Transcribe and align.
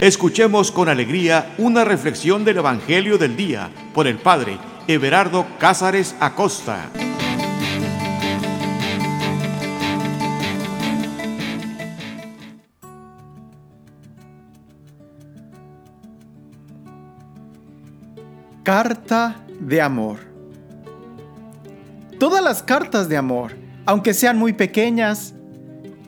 Escuchemos 0.00 0.70
con 0.70 0.88
alegría 0.88 1.56
una 1.58 1.84
reflexión 1.84 2.44
del 2.44 2.58
Evangelio 2.58 3.18
del 3.18 3.36
Día 3.36 3.68
por 3.92 4.06
el 4.06 4.16
Padre 4.18 4.56
Everardo 4.86 5.44
Cázares 5.58 6.14
Acosta. 6.20 6.88
Carta 18.62 19.44
de 19.58 19.82
amor. 19.82 20.18
Todas 22.20 22.40
las 22.40 22.62
cartas 22.62 23.08
de 23.08 23.16
amor, 23.16 23.56
aunque 23.84 24.14
sean 24.14 24.38
muy 24.38 24.52
pequeñas, 24.52 25.34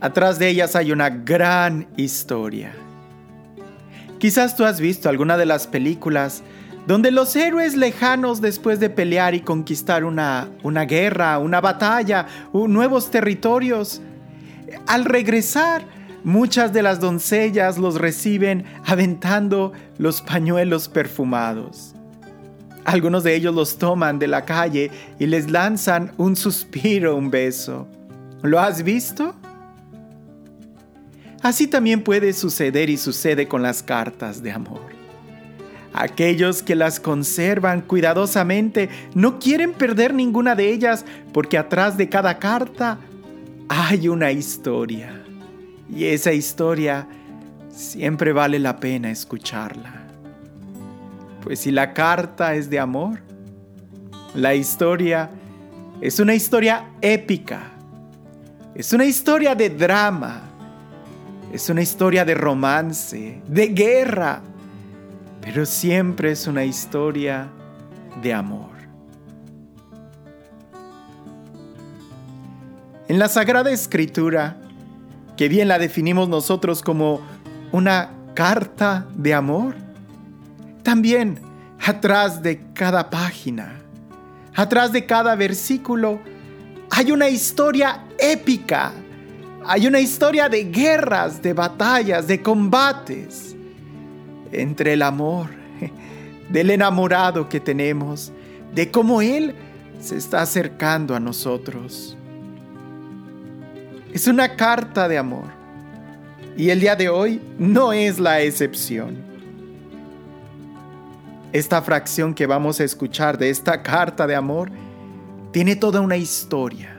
atrás 0.00 0.38
de 0.38 0.48
ellas 0.48 0.76
hay 0.76 0.92
una 0.92 1.10
gran 1.10 1.88
historia. 1.96 2.72
Quizás 4.20 4.54
tú 4.54 4.66
has 4.66 4.80
visto 4.80 5.08
alguna 5.08 5.38
de 5.38 5.46
las 5.46 5.66
películas 5.66 6.42
donde 6.86 7.10
los 7.10 7.34
héroes 7.36 7.74
lejanos 7.74 8.42
después 8.42 8.78
de 8.78 8.90
pelear 8.90 9.34
y 9.34 9.40
conquistar 9.40 10.04
una, 10.04 10.50
una 10.62 10.84
guerra, 10.84 11.38
una 11.38 11.62
batalla, 11.62 12.26
nuevos 12.52 13.10
territorios, 13.10 14.02
al 14.86 15.06
regresar, 15.06 15.86
muchas 16.22 16.74
de 16.74 16.82
las 16.82 17.00
doncellas 17.00 17.78
los 17.78 17.94
reciben 17.94 18.64
aventando 18.84 19.72
los 19.96 20.20
pañuelos 20.20 20.90
perfumados. 20.90 21.94
Algunos 22.84 23.24
de 23.24 23.34
ellos 23.34 23.54
los 23.54 23.78
toman 23.78 24.18
de 24.18 24.28
la 24.28 24.44
calle 24.44 24.90
y 25.18 25.26
les 25.26 25.50
lanzan 25.50 26.12
un 26.18 26.36
suspiro, 26.36 27.16
un 27.16 27.30
beso. 27.30 27.88
¿Lo 28.42 28.60
has 28.60 28.82
visto? 28.82 29.34
Así 31.42 31.66
también 31.66 32.02
puede 32.02 32.32
suceder 32.32 32.90
y 32.90 32.96
sucede 32.96 33.48
con 33.48 33.62
las 33.62 33.82
cartas 33.82 34.42
de 34.42 34.52
amor. 34.52 35.00
Aquellos 35.92 36.62
que 36.62 36.74
las 36.76 37.00
conservan 37.00 37.80
cuidadosamente 37.80 38.90
no 39.14 39.38
quieren 39.38 39.72
perder 39.72 40.14
ninguna 40.14 40.54
de 40.54 40.70
ellas 40.70 41.04
porque 41.32 41.58
atrás 41.58 41.96
de 41.96 42.08
cada 42.08 42.38
carta 42.38 42.98
hay 43.68 44.08
una 44.08 44.30
historia. 44.30 45.24
Y 45.88 46.04
esa 46.04 46.32
historia 46.32 47.08
siempre 47.70 48.32
vale 48.32 48.58
la 48.58 48.76
pena 48.76 49.10
escucharla. 49.10 50.06
Pues 51.42 51.60
si 51.60 51.70
la 51.70 51.94
carta 51.94 52.54
es 52.54 52.68
de 52.68 52.78
amor, 52.78 53.20
la 54.34 54.54
historia 54.54 55.30
es 56.00 56.20
una 56.20 56.34
historia 56.34 56.90
épica. 57.00 57.72
Es 58.74 58.92
una 58.92 59.06
historia 59.06 59.54
de 59.54 59.70
drama 59.70 60.49
es 61.52 61.68
una 61.68 61.82
historia 61.82 62.24
de 62.24 62.34
romance, 62.34 63.42
de 63.46 63.66
guerra, 63.68 64.40
pero 65.40 65.66
siempre 65.66 66.32
es 66.32 66.46
una 66.46 66.64
historia 66.64 67.50
de 68.22 68.32
amor. 68.32 68.70
En 73.08 73.18
la 73.18 73.28
Sagrada 73.28 73.72
Escritura, 73.72 74.56
que 75.36 75.48
bien 75.48 75.66
la 75.66 75.78
definimos 75.78 76.28
nosotros 76.28 76.82
como 76.82 77.20
una 77.72 78.10
carta 78.34 79.06
de 79.16 79.34
amor, 79.34 79.74
también 80.84 81.40
atrás 81.84 82.42
de 82.42 82.60
cada 82.72 83.10
página, 83.10 83.80
atrás 84.54 84.92
de 84.92 85.06
cada 85.06 85.34
versículo, 85.34 86.20
hay 86.90 87.10
una 87.10 87.28
historia 87.28 88.04
épica 88.18 88.92
hay 89.64 89.86
una 89.86 90.00
historia 90.00 90.48
de 90.48 90.64
guerras, 90.64 91.42
de 91.42 91.52
batallas, 91.52 92.26
de 92.26 92.40
combates 92.40 93.54
entre 94.52 94.94
el 94.94 95.02
amor, 95.02 95.48
del 96.50 96.70
enamorado 96.70 97.48
que 97.48 97.60
tenemos, 97.60 98.32
de 98.74 98.90
cómo 98.90 99.20
Él 99.20 99.54
se 100.00 100.16
está 100.16 100.42
acercando 100.42 101.14
a 101.14 101.20
nosotros. 101.20 102.16
Es 104.12 104.26
una 104.26 104.56
carta 104.56 105.08
de 105.08 105.18
amor 105.18 105.44
y 106.56 106.70
el 106.70 106.80
día 106.80 106.96
de 106.96 107.08
hoy 107.08 107.40
no 107.58 107.92
es 107.92 108.18
la 108.18 108.40
excepción. 108.40 109.18
Esta 111.52 111.82
fracción 111.82 112.34
que 112.34 112.46
vamos 112.46 112.80
a 112.80 112.84
escuchar 112.84 113.36
de 113.36 113.50
esta 113.50 113.82
carta 113.82 114.26
de 114.26 114.36
amor 114.36 114.70
tiene 115.52 115.76
toda 115.76 116.00
una 116.00 116.16
historia, 116.16 116.96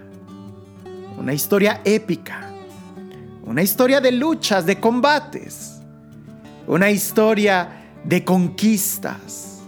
una 1.17 1.33
historia 1.33 1.81
épica 1.85 2.50
una 3.51 3.63
historia 3.63 3.99
de 3.99 4.13
luchas, 4.13 4.65
de 4.65 4.79
combates, 4.79 5.81
una 6.67 6.89
historia 6.89 7.83
de 8.05 8.23
conquistas, 8.23 9.59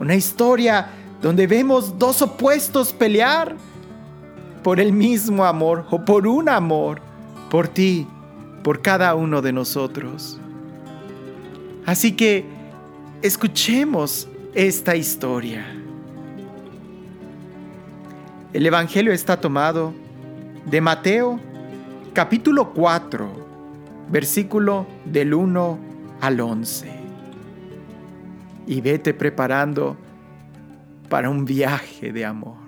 una 0.00 0.14
historia 0.14 0.88
donde 1.20 1.46
vemos 1.46 1.98
dos 1.98 2.22
opuestos 2.22 2.94
pelear 2.94 3.54
por 4.62 4.80
el 4.80 4.94
mismo 4.94 5.44
amor 5.44 5.84
o 5.90 6.02
por 6.02 6.26
un 6.26 6.48
amor, 6.48 7.02
por 7.50 7.68
ti, 7.68 8.06
por 8.62 8.80
cada 8.80 9.14
uno 9.14 9.42
de 9.42 9.52
nosotros. 9.52 10.40
Así 11.84 12.12
que 12.12 12.46
escuchemos 13.20 14.26
esta 14.54 14.96
historia. 14.96 15.66
El 18.54 18.64
Evangelio 18.64 19.12
está 19.12 19.38
tomado 19.38 19.92
de 20.64 20.80
Mateo 20.80 21.51
capítulo 22.12 22.74
4, 22.74 24.06
versículo 24.10 24.86
del 25.06 25.32
1 25.32 25.78
al 26.20 26.40
11. 26.40 26.90
Y 28.66 28.80
vete 28.82 29.14
preparando 29.14 29.96
para 31.08 31.30
un 31.30 31.46
viaje 31.46 32.12
de 32.12 32.26
amor. 32.26 32.58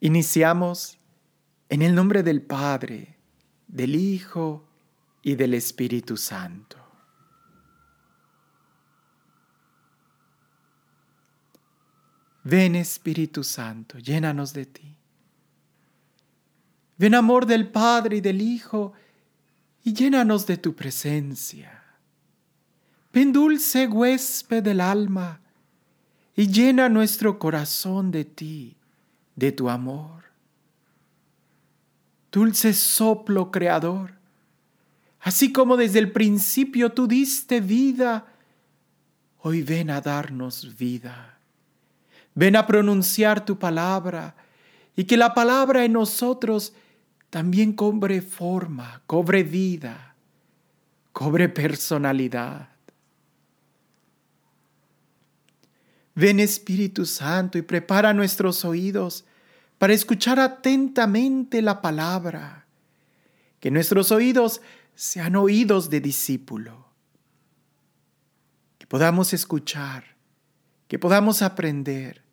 Iniciamos 0.00 0.98
en 1.68 1.82
el 1.82 1.94
nombre 1.94 2.24
del 2.24 2.42
Padre, 2.42 3.16
del 3.68 3.94
Hijo 3.94 4.64
y 5.22 5.36
del 5.36 5.54
Espíritu 5.54 6.16
Santo. 6.16 6.85
Ven 12.48 12.76
Espíritu 12.76 13.42
Santo, 13.42 13.98
llénanos 13.98 14.52
de 14.52 14.66
ti. 14.66 14.96
Ven 16.96 17.16
amor 17.16 17.44
del 17.44 17.66
Padre 17.66 18.18
y 18.18 18.20
del 18.20 18.40
Hijo, 18.40 18.92
y 19.82 19.92
llénanos 19.92 20.46
de 20.46 20.56
tu 20.56 20.72
presencia. 20.76 21.82
Ven 23.12 23.32
dulce 23.32 23.88
huésped 23.88 24.62
del 24.62 24.80
alma, 24.80 25.40
y 26.36 26.46
llena 26.46 26.88
nuestro 26.88 27.40
corazón 27.40 28.12
de 28.12 28.24
ti, 28.24 28.76
de 29.34 29.50
tu 29.50 29.68
amor. 29.68 30.22
Dulce 32.30 32.74
soplo 32.74 33.50
creador, 33.50 34.12
así 35.18 35.52
como 35.52 35.76
desde 35.76 35.98
el 35.98 36.12
principio 36.12 36.92
tú 36.92 37.08
diste 37.08 37.60
vida, 37.60 38.24
hoy 39.40 39.62
ven 39.62 39.90
a 39.90 40.00
darnos 40.00 40.76
vida. 40.76 41.35
Ven 42.36 42.54
a 42.54 42.66
pronunciar 42.66 43.46
tu 43.46 43.58
palabra 43.58 44.36
y 44.94 45.04
que 45.04 45.16
la 45.16 45.32
palabra 45.32 45.86
en 45.86 45.94
nosotros 45.94 46.74
también 47.30 47.72
cobre 47.72 48.20
forma, 48.20 49.02
cobre 49.06 49.42
vida, 49.42 50.14
cobre 51.12 51.48
personalidad. 51.48 52.68
Ven 56.14 56.38
Espíritu 56.38 57.06
Santo 57.06 57.56
y 57.56 57.62
prepara 57.62 58.12
nuestros 58.12 58.66
oídos 58.66 59.24
para 59.78 59.94
escuchar 59.94 60.38
atentamente 60.38 61.62
la 61.62 61.80
palabra. 61.80 62.66
Que 63.60 63.70
nuestros 63.70 64.12
oídos 64.12 64.60
sean 64.94 65.36
oídos 65.36 65.88
de 65.88 66.00
discípulo. 66.02 66.86
Que 68.76 68.86
podamos 68.86 69.32
escuchar, 69.32 70.16
que 70.86 70.98
podamos 70.98 71.40
aprender 71.40 72.25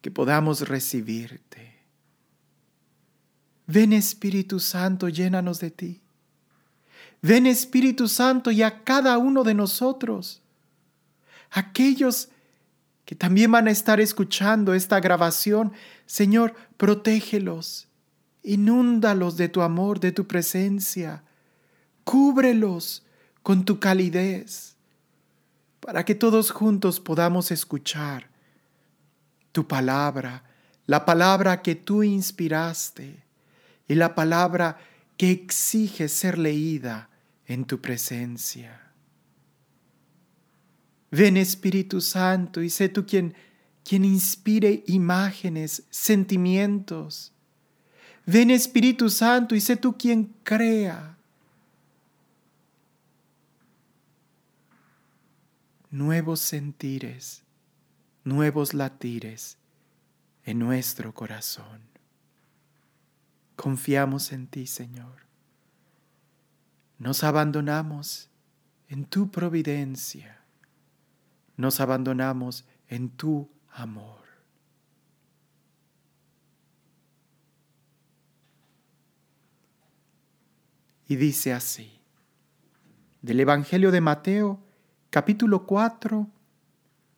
que 0.00 0.10
podamos 0.10 0.68
recibirte. 0.68 1.76
Ven 3.66 3.92
Espíritu 3.92 4.60
Santo, 4.60 5.08
llénanos 5.08 5.58
de 5.60 5.70
ti. 5.70 6.00
Ven 7.22 7.46
Espíritu 7.46 8.06
Santo 8.08 8.50
y 8.50 8.62
a 8.62 8.84
cada 8.84 9.18
uno 9.18 9.42
de 9.42 9.54
nosotros, 9.54 10.42
aquellos 11.50 12.28
que 13.04 13.14
también 13.14 13.50
van 13.50 13.68
a 13.68 13.70
estar 13.70 14.00
escuchando 14.00 14.74
esta 14.74 15.00
grabación, 15.00 15.72
Señor, 16.06 16.54
protégelos, 16.76 17.88
inúndalos 18.42 19.36
de 19.36 19.48
tu 19.48 19.62
amor, 19.62 19.98
de 19.98 20.12
tu 20.12 20.26
presencia, 20.26 21.24
cúbrelos 22.04 23.04
con 23.42 23.64
tu 23.64 23.80
calidez, 23.80 24.76
para 25.80 26.04
que 26.04 26.14
todos 26.14 26.50
juntos 26.50 27.00
podamos 27.00 27.50
escuchar 27.50 28.35
tu 29.56 29.66
palabra, 29.66 30.42
la 30.84 31.06
palabra 31.06 31.62
que 31.62 31.76
tú 31.76 32.02
inspiraste, 32.02 33.24
y 33.88 33.94
la 33.94 34.14
palabra 34.14 34.76
que 35.16 35.30
exige 35.30 36.08
ser 36.08 36.36
leída 36.36 37.08
en 37.46 37.64
tu 37.64 37.80
presencia. 37.80 38.92
Ven 41.10 41.38
Espíritu 41.38 42.02
Santo 42.02 42.60
y 42.60 42.68
sé 42.68 42.90
tú 42.90 43.06
quien, 43.06 43.34
quien 43.82 44.04
inspire 44.04 44.84
imágenes, 44.88 45.84
sentimientos. 45.88 47.32
Ven 48.26 48.50
Espíritu 48.50 49.08
Santo 49.08 49.54
y 49.54 49.62
sé 49.62 49.78
tú 49.78 49.96
quien 49.96 50.34
crea. 50.42 51.16
Nuevos 55.90 56.40
sentires, 56.40 57.45
nuevos 58.26 58.74
latires 58.74 59.56
en 60.44 60.58
nuestro 60.58 61.14
corazón. 61.14 61.80
Confiamos 63.54 64.32
en 64.32 64.48
ti, 64.48 64.66
Señor. 64.66 65.22
Nos 66.98 67.22
abandonamos 67.22 68.28
en 68.88 69.04
tu 69.04 69.30
providencia. 69.30 70.40
Nos 71.56 71.80
abandonamos 71.80 72.66
en 72.88 73.10
tu 73.10 73.48
amor. 73.70 74.24
Y 81.06 81.14
dice 81.14 81.52
así, 81.52 82.00
del 83.22 83.38
Evangelio 83.38 83.92
de 83.92 84.00
Mateo, 84.00 84.60
capítulo 85.10 85.64
4, 85.64 86.28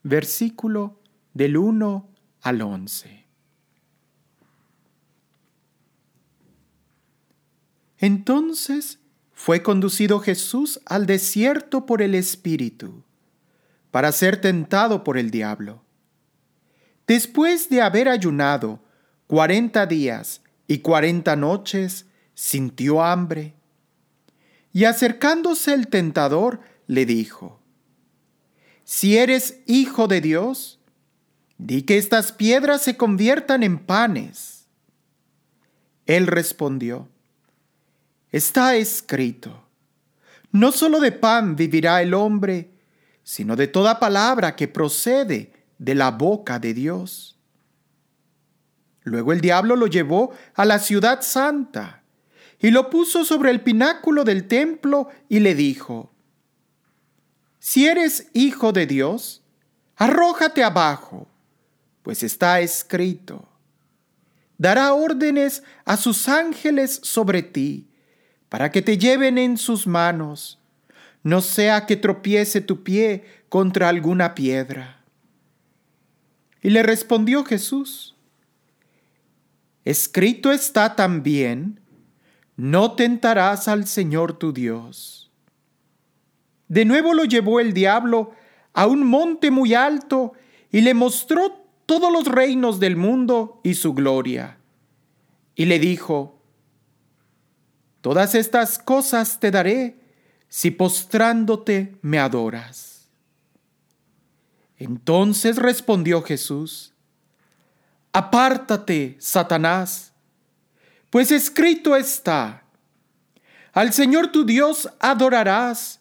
versículo 0.02 0.98
del 1.38 1.56
1 1.56 2.11
al 2.40 2.62
11. 2.62 3.26
Entonces 7.99 8.99
fue 9.32 9.62
conducido 9.62 10.19
Jesús 10.19 10.81
al 10.85 11.06
desierto 11.06 11.87
por 11.87 12.02
el 12.02 12.17
Espíritu, 12.17 13.05
para 13.93 14.11
ser 14.11 14.40
tentado 14.40 15.05
por 15.05 15.17
el 15.17 15.31
diablo. 15.31 15.85
Después 17.06 17.70
de 17.70 17.82
haber 17.82 18.08
ayunado 18.08 18.82
cuarenta 19.29 19.87
días 19.87 20.43
y 20.67 20.79
cuarenta 20.79 21.37
noches, 21.37 22.06
sintió 22.35 23.05
hambre. 23.05 23.55
Y 24.73 24.87
acercándose 24.87 25.73
el 25.73 25.87
tentador, 25.87 26.61
le 26.88 27.06
dijo, 27.06 27.61
Si 28.82 29.17
eres 29.17 29.61
hijo 29.67 30.08
de 30.08 30.20
Dios, 30.20 30.77
di 31.58 31.82
que 31.82 31.99
estas 31.99 32.32
piedras 32.32 32.82
se 32.82 32.96
conviertan 32.96 33.62
en 33.62 33.78
panes. 33.78 34.66
Él 36.06 36.26
respondió, 36.26 37.08
Está 38.31 38.76
escrito, 38.76 39.64
no 40.52 40.72
solo 40.72 41.00
de 41.00 41.12
pan 41.12 41.56
vivirá 41.56 42.00
el 42.00 42.14
hombre, 42.14 42.70
sino 43.22 43.56
de 43.56 43.66
toda 43.66 43.99
palabra 43.99 44.56
que 44.56 44.69
procede 44.69 45.52
de 45.78 45.94
la 45.94 46.10
boca 46.10 46.58
de 46.58 46.75
Dios. 46.75 47.38
Luego 49.02 49.32
el 49.32 49.40
diablo 49.40 49.76
lo 49.76 49.87
llevó 49.87 50.32
a 50.54 50.64
la 50.64 50.78
ciudad 50.78 51.22
santa 51.22 52.02
y 52.61 52.70
lo 52.70 52.90
puso 52.90 53.25
sobre 53.25 53.50
el 53.50 53.62
pináculo 53.62 54.25
del 54.25 54.46
templo 54.46 55.08
y 55.28 55.40
le 55.40 55.54
dijo, 55.54 56.12
Si 57.58 57.87
eres 57.87 58.28
hijo 58.32 58.72
de 58.72 58.87
Dios, 58.87 59.43
arrójate 59.96 60.62
abajo, 60.62 61.28
pues 62.08 62.22
está 62.22 62.62
escrito, 62.62 63.46
dará 64.56 64.94
órdenes 64.94 65.62
a 65.84 65.99
sus 65.99 66.26
ángeles 66.26 67.00
sobre 67.02 67.43
ti 67.43 67.87
para 68.49 68.70
que 68.70 68.81
te 68.81 68.96
lleven 68.96 69.37
en 69.37 69.58
sus 69.58 69.87
manos, 69.87 70.58
no 71.22 71.43
sea 71.43 71.84
que 71.84 71.96
tropiece 71.96 72.62
tu 72.62 72.82
pie 72.82 73.26
contra 73.50 73.90
alguna 73.90 74.34
piedra. 74.34 75.05
Y 76.62 76.70
le 76.70 76.82
respondió 76.82 77.44
Jesús, 77.44 78.16
Escrito 79.84 80.50
está 80.50 80.96
también, 80.96 81.78
no 82.56 82.93
tentarás 82.93 83.69
al 83.69 83.87
Señor 83.87 84.38
tu 84.38 84.54
Dios. 84.54 85.31
De 86.69 86.87
nuevo 86.87 87.12
lo 87.12 87.26
llevó 87.26 87.61
el 87.61 87.75
diablo 87.75 88.32
a 88.72 88.87
un 88.87 89.06
monte 89.06 89.50
muy 89.50 89.75
alto 89.75 90.32
y 90.72 90.81
le 90.81 90.94
mostró 90.94 91.68
todos 91.88 92.12
los 92.12 92.26
reinos 92.26 92.81
del 92.81 92.96
mundo 92.96 93.62
y 93.64 93.73
su 93.73 93.94
gloria. 93.94 94.58
Y 95.55 95.64
le 95.64 95.79
dijo, 95.79 96.38
Todas 98.02 98.35
estas 98.35 98.79
cosas 98.79 99.40
te 99.40 99.50
daré 99.50 99.99
si 100.50 100.70
postrándote 100.70 101.96
me 102.02 102.19
adoras. 102.19 103.08
Entonces 104.76 105.56
respondió 105.56 106.20
Jesús, 106.20 106.93
Apártate, 108.12 109.17
Satanás, 109.19 110.12
pues 111.08 111.32
escrito 111.32 111.96
está, 111.96 112.64
al 113.73 113.94
Señor 113.94 114.31
tu 114.31 114.44
Dios 114.44 114.90
adorarás 115.00 116.00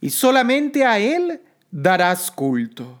y 0.00 0.10
solamente 0.10 0.84
a 0.84 0.98
Él 0.98 1.40
darás 1.70 2.32
culto. 2.32 3.00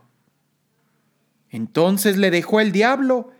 Entonces 1.50 2.16
le 2.16 2.30
dejó 2.30 2.60
el 2.60 2.72
diablo 2.72 3.30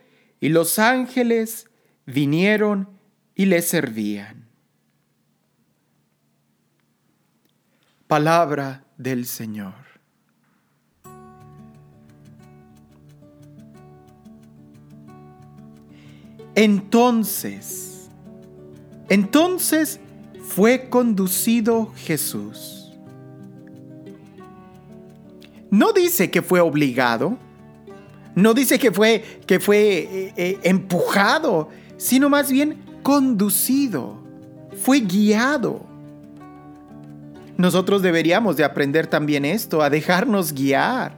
y 0.41 0.49
los 0.49 0.79
ángeles 0.79 1.69
vinieron 2.07 2.89
y 3.35 3.47
le 3.47 3.63
servían. 3.63 4.49
Palabra 8.07 8.85
del 8.99 9.27
Señor. 9.27 9.75
Entonces, 16.57 18.11
entonces 19.09 20.01
fue 20.43 20.89
conducido 20.89 21.93
Jesús. 21.97 22.93
No 25.71 25.93
dice 25.93 26.33
que 26.33 26.43
fue 26.43 26.61
obligado, 26.61 27.39
no 28.35 28.55
dice 28.55 28.79
que 28.79 28.93
fue, 28.93 29.25
que 29.47 29.61
fue 29.61 29.79
eh, 29.79 30.33
eh, 30.37 30.59
empujado, 30.63 31.69
sino 31.97 32.29
más 32.29 32.51
bien 32.51 32.83
conducido, 33.03 34.23
fue 34.83 35.01
guiado. 35.01 35.87
Nosotros 37.57 38.01
deberíamos 38.03 38.57
de 38.57 38.65
aprender 38.65 39.07
también 39.07 39.45
esto, 39.45 39.83
a 39.83 39.91
dejarnos 39.91 40.55
guiar, 40.55 41.13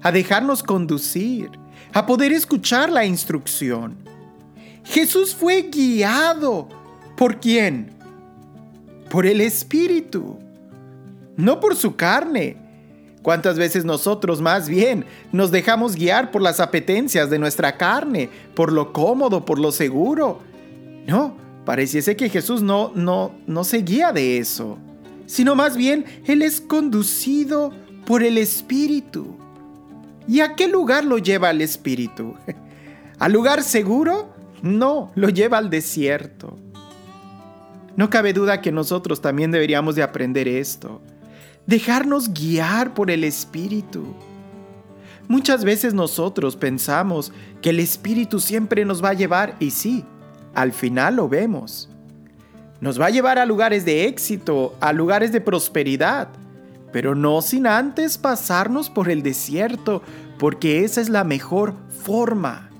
a 0.00 0.10
dejarnos 0.10 0.62
conducir, 0.62 1.50
a 1.92 2.06
poder 2.06 2.32
escuchar 2.32 2.90
la 2.90 3.04
instrucción. 3.04 3.96
Jesús 4.84 5.34
fue 5.34 5.62
guiado. 5.62 6.68
¿Por 7.16 7.40
quién? 7.40 7.90
Por 9.10 9.26
el 9.26 9.40
Espíritu, 9.42 10.38
no 11.36 11.60
por 11.60 11.76
su 11.76 11.94
carne. 11.94 12.61
¿Cuántas 13.22 13.56
veces 13.56 13.84
nosotros 13.84 14.40
más 14.40 14.68
bien 14.68 15.04
nos 15.30 15.50
dejamos 15.50 15.94
guiar 15.94 16.30
por 16.30 16.42
las 16.42 16.60
apetencias 16.60 17.30
de 17.30 17.38
nuestra 17.38 17.76
carne, 17.76 18.28
por 18.54 18.72
lo 18.72 18.92
cómodo, 18.92 19.44
por 19.44 19.58
lo 19.58 19.70
seguro? 19.70 20.40
No, 21.06 21.36
pareciese 21.64 22.16
que 22.16 22.28
Jesús 22.28 22.62
no, 22.62 22.92
no, 22.94 23.32
no 23.46 23.64
se 23.64 23.78
guía 23.78 24.12
de 24.12 24.38
eso 24.38 24.78
sino 25.32 25.54
más 25.54 25.78
bien 25.78 26.04
Él 26.26 26.42
es 26.42 26.60
conducido 26.60 27.72
por 28.04 28.22
el 28.22 28.36
Espíritu. 28.36 29.34
¿Y 30.28 30.40
a 30.40 30.54
qué 30.54 30.68
lugar 30.68 31.04
lo 31.04 31.16
lleva 31.16 31.50
el 31.50 31.62
Espíritu? 31.62 32.34
¿Al 33.18 33.32
lugar 33.32 33.62
seguro? 33.62 34.28
No, 34.60 35.10
lo 35.14 35.30
lleva 35.30 35.56
al 35.56 35.70
desierto. 35.70 36.58
No 37.96 38.10
cabe 38.10 38.34
duda 38.34 38.60
que 38.60 38.72
nosotros 38.72 39.22
también 39.22 39.50
deberíamos 39.50 39.94
de 39.94 40.02
aprender 40.02 40.48
esto, 40.48 41.00
dejarnos 41.66 42.32
guiar 42.32 42.94
por 42.94 43.10
el 43.10 43.24
Espíritu. 43.24 44.14
Muchas 45.28 45.64
veces 45.64 45.94
nosotros 45.94 46.56
pensamos 46.56 47.32
que 47.60 47.70
el 47.70 47.80
Espíritu 47.80 48.40
siempre 48.40 48.84
nos 48.84 49.02
va 49.02 49.10
a 49.10 49.14
llevar 49.14 49.56
y 49.60 49.70
sí, 49.70 50.04
al 50.54 50.72
final 50.72 51.16
lo 51.16 51.28
vemos 51.28 51.88
nos 52.82 53.00
va 53.00 53.06
a 53.06 53.10
llevar 53.10 53.38
a 53.38 53.46
lugares 53.46 53.84
de 53.84 54.06
éxito, 54.06 54.74
a 54.80 54.92
lugares 54.92 55.30
de 55.30 55.40
prosperidad, 55.40 56.30
pero 56.92 57.14
no 57.14 57.40
sin 57.40 57.68
antes 57.68 58.18
pasarnos 58.18 58.90
por 58.90 59.08
el 59.08 59.22
desierto, 59.22 60.02
porque 60.36 60.84
esa 60.84 61.00
es 61.00 61.08
la 61.08 61.22
mejor 61.22 61.76
forma. 62.02 62.70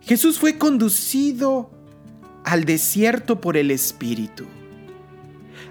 Jesús 0.00 0.38
fue 0.38 0.56
conducido 0.56 1.70
al 2.42 2.64
desierto 2.64 3.38
por 3.38 3.58
el 3.58 3.70
Espíritu. 3.70 4.46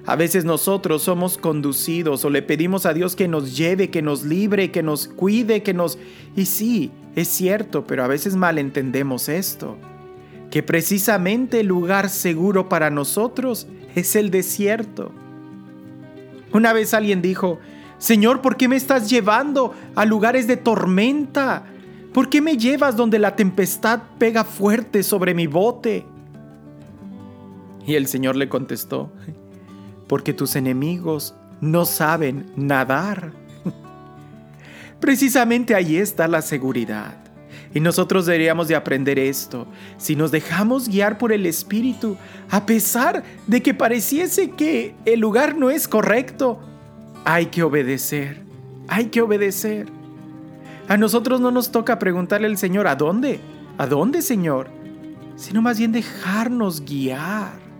A 0.05 0.15
veces 0.15 0.45
nosotros 0.45 1.03
somos 1.03 1.37
conducidos 1.37 2.25
o 2.25 2.29
le 2.29 2.41
pedimos 2.41 2.85
a 2.85 2.93
Dios 2.93 3.15
que 3.15 3.27
nos 3.27 3.55
lleve, 3.55 3.89
que 3.89 4.01
nos 4.01 4.23
libre, 4.23 4.71
que 4.71 4.81
nos 4.83 5.07
cuide, 5.07 5.61
que 5.61 5.73
nos... 5.73 5.97
Y 6.35 6.45
sí, 6.45 6.91
es 7.15 7.27
cierto, 7.27 7.85
pero 7.85 8.03
a 8.03 8.07
veces 8.07 8.35
malentendemos 8.35 9.29
esto. 9.29 9.77
que 10.51 10.61
precisamente 10.61 11.61
el 11.61 11.67
lugar 11.67 12.09
seguro 12.09 12.69
para 12.69 12.91
nosotros 12.91 13.67
es 13.95 14.15
el 14.15 14.29
desierto. 14.29 15.11
Una 16.53 16.73
vez 16.73 16.93
alguien 16.93 17.21
dijo, 17.21 17.59
Señor, 17.97 18.41
¿por 18.41 18.57
qué 18.57 18.67
me 18.67 18.75
estás 18.75 19.09
llevando 19.09 19.73
a 19.95 20.05
lugares 20.05 20.45
de 20.47 20.57
tormenta? 20.57 21.63
¿Por 22.13 22.29
qué 22.29 22.41
me 22.41 22.57
llevas 22.57 22.97
donde 22.97 23.17
la 23.17 23.37
tempestad 23.37 24.01
pega 24.19 24.43
fuerte 24.43 25.01
sobre 25.03 25.33
mi 25.33 25.47
bote? 25.47 26.05
Y 27.87 27.95
el 27.95 28.07
Señor 28.07 28.35
le 28.35 28.49
contestó, 28.49 29.11
porque 30.11 30.33
tus 30.33 30.57
enemigos 30.57 31.33
no 31.61 31.85
saben 31.85 32.51
nadar. 32.57 33.31
Precisamente 34.99 35.73
ahí 35.73 35.95
está 35.95 36.27
la 36.27 36.41
seguridad. 36.41 37.15
Y 37.73 37.79
nosotros 37.79 38.25
deberíamos 38.25 38.67
de 38.67 38.75
aprender 38.75 39.17
esto. 39.17 39.67
Si 39.95 40.17
nos 40.17 40.29
dejamos 40.29 40.89
guiar 40.89 41.17
por 41.17 41.31
el 41.31 41.45
Espíritu, 41.45 42.17
a 42.49 42.65
pesar 42.65 43.23
de 43.47 43.63
que 43.63 43.73
pareciese 43.73 44.49
que 44.49 44.95
el 45.05 45.21
lugar 45.21 45.55
no 45.55 45.69
es 45.69 45.87
correcto, 45.87 46.59
hay 47.23 47.45
que 47.45 47.63
obedecer. 47.63 48.41
Hay 48.89 49.05
que 49.05 49.21
obedecer. 49.21 49.87
A 50.89 50.97
nosotros 50.97 51.39
no 51.39 51.51
nos 51.51 51.71
toca 51.71 51.99
preguntarle 51.99 52.47
al 52.47 52.57
Señor, 52.57 52.85
¿a 52.87 52.97
dónde? 52.97 53.39
¿A 53.77 53.87
dónde, 53.87 54.21
Señor? 54.21 54.67
Sino 55.37 55.61
más 55.61 55.79
bien 55.79 55.93
dejarnos 55.93 56.83
guiar. 56.83 57.70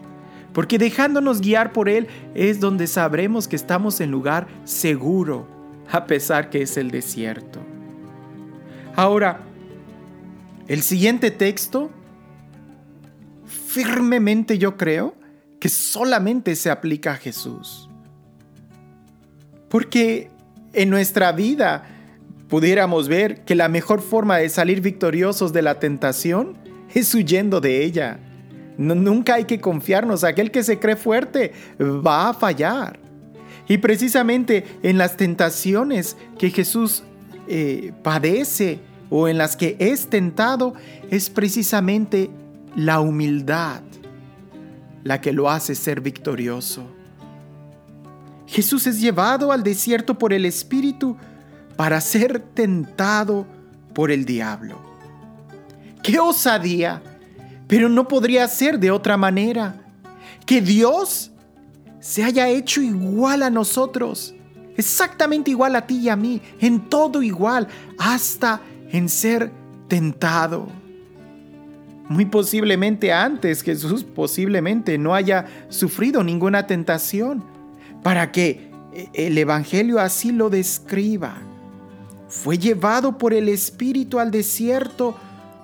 Porque 0.53 0.77
dejándonos 0.77 1.41
guiar 1.41 1.72
por 1.72 1.88
Él 1.88 2.08
es 2.36 2.60
donde 2.60 2.88
sabremos 2.88 3.48
que 3.48 3.55
estamos 3.55 4.01
en 4.01 4.12
lugar 4.12 4.48
seguro, 4.65 5.48
a 5.89 6.05
pesar 6.05 6.50
que 6.50 6.62
es 6.62 6.77
el 6.77 6.91
desierto. 6.91 7.60
Ahora, 8.96 9.41
el 10.67 10.81
siguiente 10.81 11.31
texto, 11.31 11.89
firmemente 13.46 14.58
yo 14.58 14.77
creo 14.77 15.15
que 15.60 15.70
solamente 15.70 16.55
se 16.55 16.70
aplica 16.70 17.13
a 17.13 17.17
Jesús. 17.17 17.89
Porque 19.70 20.29
en 20.74 20.89
nuestra 20.89 21.31
vida 21.31 21.86
pudiéramos 22.50 23.08
ver 23.08 23.46
que 23.46 23.55
la 23.55 23.70
mejor 23.70 24.01
forma 24.01 24.38
de 24.38 24.50
salir 24.50 24.81
victoriosos 24.81 25.53
de 25.53 25.62
la 25.62 25.79
tentación 25.79 26.58
es 26.93 27.13
huyendo 27.15 27.62
de 27.62 27.84
ella. 27.86 28.20
Nunca 28.82 29.36
hay 29.36 29.46
que 29.46 29.62
confiarnos, 29.62 30.24
aquel 30.24 30.52
que 30.52 30.64
se 30.64 30.80
cree 30.80 30.96
fuerte 30.96 31.54
va 31.80 32.30
a 32.30 32.34
fallar. 32.34 33.00
Y 33.68 33.78
precisamente 33.78 34.66
en 34.84 34.98
las 34.98 35.18
tentaciones 35.18 36.18
que 36.38 36.50
Jesús 36.50 37.04
eh, 37.48 37.94
padece 38.04 38.80
o 39.10 39.28
en 39.28 39.38
las 39.38 39.56
que 39.56 39.76
es 39.80 40.08
tentado 40.08 40.74
es 41.10 41.30
precisamente 41.30 42.30
la 42.76 43.00
humildad 43.00 43.82
la 45.04 45.22
que 45.22 45.34
lo 45.34 45.50
hace 45.50 45.76
ser 45.76 46.02
victorioso. 46.02 46.86
Jesús 48.46 48.86
es 48.88 49.00
llevado 49.00 49.52
al 49.52 49.64
desierto 49.64 50.18
por 50.18 50.34
el 50.34 50.46
Espíritu 50.46 51.18
para 51.76 52.02
ser 52.02 52.40
tentado 52.40 53.48
por 53.94 54.12
el 54.12 54.26
diablo. 54.26 54.78
¡Qué 56.04 56.20
osadía! 56.20 57.02
Pero 57.72 57.88
no 57.88 58.06
podría 58.06 58.46
ser 58.50 58.78
de 58.78 58.92
otra 58.92 59.16
manera. 59.16 59.75
Que 60.46 60.60
Dios 60.60 61.32
se 62.01 62.22
haya 62.22 62.50
hecho 62.50 62.82
igual 62.82 63.44
a 63.44 63.50
nosotros, 63.50 64.36
exactamente 64.75 65.51
igual 65.51 65.78
a 65.78 65.88
ti 65.88 66.00
y 66.00 66.10
a 66.10 66.18
mí, 66.18 66.42
en 66.60 66.90
todo 66.90 67.24
igual, 67.24 67.70
hasta 67.98 68.60
en 68.92 69.08
ser 69.08 69.54
tentado. 69.88 70.68
Muy 72.10 72.25
posiblemente 72.25 73.13
antes 73.13 73.63
Jesús 73.63 74.04
posiblemente 74.04 74.98
no 74.98 75.16
haya 75.16 75.46
sufrido 75.70 76.25
ninguna 76.25 76.68
tentación 76.68 77.42
para 78.04 78.34
que 78.34 78.70
eh, 78.92 79.08
el 79.13 79.38
Evangelio 79.38 79.98
así 79.98 80.34
lo 80.34 80.50
describa. 80.50 81.38
Fue 82.28 82.58
llevado 82.58 83.18
por 83.18 83.34
el 83.34 83.48
Espíritu 83.48 84.20
al 84.20 84.30
desierto 84.30 85.16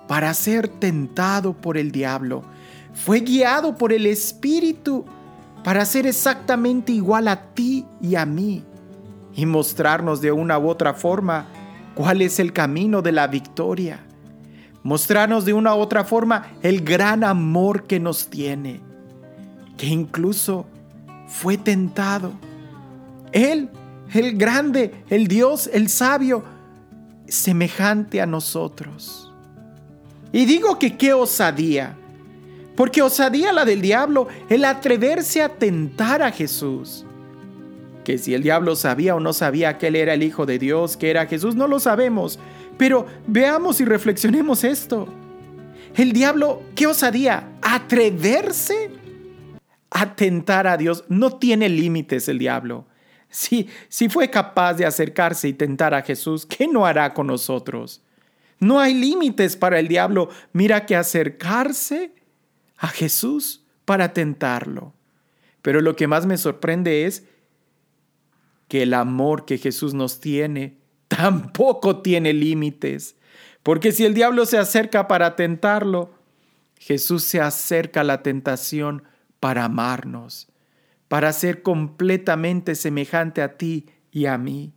para 0.08 0.34
ser 0.34 0.68
tentado 0.68 1.54
por 1.54 1.78
el 1.78 1.92
diablo. 1.92 2.44
Fue 2.94 3.20
guiado 3.20 3.78
por 3.78 3.94
el 3.94 4.06
Espíritu 4.06 5.06
para 5.64 5.86
ser 5.86 6.08
exactamente 6.08 6.92
igual 6.92 7.28
a 7.28 7.54
ti 7.54 7.86
y 8.02 8.16
a 8.16 8.26
mí 8.26 8.64
y 9.38 9.46
mostrarnos 9.46 10.20
de 10.20 10.32
una 10.32 10.58
u 10.58 10.68
otra 10.68 10.96
forma 10.96 11.46
cuál 11.94 12.24
es 12.24 12.40
el 12.40 12.54
camino 12.54 13.04
de 13.04 13.12
la 13.12 13.28
victoria. 13.28 14.00
Mostrarnos 14.82 15.46
de 15.46 15.54
una 15.54 15.76
u 15.76 15.80
otra 15.80 16.04
forma 16.04 16.48
el 16.64 16.84
gran 16.84 17.24
amor 17.24 17.84
que 17.84 18.00
nos 18.00 18.30
tiene, 18.30 18.82
que 19.78 19.86
incluso 19.86 20.66
fue 21.28 21.58
tentado. 21.58 22.32
Él, 23.32 23.70
el 24.14 24.38
grande, 24.38 25.04
el 25.10 25.28
Dios, 25.28 25.70
el 25.72 25.90
sabio, 25.90 26.44
semejante 27.28 28.22
a 28.22 28.26
nosotros. 28.26 29.27
Y 30.38 30.46
digo 30.46 30.77
que 30.77 30.96
qué 30.98 31.13
osadía, 31.13 31.98
porque 32.75 33.01
osadía 33.01 33.51
la 33.51 33.65
del 33.65 33.82
diablo 33.82 34.27
el 34.51 34.65
atreverse 34.65 35.41
a 35.41 35.50
tentar 35.50 36.22
a 36.22 36.32
Jesús. 36.32 37.03
Que 38.06 38.20
si 38.20 38.36
el 38.36 38.44
diablo 38.44 38.75
sabía 38.75 39.15
o 39.15 39.20
no 39.20 39.34
sabía 39.34 39.79
que 39.79 39.88
él 39.88 39.96
era 39.96 40.13
el 40.13 40.22
Hijo 40.22 40.46
de 40.46 40.60
Dios, 40.60 40.96
que 40.96 41.10
era 41.10 41.25
Jesús, 41.25 41.56
no 41.56 41.67
lo 41.67 41.79
sabemos. 41.79 42.38
Pero 42.77 43.08
veamos 43.25 43.82
y 43.82 43.86
reflexionemos 43.86 44.63
esto. 44.63 45.08
El 45.96 46.13
diablo, 46.13 46.62
qué 46.75 46.86
osadía, 46.86 47.50
atreverse 47.63 48.91
atentar 49.89 50.67
a 50.67 50.77
Dios. 50.77 51.03
No 51.10 51.32
tiene 51.32 51.67
límites 51.67 52.27
el 52.27 52.38
diablo. 52.38 52.86
Si, 53.27 53.70
si 53.89 54.08
fue 54.08 54.29
capaz 54.29 54.75
de 54.75 54.86
acercarse 54.86 55.48
y 55.48 55.53
tentar 55.53 55.96
a 55.96 56.03
Jesús, 56.03 56.46
¿qué 56.46 56.67
no 56.67 56.86
hará 56.86 57.15
con 57.15 57.25
nosotros? 57.25 58.03
No 58.60 58.80
hay 58.80 58.94
límites 58.94 59.56
para 59.56 59.80
el 59.80 59.88
diablo. 59.88 60.30
Mira 60.54 60.86
que 60.86 60.96
acercarse 60.96 62.14
a 62.78 62.88
Jesús 62.88 63.66
para 63.86 64.14
tentarlo. 64.14 64.94
Pero 65.62 65.82
lo 65.82 65.96
que 65.96 66.08
más 66.08 66.26
me 66.26 66.38
sorprende 66.38 67.06
es 67.06 67.26
que 68.68 68.84
el 68.84 68.94
amor 68.94 69.46
que 69.46 69.58
Jesús 69.58 69.94
nos 69.94 70.20
tiene 70.20 70.78
tampoco 71.08 72.02
tiene 72.02 72.34
límites. 72.34 73.16
Porque 73.64 73.92
si 73.92 74.06
el 74.06 74.14
diablo 74.14 74.46
se 74.46 74.58
acerca 74.58 75.08
para 75.08 75.36
tentarlo, 75.36 76.14
Jesús 76.80 77.24
se 77.24 77.42
acerca 77.42 78.02
a 78.02 78.06
la 78.06 78.24
tentación 78.24 79.04
para 79.40 79.66
amarnos, 79.66 80.48
para 81.08 81.34
ser 81.34 81.64
completamente 81.64 82.76
semejante 82.76 83.42
a 83.42 83.58
ti 83.58 83.88
y 84.12 84.26
a 84.26 84.38
mí, 84.38 84.74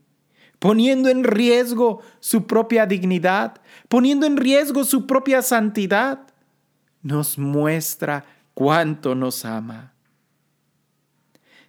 poniendo 0.58 1.08
en 1.08 1.24
riesgo 1.24 2.02
su 2.20 2.46
propia 2.46 2.86
dignidad, 2.86 3.60
poniendo 3.90 4.24
en 4.24 4.36
riesgo 4.36 4.84
su 4.84 5.04
propia 5.04 5.42
santidad, 5.42 6.20
nos 7.02 7.38
muestra 7.38 8.24
cuánto 8.54 9.16
nos 9.16 9.44
ama. 9.44 9.92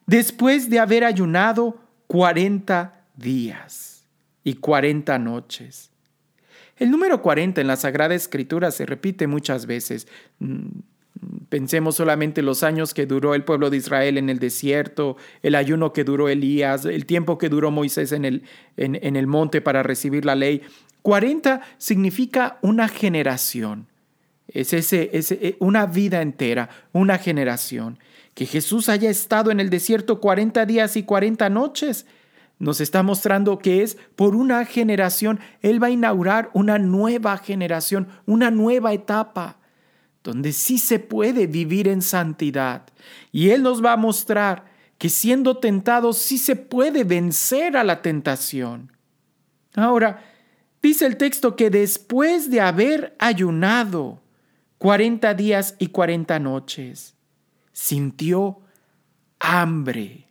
Después 0.06 0.70
de 0.70 0.78
haber 0.78 1.04
ayunado 1.04 1.80
40 2.06 3.08
días 3.16 4.06
y 4.44 4.54
40 4.54 5.18
noches. 5.18 5.90
El 6.78 6.92
número 6.92 7.24
40 7.24 7.60
en 7.60 7.66
la 7.66 7.76
Sagrada 7.76 8.14
Escritura 8.14 8.70
se 8.70 8.86
repite 8.86 9.26
muchas 9.26 9.66
veces. 9.66 10.08
Mm, 10.38 10.68
Pensemos 11.50 11.98
solamente 11.98 12.42
los 12.42 12.64
años 12.64 12.96
que 12.96 13.06
duró 13.06 13.36
el 13.36 13.44
pueblo 13.44 13.70
de 13.70 13.78
Israel 13.78 14.18
en 14.18 14.30
el 14.30 14.40
desierto, 14.40 15.18
el 15.44 15.54
ayuno 15.54 15.94
que 15.94 16.04
duró 16.04 16.30
Elías, 16.30 16.86
el 16.86 17.06
tiempo 17.06 17.38
que 17.38 17.50
duró 17.50 17.70
Moisés 17.70 18.12
en 18.12 18.26
el, 18.26 18.44
en, 18.76 19.16
el 19.16 19.28
monte 19.28 19.62
para 19.62 19.84
recibir 19.84 20.26
la 20.26 20.34
ley. 20.34 20.64
40 21.02 21.62
significa 21.78 22.60
una 22.62 22.88
generación. 22.88 23.88
Es 24.48 24.74
ese, 24.74 25.10
eh, 25.14 25.56
una 25.60 25.86
vida 25.86 26.22
entera, 26.22 26.70
una 26.92 27.18
generación. 27.18 28.00
Que 28.34 28.46
Jesús 28.46 28.90
haya 28.90 29.10
estado 29.10 29.52
en 29.52 29.60
el 29.60 29.70
desierto 29.70 30.20
40 30.20 30.66
días 30.66 30.96
y 30.98 31.04
40 31.04 31.50
noches 31.50 32.06
nos 32.60 32.80
está 32.80 33.02
mostrando 33.02 33.58
que 33.58 33.82
es 33.82 33.98
por 34.16 34.36
una 34.36 34.64
generación. 34.66 35.40
Él 35.62 35.82
va 35.82 35.88
a 35.88 35.92
inaugurar 35.92 36.52
una 36.54 36.78
nueva 36.78 37.38
generación, 37.40 38.08
una 38.28 38.52
nueva 38.52 38.94
etapa 38.94 39.58
donde 40.24 40.54
sí 40.54 40.78
se 40.78 41.00
puede 41.00 41.48
vivir 41.48 41.88
en 41.88 42.04
santidad. 42.04 42.84
Y 43.32 43.50
Él 43.50 43.64
nos 43.64 43.84
va 43.84 43.94
a 43.94 43.98
mostrar 43.98 44.66
que 45.00 45.10
siendo 45.10 45.58
tentados 45.58 46.20
sí 46.20 46.38
se 46.38 46.56
puede 46.56 47.04
vencer 47.04 47.76
a 47.76 47.84
la 47.84 48.04
tentación. 48.04 48.92
Ahora, 49.76 50.24
dice 50.82 51.06
el 51.06 51.18
texto 51.18 51.56
que 51.56 51.70
después 51.70 52.50
de 52.50 52.62
haber 52.62 53.16
ayunado 53.20 54.22
40 54.78 55.34
días 55.36 55.76
y 55.78 55.88
40 55.88 56.40
noches, 56.40 57.14
sintió 57.72 58.60
hambre. 59.40 60.28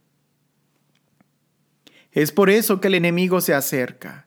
Es 2.13 2.33
por 2.33 2.51
eso 2.51 2.81
que 2.81 2.89
el 2.89 2.95
enemigo 2.95 3.41
se 3.41 3.55
acerca. 3.55 4.27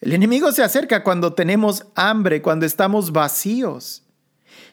El 0.00 0.12
enemigo 0.12 0.52
se 0.52 0.62
acerca 0.62 1.02
cuando 1.02 1.32
tenemos 1.32 1.86
hambre, 1.94 2.42
cuando 2.42 2.66
estamos 2.66 3.12
vacíos. 3.12 4.02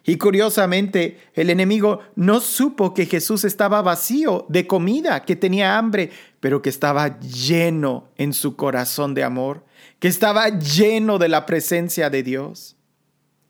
Y 0.03 0.17
curiosamente, 0.17 1.19
el 1.33 1.49
enemigo 1.49 2.01
no 2.15 2.39
supo 2.39 2.93
que 2.93 3.05
Jesús 3.05 3.43
estaba 3.43 3.81
vacío 3.81 4.45
de 4.49 4.67
comida, 4.67 5.23
que 5.23 5.35
tenía 5.35 5.77
hambre, 5.77 6.11
pero 6.39 6.61
que 6.61 6.69
estaba 6.69 7.19
lleno 7.19 8.09
en 8.17 8.33
su 8.33 8.55
corazón 8.55 9.13
de 9.13 9.23
amor, 9.23 9.63
que 10.05 10.09
estaba 10.09 10.49
lleno 10.49 11.17
de 11.17 11.29
la 11.29 11.47
presencia 11.47 12.11
de 12.11 12.21
Dios. 12.21 12.75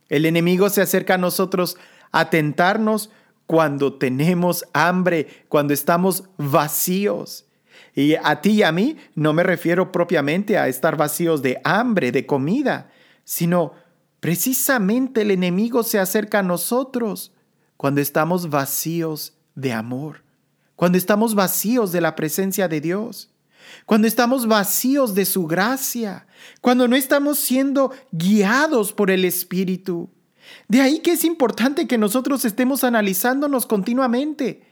El 0.07 0.25
enemigo 0.25 0.69
se 0.69 0.81
acerca 0.81 1.15
a 1.15 1.17
nosotros 1.17 1.75
a 2.13 2.29
tentarnos 2.29 3.09
cuando 3.45 3.95
tenemos 3.95 4.63
hambre, 4.71 5.27
cuando 5.49 5.73
estamos 5.73 6.29
vacíos. 6.37 7.45
Y 7.93 8.15
a 8.15 8.39
ti 8.39 8.51
y 8.51 8.63
a 8.63 8.71
mí 8.71 8.95
no 9.15 9.33
me 9.33 9.43
refiero 9.43 9.91
propiamente 9.91 10.57
a 10.57 10.69
estar 10.69 10.95
vacíos 10.95 11.41
de 11.41 11.59
hambre, 11.65 12.13
de 12.13 12.25
comida, 12.25 12.89
sino 13.25 13.73
Precisamente 14.21 15.23
el 15.23 15.31
enemigo 15.31 15.83
se 15.83 15.99
acerca 15.99 16.39
a 16.39 16.43
nosotros 16.43 17.33
cuando 17.75 17.99
estamos 17.99 18.49
vacíos 18.49 19.33
de 19.55 19.73
amor, 19.73 20.23
cuando 20.77 20.97
estamos 20.97 21.35
vacíos 21.35 21.91
de 21.91 21.99
la 21.99 22.15
presencia 22.15 22.69
de 22.69 22.79
Dios, 22.79 23.34
cuando 23.85 24.07
estamos 24.07 24.47
vacíos 24.47 25.15
de 25.15 25.25
su 25.25 25.47
gracia, 25.47 26.27
cuando 26.61 26.87
no 26.87 26.95
estamos 26.95 27.39
siendo 27.39 27.91
guiados 28.11 28.93
por 28.93 29.11
el 29.11 29.25
Espíritu. 29.25 30.09
De 30.67 30.81
ahí 30.81 30.99
que 30.99 31.13
es 31.13 31.25
importante 31.25 31.87
que 31.87 31.97
nosotros 31.97 32.45
estemos 32.45 32.83
analizándonos 32.83 33.65
continuamente. 33.65 34.63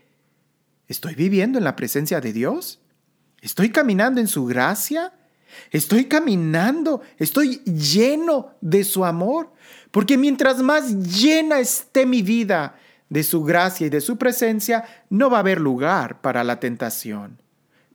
¿Estoy 0.88 1.16
viviendo 1.16 1.58
en 1.58 1.64
la 1.64 1.76
presencia 1.76 2.22
de 2.22 2.34
Dios? 2.34 2.80
¿Estoy 3.42 3.70
caminando 3.72 4.22
en 4.22 4.28
su 4.28 4.46
gracia? 4.46 5.14
Estoy 5.72 6.06
caminando, 6.06 7.02
estoy 7.18 7.58
lleno 7.66 8.56
de 8.62 8.84
su 8.84 9.06
amor, 9.06 9.52
porque 9.92 10.18
mientras 10.18 10.62
más 10.62 10.94
llena 11.22 11.60
esté 11.60 12.06
mi 12.06 12.22
vida 12.22 12.76
de 13.10 13.24
su 13.24 13.44
gracia 13.44 13.88
y 13.88 13.90
de 13.90 14.02
su 14.02 14.18
presencia, 14.18 14.86
no 15.10 15.30
va 15.30 15.38
a 15.38 15.40
haber 15.42 15.62
lugar 15.62 16.22
para 16.22 16.44
la 16.44 16.60
tentación, 16.60 17.43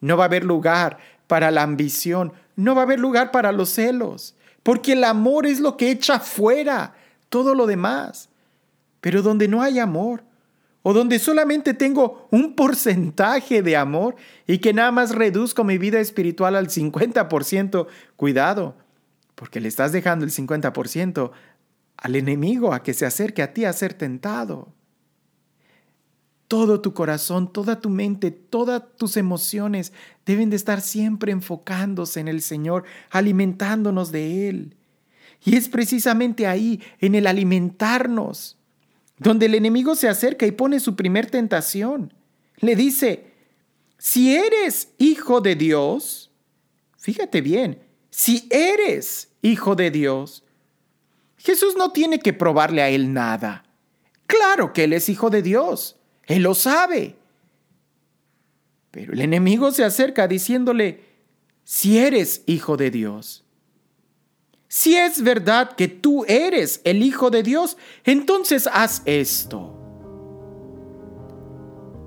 no 0.01 0.17
va 0.17 0.25
a 0.25 0.27
haber 0.27 0.45
lugar 0.45 0.99
para 1.27 1.51
la 1.51 1.63
ambición, 1.63 2.33
no 2.57 2.75
va 2.75 2.83
a 2.83 2.85
haber 2.85 3.01
lugar 3.01 3.31
para 3.31 3.53
los 3.53 3.71
celos, 3.71 4.37
porque 4.63 4.93
el 4.93 5.05
amor 5.05 5.47
es 5.47 5.61
lo 5.61 5.77
que 5.77 5.91
echa 5.91 6.21
fuera 6.21 6.95
todo 7.29 7.55
lo 7.55 7.67
demás. 7.67 8.29
Pero 9.01 9.23
donde 9.23 9.47
no 9.47 9.63
hay 9.63 9.79
amor, 9.79 10.25
o 10.83 10.93
donde 10.93 11.19
solamente 11.19 11.75
tengo 11.75 12.29
un 12.31 12.55
porcentaje 12.55 13.63
de 13.63 13.77
amor 13.77 14.17
y 14.47 14.59
que 14.59 14.73
nada 14.73 14.91
más 14.91 15.15
reduzco 15.15 15.65
mi 15.65 15.77
vida 15.77 16.01
espiritual 16.01 16.57
al 16.57 16.69
50%, 16.69 17.87
cuidado, 18.17 18.75
porque 19.35 19.61
le 19.61 19.69
estás 19.69 19.93
dejando 19.93 20.25
el 20.25 20.31
50% 20.31 21.31
al 21.97 22.17
enemigo 22.17 22.73
a 22.73 22.83
que 22.83 22.95
se 22.95 23.07
acerque 23.07 23.43
a 23.43 23.53
ti 23.53 23.65
a 23.65 23.73
ser 23.73 23.95
tentado. 23.95 24.73
Todo 26.49 26.81
tu 26.81 26.95
corazón, 26.95 27.53
toda 27.53 27.81
tu 27.81 27.91
mente, 27.91 28.31
todas 28.31 28.83
tus 28.97 29.17
emociones 29.17 29.93
deben 30.25 30.51
de 30.51 30.57
estar 30.57 30.81
siempre 30.81 31.31
enfocándose 31.31 32.21
en 32.21 32.29
el 32.29 32.41
Señor, 32.41 32.85
alimentándonos 33.11 34.11
de 34.11 34.49
Él. 34.49 34.77
Y 35.45 35.57
es 35.57 35.69
precisamente 35.69 36.47
ahí, 36.47 36.81
en 37.01 37.15
el 37.15 37.27
alimentarnos, 37.27 38.57
donde 39.19 39.47
el 39.47 39.55
enemigo 39.55 39.95
se 39.95 40.09
acerca 40.09 40.47
y 40.47 40.53
pone 40.53 40.81
su 40.81 40.97
primer 40.97 41.31
tentación. 41.31 42.15
Le 42.59 42.77
dice, 42.77 43.33
si 43.99 44.35
eres 44.35 44.91
hijo 44.99 45.41
de 45.41 45.55
Dios, 45.55 46.31
fíjate 46.97 47.41
bien, 47.41 47.83
si 48.11 48.49
eres 48.51 49.29
hijo 49.43 49.75
de 49.75 49.91
Dios, 49.91 50.45
Jesús 51.37 51.77
no 51.77 51.93
tiene 51.93 52.19
que 52.19 52.33
probarle 52.33 52.83
a 52.83 52.89
él 52.89 53.13
nada. 53.13 53.65
Claro 54.27 54.73
que 54.73 54.85
él 54.85 54.93
es 54.93 55.09
hijo 55.09 55.31
de 55.31 55.43
Dios, 55.43 55.98
él 56.29 56.45
lo 56.45 56.55
sabe. 56.55 57.17
Pero 58.93 59.13
el 59.13 59.21
enemigo 59.21 59.73
se 59.73 59.85
acerca 59.85 60.29
diciéndole, 60.29 61.03
si 61.65 61.99
eres 61.99 62.45
hijo 62.47 62.77
de 62.77 62.91
Dios, 62.91 63.45
si 64.69 64.97
es 64.97 65.23
verdad 65.23 65.73
que 65.77 65.89
tú 65.89 66.25
eres 66.29 66.83
el 66.85 67.03
Hijo 67.03 67.31
de 67.31 67.43
Dios, 67.43 67.79
entonces 68.05 68.69
haz 68.71 69.03
esto. 69.07 69.75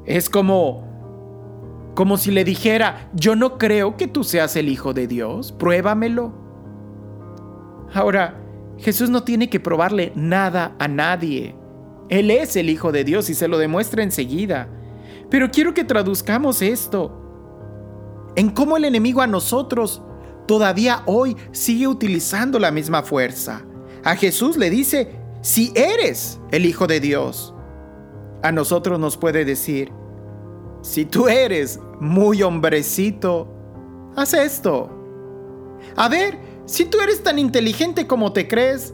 Es 0.06 0.30
como 0.30 0.90
como 1.96 2.18
si 2.18 2.32
le 2.32 2.46
dijera, 2.46 3.10
yo 3.14 3.36
no 3.36 3.58
creo 3.58 3.98
que 3.98 4.08
tú 4.08 4.24
seas 4.24 4.56
el 4.56 4.70
Hijo 4.70 4.94
de 4.94 5.08
Dios, 5.08 5.52
pruébamelo. 5.52 6.34
Ahora, 7.94 8.42
Jesús 8.78 9.10
no 9.10 9.24
tiene 9.24 9.50
que 9.50 9.60
probarle 9.60 10.14
nada 10.16 10.76
a 10.80 10.88
nadie. 10.88 11.54
Él 12.12 12.30
es 12.30 12.58
el 12.58 12.69
Hijo 12.69 12.91
de 12.91 13.06
Dios 13.06 13.30
y 13.30 13.34
se 13.34 13.47
lo 13.47 13.58
demuestra 13.58 14.04
enseguida. 14.04 14.67
Pero 15.30 15.50
quiero 15.50 15.74
que 15.74 15.86
traduzcamos 15.86 16.62
esto 16.62 17.17
en 18.36 18.50
cómo 18.50 18.76
el 18.76 18.84
enemigo 18.84 19.21
a 19.21 19.28
nosotros 19.28 20.04
todavía 20.45 21.04
hoy 21.06 21.38
sigue 21.54 21.88
utilizando 21.88 22.60
la 22.60 22.69
misma 22.69 23.02
fuerza. 23.02 23.65
A 24.04 24.17
Jesús 24.17 24.58
le 24.58 24.69
dice, 24.69 25.15
si 25.41 25.71
eres 25.74 26.39
el 26.52 26.65
Hijo 26.65 26.86
de 26.86 27.00
Dios. 27.00 27.56
A 28.43 28.52
nosotros 28.52 29.00
nos 29.00 29.15
puede 29.15 29.45
decir, 29.45 29.93
si 30.82 31.06
tú 31.06 31.30
eres 31.30 31.80
muy 32.02 32.43
hombrecito, 32.43 33.47
haz 34.17 34.34
esto. 34.34 34.89
A 35.95 36.10
ver, 36.10 36.38
si 36.65 36.84
tú 36.86 37.00
eres 37.00 37.24
tan 37.24 37.39
inteligente 37.39 38.06
como 38.06 38.34
te 38.34 38.50
crees, 38.50 38.93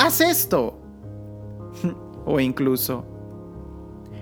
haz 0.00 0.20
esto. 0.20 0.80
o 2.26 2.40
incluso, 2.40 3.04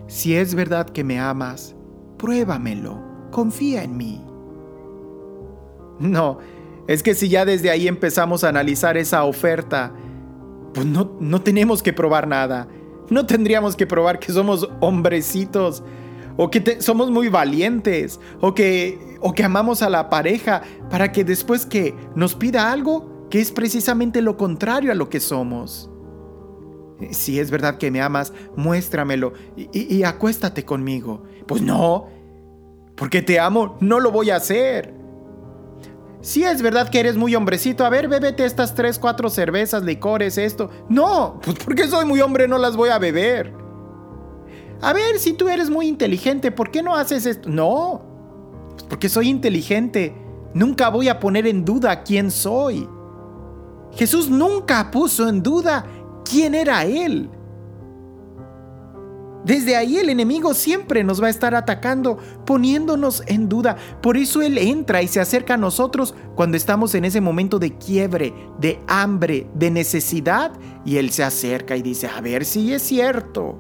si 0.07 0.37
es 0.37 0.55
verdad 0.55 0.89
que 0.89 1.03
me 1.03 1.19
amas, 1.19 1.75
pruébamelo, 2.19 3.03
confía 3.31 3.83
en 3.83 3.97
mí. 3.97 4.25
No, 5.99 6.39
es 6.87 7.03
que 7.03 7.15
si 7.15 7.29
ya 7.29 7.45
desde 7.45 7.71
ahí 7.71 7.89
empezamos 7.89 8.45
a 8.45 8.51
analizar 8.51 8.97
esa 8.97 9.25
oferta, 9.25 9.93
pues 10.75 10.87
no, 10.87 11.17
no 11.19 11.41
tenemos 11.41 11.83
que 11.83 11.93
probar 11.93 12.29
nada. 12.29 12.69
No 13.11 13.27
tendríamos 13.27 13.77
que 13.77 13.87
probar 13.87 14.19
que 14.19 14.33
somos 14.33 14.69
hombrecitos 14.81 15.83
o 16.37 16.51
que 16.51 16.81
somos 16.81 17.11
muy 17.11 17.29
valientes 17.29 18.21
o 18.41 18.55
que, 18.55 19.17
o 19.21 19.33
que 19.33 19.45
amamos 19.45 19.83
a 19.83 19.91
la 19.91 20.11
pareja 20.11 20.63
para 20.91 21.13
que 21.13 21.25
después 21.25 21.65
que 21.65 21.95
nos 22.15 22.35
pida 22.35 22.73
algo, 22.73 23.29
que 23.31 23.41
es 23.41 23.53
precisamente 23.53 24.21
lo 24.21 24.37
contrario 24.37 24.93
a 24.93 24.95
lo 24.95 25.09
que 25.09 25.21
somos. 25.21 25.91
Si 27.11 27.41
es 27.41 27.51
verdad 27.51 27.79
que 27.79 27.91
me 27.91 28.01
amas, 28.01 28.33
muéstramelo 28.57 29.33
y 29.57 30.03
acuéstate 30.05 30.65
conmigo. 30.65 31.25
Pues 31.47 31.61
no, 31.61 32.09
porque 32.97 33.23
te 33.23 33.41
amo, 33.41 33.77
no 33.81 34.01
lo 34.01 34.11
voy 34.11 34.31
a 34.31 34.37
hacer. 34.37 34.95
Si 36.25 36.43
es 36.43 36.63
verdad 36.63 36.89
que 36.89 37.01
eres 37.01 37.17
muy 37.17 37.35
hombrecito, 37.35 37.85
a 37.85 37.91
ver, 37.91 38.09
bébete 38.09 38.47
estas 38.47 38.75
tres, 38.75 38.99
cuatro 38.99 39.29
cervezas, 39.29 39.83
licores, 39.83 40.39
esto. 40.39 40.71
No, 40.89 41.39
pues 41.45 41.59
porque 41.63 41.87
soy 41.87 42.07
muy 42.07 42.23
hombre 42.23 42.49
no 42.49 42.57
las 42.57 42.77
voy 42.77 42.89
a 42.89 42.99
beber. 42.99 43.53
A 44.81 44.93
ver, 44.93 45.19
si 45.19 45.35
tú 45.35 45.49
eres 45.49 45.69
muy 45.69 45.87
inteligente, 45.87 46.51
¿por 46.51 46.71
qué 46.71 46.83
no 46.83 46.97
haces 46.97 47.27
esto? 47.27 47.49
No, 47.51 48.03
pues 48.71 48.85
porque 48.85 49.09
soy 49.09 49.29
inteligente. 49.29 50.17
Nunca 50.55 50.89
voy 50.89 51.09
a 51.09 51.21
poner 51.21 51.47
en 51.47 51.65
duda 51.65 52.05
quién 52.05 52.31
soy. 52.31 52.89
Jesús 53.93 54.31
nunca 54.31 54.91
puso 54.91 55.29
en 55.29 55.43
duda 55.43 55.85
quién 56.25 56.55
era 56.55 56.85
Él. 56.85 57.31
Desde 59.45 59.77
ahí 59.77 59.99
el 59.99 60.09
enemigo 60.09 60.55
siempre 60.55 61.05
nos 61.05 61.23
va 61.23 61.27
a 61.27 61.31
estar 61.31 61.55
atacando, 61.55 62.17
poniéndonos 62.47 63.23
en 63.27 63.51
duda. 63.51 63.77
Por 64.01 64.17
eso 64.17 64.41
Él 64.41 64.57
entra 64.57 65.03
y 65.03 65.09
se 65.09 65.21
acerca 65.21 65.55
a 65.55 65.59
nosotros 65.59 66.15
cuando 66.35 66.57
estamos 66.57 66.95
en 66.95 67.05
ese 67.05 67.21
momento 67.21 67.59
de 67.59 67.77
quiebre, 67.77 68.33
de 68.59 68.81
hambre, 68.87 69.47
de 69.55 69.71
necesidad. 69.71 70.53
Y 70.87 70.97
Él 70.97 71.11
se 71.11 71.25
acerca 71.25 71.77
y 71.77 71.83
dice, 71.83 72.09
a 72.09 72.23
ver 72.23 72.47
si 72.47 72.73
es 72.73 72.81
cierto. 72.81 73.59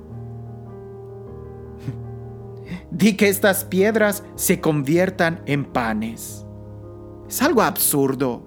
Di 2.90 3.14
que 3.14 3.28
estas 3.28 3.64
piedras 3.66 4.24
se 4.36 4.62
conviertan 4.62 5.42
en 5.44 5.66
panes. 5.66 6.46
Es 7.28 7.42
algo 7.42 7.60
absurdo. 7.60 8.42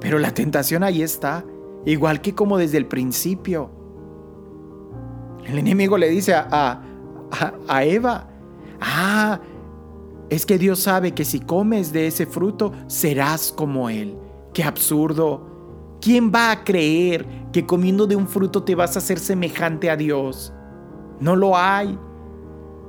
Pero 0.00 0.18
la 0.18 0.34
tentación 0.34 0.82
ahí 0.82 1.02
está, 1.02 1.44
igual 1.86 2.20
que 2.20 2.34
como 2.34 2.58
desde 2.58 2.76
el 2.76 2.86
principio. 2.86 3.70
El 5.46 5.58
enemigo 5.58 5.96
le 5.96 6.10
dice 6.10 6.34
a, 6.34 6.82
Eva, 7.82 8.28
ah, 8.80 9.40
es 10.28 10.44
que 10.44 10.58
Dios 10.58 10.80
sabe 10.80 11.12
que 11.12 11.24
si 11.24 11.40
comes 11.40 11.92
de 11.92 12.08
ese 12.08 12.26
fruto 12.26 12.72
serás 12.88 13.52
como 13.52 13.88
Él. 13.88 14.18
Qué 14.52 14.64
absurdo. 14.64 15.54
¿Quién 16.00 16.32
va 16.34 16.50
a 16.50 16.64
creer 16.64 17.26
que 17.52 17.64
comiendo 17.64 18.06
de 18.06 18.16
un 18.16 18.26
fruto 18.26 18.64
te 18.64 18.74
vas 18.74 18.96
a 18.96 18.98
hacer 18.98 19.18
semejante 19.18 19.88
a 19.88 19.96
Dios? 19.96 20.52
No 21.20 21.36
lo 21.36 21.56
hay. 21.56 21.98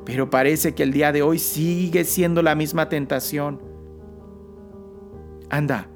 Pero 0.06 0.30
parece 0.30 0.74
que 0.74 0.84
el 0.84 0.92
día 0.92 1.12
de 1.12 1.22
hoy 1.22 1.38
sigue 1.38 2.04
siendo 2.04 2.42
la 2.42 2.56
misma 2.56 2.90
tentación. 2.90 3.62
Anda, 5.50 5.88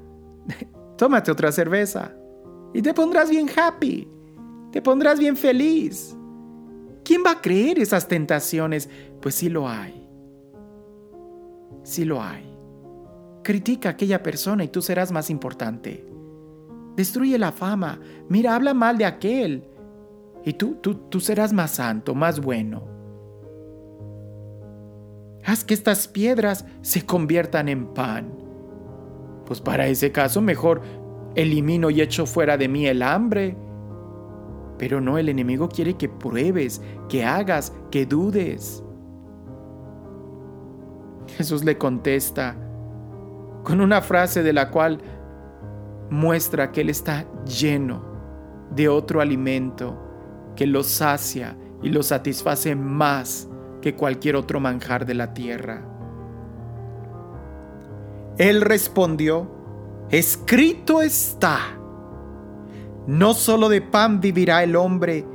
tómate 0.96 1.30
otra 1.30 1.50
cerveza 1.50 2.14
y 2.74 2.82
te 2.82 2.94
pondrás 2.94 3.30
bien 3.30 3.48
happy. 3.54 4.08
Te 4.70 4.80
pondrás 4.80 5.18
bien 5.18 5.36
feliz. 5.36 6.16
¿Quién 7.04 7.22
va 7.26 7.32
a 7.32 7.40
creer 7.40 7.78
esas 7.78 8.08
tentaciones? 8.08 8.88
Pues 9.20 9.34
sí 9.34 9.48
lo 9.48 9.68
hay. 9.68 10.08
Sí 11.82 12.04
lo 12.04 12.22
hay. 12.22 12.48
Critica 13.42 13.90
a 13.90 13.92
aquella 13.92 14.22
persona 14.22 14.64
y 14.64 14.68
tú 14.68 14.80
serás 14.80 15.12
más 15.12 15.28
importante. 15.28 16.06
Destruye 16.96 17.38
la 17.38 17.52
fama. 17.52 18.00
Mira, 18.28 18.54
habla 18.54 18.72
mal 18.72 18.98
de 18.98 19.04
aquel. 19.04 19.64
Y 20.44 20.54
tú, 20.54 20.76
tú, 20.76 20.94
tú 20.94 21.20
serás 21.20 21.52
más 21.52 21.72
santo, 21.72 22.14
más 22.14 22.40
bueno. 22.40 22.88
Haz 25.44 25.64
que 25.64 25.74
estas 25.74 26.08
piedras 26.08 26.64
se 26.82 27.04
conviertan 27.04 27.68
en 27.68 27.86
pan. 27.92 28.32
Pues 29.44 29.60
para 29.60 29.88
ese 29.88 30.12
caso 30.12 30.40
mejor 30.40 30.82
elimino 31.34 31.90
y 31.90 32.00
echo 32.00 32.26
fuera 32.26 32.56
de 32.56 32.68
mí 32.68 32.86
el 32.86 33.02
hambre. 33.02 33.56
Pero 34.78 35.00
no, 35.00 35.18
el 35.18 35.28
enemigo 35.28 35.68
quiere 35.68 35.94
que 35.94 36.08
pruebes, 36.08 36.82
que 37.08 37.24
hagas, 37.24 37.72
que 37.90 38.06
dudes. 38.06 38.82
Jesús 41.36 41.64
le 41.64 41.78
contesta 41.78 42.56
con 43.62 43.80
una 43.80 44.00
frase 44.00 44.42
de 44.42 44.52
la 44.52 44.70
cual 44.70 44.98
muestra 46.10 46.72
que 46.72 46.82
Él 46.82 46.90
está 46.90 47.26
lleno 47.44 48.04
de 48.74 48.88
otro 48.88 49.20
alimento 49.20 49.98
que 50.56 50.66
lo 50.66 50.82
sacia 50.82 51.56
y 51.82 51.88
lo 51.88 52.02
satisface 52.02 52.74
más 52.74 53.48
que 53.80 53.94
cualquier 53.94 54.36
otro 54.36 54.60
manjar 54.60 55.06
de 55.06 55.14
la 55.14 55.34
tierra. 55.34 55.82
Él 58.38 58.60
respondió, 58.60 59.50
escrito 60.10 61.02
está, 61.02 61.78
no 63.06 63.34
solo 63.34 63.68
de 63.68 63.82
pan 63.82 64.20
vivirá 64.20 64.62
el 64.62 64.76
hombre, 64.76 65.26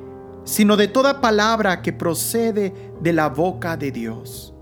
sino 0.43 0.77
de 0.77 0.87
toda 0.87 1.19
palabra 1.19 1.81
que 1.81 1.91
procede 1.91 2.73
de 3.01 3.13
la 3.13 3.29
boca 3.29 3.75
de 3.75 3.91
Dios. 3.91 4.53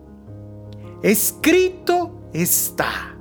Escrito 1.03 2.29
está. 2.33 3.15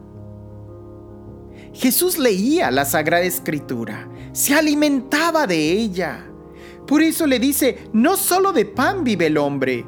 Jesús 1.74 2.18
leía 2.18 2.70
la 2.70 2.84
Sagrada 2.84 3.24
Escritura, 3.24 4.08
se 4.32 4.54
alimentaba 4.54 5.46
de 5.46 5.72
ella. 5.72 6.24
Por 6.86 7.02
eso 7.02 7.26
le 7.26 7.38
dice, 7.38 7.88
no 7.92 8.16
solo 8.16 8.52
de 8.52 8.64
pan 8.64 9.04
vive 9.04 9.26
el 9.26 9.36
hombre. 9.36 9.84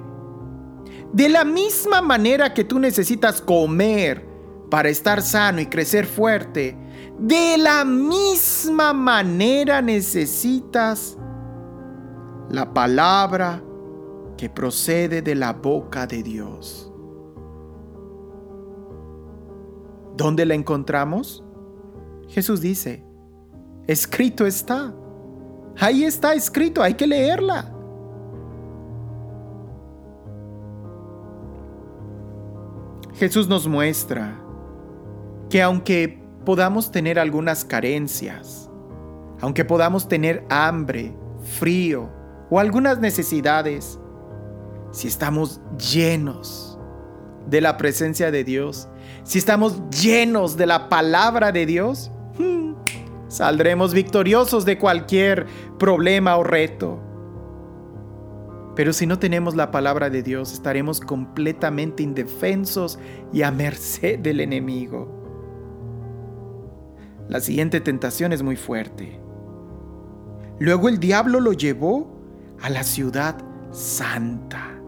De 1.12 1.28
la 1.28 1.44
misma 1.44 2.02
manera 2.02 2.52
que 2.52 2.64
tú 2.64 2.78
necesitas 2.78 3.40
comer 3.40 4.26
para 4.68 4.88
estar 4.88 5.22
sano 5.22 5.61
y 5.61 5.66
crecer 5.66 6.06
fuerte, 6.06 6.76
de 7.18 7.57
la 7.59 7.85
misma 7.85 8.92
manera 8.92 9.81
necesitas 9.81 11.16
la 12.50 12.72
palabra 12.72 13.62
que 14.37 14.50
procede 14.50 15.22
de 15.22 15.35
la 15.35 15.52
boca 15.52 16.07
de 16.07 16.22
Dios. 16.22 16.92
¿Dónde 20.16 20.44
la 20.46 20.55
encontramos? 20.55 21.42
Jesús 22.29 22.61
dice, 22.61 23.05
escrito 23.87 24.46
está. 24.46 24.94
Ahí 25.79 26.05
está 26.05 26.35
escrito, 26.35 26.83
hay 26.83 26.94
que 26.94 27.07
leerla. 27.07 27.72
Jesús 33.14 33.48
nos 33.48 33.66
muestra 33.66 34.38
que 35.48 35.62
aunque 35.62 36.25
podamos 36.46 36.92
tener 36.92 37.18
algunas 37.18 37.64
carencias, 37.64 38.70
aunque 39.40 39.64
podamos 39.64 40.09
tener 40.09 40.46
hambre, 40.48 41.12
frío 41.59 42.09
o 42.48 42.61
algunas 42.61 43.00
necesidades, 43.00 43.98
si 44.92 45.09
estamos 45.09 45.61
llenos 45.92 46.78
de 47.48 47.61
la 47.61 47.76
presencia 47.76 48.30
de 48.30 48.44
Dios, 48.44 48.88
si 49.24 49.38
estamos 49.38 49.82
llenos 49.90 50.56
de 50.56 50.66
la 50.66 50.88
palabra 50.88 51.50
de 51.50 51.66
Dios, 51.66 52.12
hmm, 52.38 52.74
saldremos 53.26 53.92
victoriosos 53.92 54.64
de 54.64 54.78
cualquier 54.78 55.46
problema 55.80 56.37
o 56.37 56.44
reto. 56.44 57.00
Pero 58.76 58.92
si 58.92 59.06
no 59.06 59.18
tenemos 59.18 59.56
la 59.56 59.72
palabra 59.72 60.11
de 60.11 60.22
Dios, 60.22 60.52
estaremos 60.52 61.00
completamente 61.00 62.04
indefensos 62.04 63.00
y 63.32 63.42
a 63.42 63.50
merced 63.50 64.20
del 64.20 64.38
enemigo. 64.40 65.15
La 67.28 67.40
siguiente 67.40 67.80
tentación 67.80 68.32
es 68.32 68.42
muy 68.42 68.56
fuerte. 68.56 69.20
Luego 70.58 70.88
el 70.88 70.98
diablo 70.98 71.40
lo 71.40 71.52
llevó 71.52 72.16
a 72.60 72.70
la 72.70 72.84
ciudad 72.84 73.36
santa. 73.72 74.80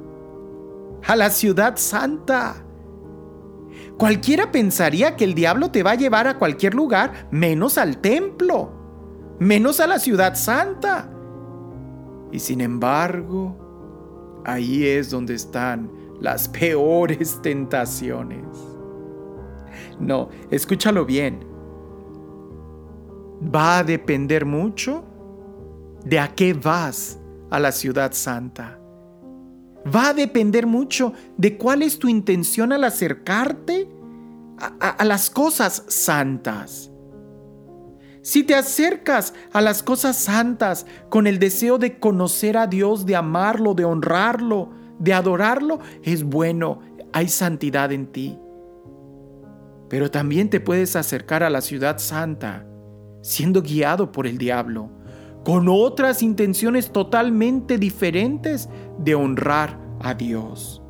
A 1.06 1.16
la 1.16 1.30
ciudad 1.30 1.76
santa. 1.76 2.64
Cualquiera 3.98 4.52
pensaría 4.52 5.16
que 5.16 5.24
el 5.24 5.34
diablo 5.34 5.70
te 5.70 5.82
va 5.82 5.92
a 5.92 5.96
llevar 5.96 6.28
a 6.28 6.38
cualquier 6.38 6.74
lugar 6.74 7.28
menos 7.32 7.76
al 7.76 7.98
templo, 7.98 8.70
menos 9.40 9.80
a 9.80 9.88
la 9.88 9.98
ciudad 9.98 10.36
santa. 10.36 11.10
Y 12.30 12.38
sin 12.38 12.60
embargo, 12.60 14.42
ahí 14.44 14.86
es 14.86 15.10
donde 15.10 15.34
están 15.34 15.90
las 16.20 16.48
peores 16.48 17.40
tentaciones. 17.42 18.46
No, 19.98 20.28
escúchalo 20.50 21.04
bien 21.04 21.57
va 23.42 23.78
a 23.78 23.84
depender 23.84 24.44
mucho 24.44 25.04
de 26.04 26.18
a 26.18 26.34
qué 26.34 26.54
vas 26.54 27.18
a 27.50 27.58
la 27.58 27.72
ciudad 27.72 28.12
santa. 28.12 28.78
Va 29.94 30.08
a 30.08 30.14
depender 30.14 30.66
mucho 30.66 31.12
de 31.36 31.56
cuál 31.56 31.82
es 31.82 31.98
tu 31.98 32.08
intención 32.08 32.72
al 32.72 32.84
acercarte 32.84 33.88
a, 34.80 35.04
las 35.04 35.30
cosas 35.30 35.84
santas. 35.86 36.90
Si 38.22 38.42
te 38.42 38.54
acercas 38.54 39.32
a 39.52 39.60
las 39.60 39.82
cosas 39.82 40.16
santas 40.16 40.84
con 41.08 41.26
el 41.26 41.38
deseo 41.38 41.78
de 41.78 41.98
conocer 41.98 42.56
a 42.56 42.66
Dios, 42.66 43.06
de 43.06 43.16
amarlo, 43.16 43.74
de 43.74 43.84
honrarlo, 43.84 44.70
de 44.98 45.14
adorarlo, 45.14 45.78
es 46.02 46.24
bueno, 46.24 46.80
hay 47.12 47.28
santidad 47.28 47.92
en 47.92 48.08
ti. 48.08 48.38
Pero 49.88 50.10
también 50.10 50.50
te 50.50 50.60
puedes 50.60 50.96
acercar 50.96 51.42
a 51.42 51.48
la 51.48 51.62
ciudad 51.62 51.98
santa 51.98 52.67
siendo 53.28 53.60
guiado 53.60 54.10
por 54.10 54.26
el 54.26 54.38
diablo, 54.38 54.88
con 55.44 55.68
otras 55.68 56.22
intenciones 56.22 56.90
totalmente 56.90 57.76
diferentes 57.76 58.70
de 58.98 59.14
honrar 59.14 59.78
a 60.00 60.14
Dios. 60.14 60.82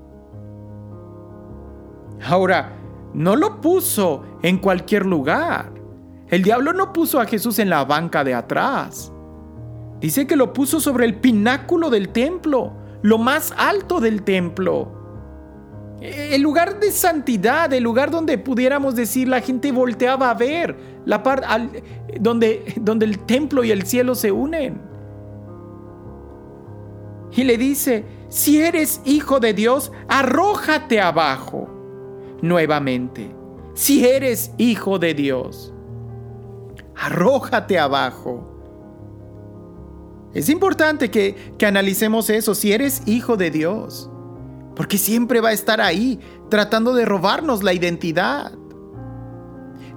Ahora, 2.25 2.77
no 3.13 3.35
lo 3.35 3.61
puso 3.61 4.23
en 4.43 4.59
cualquier 4.59 5.05
lugar. 5.05 5.73
El 6.29 6.45
diablo 6.45 6.73
no 6.73 6.93
puso 6.93 7.21
a 7.21 7.27
Jesús 7.27 7.59
en 7.59 7.71
la 7.71 7.85
banca 7.85 8.23
de 8.23 8.35
atrás. 8.35 9.13
Dice 10.01 10.29
que 10.29 10.37
lo 10.37 10.53
puso 10.53 10.79
sobre 10.79 11.07
el 11.07 11.17
pináculo 11.17 11.91
del 11.91 12.11
templo, 12.11 12.73
lo 13.03 13.19
más 13.19 13.53
alto 13.57 13.99
del 13.99 14.23
templo. 14.23 14.98
El 16.01 16.43
lugar 16.43 16.79
de 16.79 16.93
santidad, 16.93 17.73
el 17.73 17.83
lugar 17.83 18.11
donde 18.11 18.39
pudiéramos 18.39 18.95
decir 18.95 19.27
la 19.27 19.41
gente 19.41 19.73
volteaba 19.73 20.31
a 20.31 20.35
ver, 20.35 20.77
la 21.05 21.23
parte 21.23 21.47
donde, 22.21 22.75
donde 22.81 23.05
el 23.05 23.19
templo 23.21 23.65
y 23.65 23.73
el 23.73 23.85
cielo 23.85 24.15
se 24.15 24.31
unen. 24.31 24.81
Y 27.33 27.43
le 27.43 27.59
dice, 27.59 28.05
si 28.29 28.61
eres 28.61 29.01
hijo 29.05 29.41
de 29.41 29.53
Dios, 29.55 29.91
arrójate 30.09 31.01
abajo. 31.01 31.69
Nuevamente, 32.43 33.35
si 33.75 34.07
eres 34.07 34.53
hijo 34.57 35.01
de 35.01 35.15
Dios, 35.15 35.75
arrójate 36.95 37.77
abajo. 37.77 38.55
Es 40.33 40.49
importante 40.49 41.11
que, 41.11 41.55
que 41.59 41.67
analicemos 41.67 42.31
eso, 42.31 42.55
si 42.55 42.73
eres 42.73 43.03
hijo 43.07 43.37
de 43.37 43.51
Dios 43.51 44.09
porque 44.79 44.97
siempre 44.97 45.41
va 45.41 45.49
a 45.49 45.55
estar 45.55 45.81
ahí 45.81 46.21
tratando 46.49 46.95
de 46.95 47.05
robarnos 47.05 47.65
la 47.65 47.73
identidad. 47.73 48.53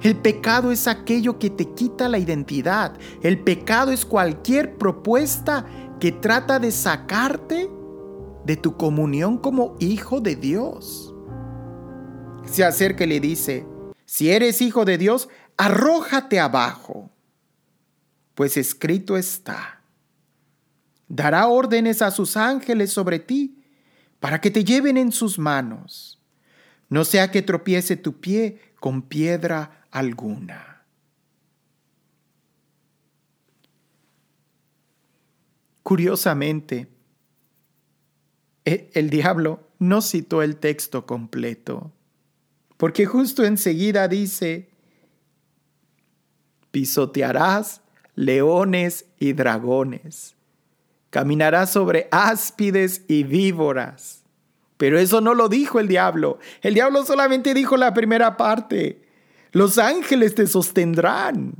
El 0.02 0.18
pecado 0.18 0.72
es 0.72 0.88
aquello 0.88 1.38
que 1.38 1.52
te 1.52 1.72
quita 1.76 2.10
la 2.10 2.18
identidad. 2.18 2.98
El 3.22 3.44
pecado 3.44 3.92
es 3.92 4.04
cualquier 4.04 4.80
propuesta 4.80 5.68
que 6.00 6.12
trata 6.12 6.58
de 6.58 6.72
sacarte 6.72 7.70
de 8.44 8.58
tu 8.58 8.76
comunión 8.76 9.38
como 9.38 9.76
hijo 9.78 10.20
de 10.20 10.36
Dios. 10.36 11.14
Se 12.46 12.66
acerca 12.66 13.04
y 13.04 13.08
le 13.08 13.20
dice, 13.20 13.68
si 14.06 14.32
eres 14.32 14.64
hijo 14.64 14.84
de 14.84 14.98
Dios, 14.98 15.30
arrójate 15.58 16.40
abajo, 16.40 17.12
pues 18.34 18.58
escrito 18.58 19.16
está, 19.16 19.84
dará 21.08 21.46
órdenes 21.50 22.02
a 22.02 22.10
sus 22.10 22.36
ángeles 22.36 22.92
sobre 22.92 23.20
ti 23.20 23.61
para 24.22 24.40
que 24.40 24.52
te 24.52 24.64
lleven 24.64 24.98
en 24.98 25.12
sus 25.12 25.40
manos, 25.40 26.22
no 26.90 27.04
sea 27.06 27.32
que 27.32 27.42
tropiece 27.42 27.98
tu 27.98 28.22
pie 28.22 28.62
con 28.80 29.02
piedra 29.02 29.88
alguna. 29.90 30.86
Curiosamente, 35.82 36.88
e, 38.64 38.92
el 38.94 39.10
diablo 39.10 39.68
no 39.80 40.04
citó 40.04 40.44
el 40.44 40.58
texto 40.58 41.08
completo, 41.08 41.92
porque 42.78 43.08
justo 43.08 43.44
enseguida 43.44 44.08
dice, 44.08 44.70
pisotearás 46.70 47.82
leones 48.14 49.08
y 49.18 49.34
dragones, 49.34 50.36
caminarás 51.12 51.72
sobre 51.72 52.08
áspides 52.10 53.04
y 53.08 53.24
víboras. 53.24 54.24
Pero 54.78 54.98
eso 54.98 55.22
no 55.22 55.36
lo 55.36 55.48
dijo 55.48 55.80
el 55.80 55.88
diablo. 55.88 56.40
El 56.64 56.74
diablo 56.74 57.06
solamente 57.06 57.54
dijo 57.54 57.78
la 57.78 57.94
primera 57.94 58.36
parte. 58.36 59.04
Los 59.52 59.78
ángeles 59.78 60.34
te 60.34 60.48
sostendrán. 60.48 61.54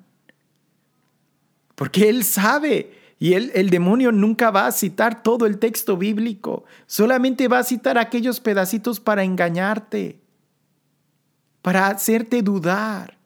Porque 1.76 2.10
él 2.10 2.24
sabe 2.24 2.98
y 3.20 3.34
el, 3.34 3.52
el, 3.54 3.70
demonio 3.70 4.12
nunca 4.12 4.50
va 4.50 4.66
a 4.66 4.72
citar 4.72 5.22
todo 5.22 5.46
el 5.46 5.60
texto 5.60 5.96
bíblico, 5.96 6.64
solamente 6.88 7.48
va 7.48 7.60
a 7.60 7.64
citar 7.64 8.00
aquellos 8.00 8.40
pedacitos 8.40 9.00
para 9.00 9.24
engañarte, 9.24 10.20
para 11.62 11.86
hacerte 11.86 12.42
dudar. 12.42 13.21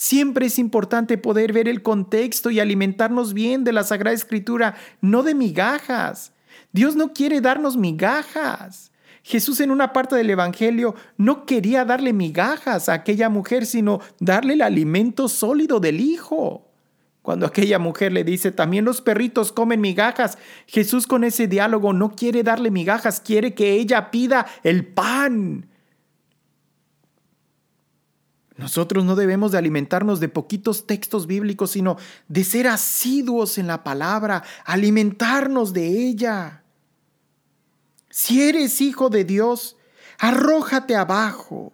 Siempre 0.00 0.46
es 0.46 0.60
importante 0.60 1.18
poder 1.18 1.52
ver 1.52 1.66
el 1.66 1.82
contexto 1.82 2.52
y 2.52 2.60
alimentarnos 2.60 3.34
bien 3.34 3.64
de 3.64 3.72
la 3.72 3.82
Sagrada 3.82 4.14
Escritura, 4.14 4.76
no 5.00 5.24
de 5.24 5.34
migajas. 5.34 6.32
Dios 6.70 6.94
no 6.94 7.12
quiere 7.12 7.40
darnos 7.40 7.76
migajas. 7.76 8.92
Jesús 9.24 9.58
en 9.58 9.72
una 9.72 9.92
parte 9.92 10.14
del 10.14 10.30
Evangelio 10.30 10.94
no 11.16 11.46
quería 11.46 11.84
darle 11.84 12.12
migajas 12.12 12.88
a 12.88 12.92
aquella 12.92 13.28
mujer, 13.28 13.66
sino 13.66 13.98
darle 14.20 14.54
el 14.54 14.62
alimento 14.62 15.28
sólido 15.28 15.80
del 15.80 15.98
Hijo. 15.98 16.68
Cuando 17.20 17.44
aquella 17.44 17.80
mujer 17.80 18.12
le 18.12 18.22
dice, 18.22 18.52
también 18.52 18.84
los 18.84 19.00
perritos 19.00 19.50
comen 19.50 19.80
migajas, 19.80 20.38
Jesús 20.68 21.08
con 21.08 21.24
ese 21.24 21.48
diálogo 21.48 21.92
no 21.92 22.14
quiere 22.14 22.44
darle 22.44 22.70
migajas, 22.70 23.20
quiere 23.20 23.52
que 23.52 23.72
ella 23.72 24.12
pida 24.12 24.46
el 24.62 24.86
pan. 24.86 25.67
Nosotros 28.68 29.02
no 29.06 29.16
debemos 29.16 29.52
de 29.52 29.56
alimentarnos 29.56 30.20
de 30.20 30.28
poquitos 30.28 30.86
textos 30.86 31.26
bíblicos, 31.26 31.70
sino 31.70 31.96
de 32.28 32.44
ser 32.44 32.66
asiduos 32.66 33.56
en 33.56 33.66
la 33.66 33.82
palabra, 33.82 34.42
alimentarnos 34.66 35.72
de 35.72 35.86
ella. 35.86 36.64
Si 38.10 38.42
eres 38.42 38.82
hijo 38.82 39.08
de 39.08 39.24
Dios, 39.24 39.78
arrójate 40.18 40.96
abajo. 40.96 41.72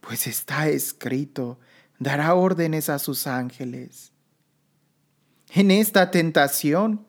Pues 0.00 0.26
está 0.26 0.70
escrito, 0.70 1.58
dará 1.98 2.32
órdenes 2.32 2.88
a 2.88 2.98
sus 2.98 3.26
ángeles. 3.26 4.12
En 5.50 5.70
esta 5.70 6.10
tentación 6.10 7.04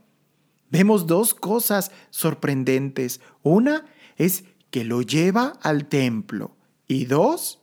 vemos 0.69 1.07
dos 1.07 1.33
cosas 1.33 1.89
sorprendentes. 2.09 3.21
Una 3.43 3.85
es 4.17 4.43
que 4.71 4.83
lo 4.83 5.01
lleva 5.01 5.53
al 5.61 5.85
templo 5.85 6.58
y 6.89 7.05
dos, 7.05 7.61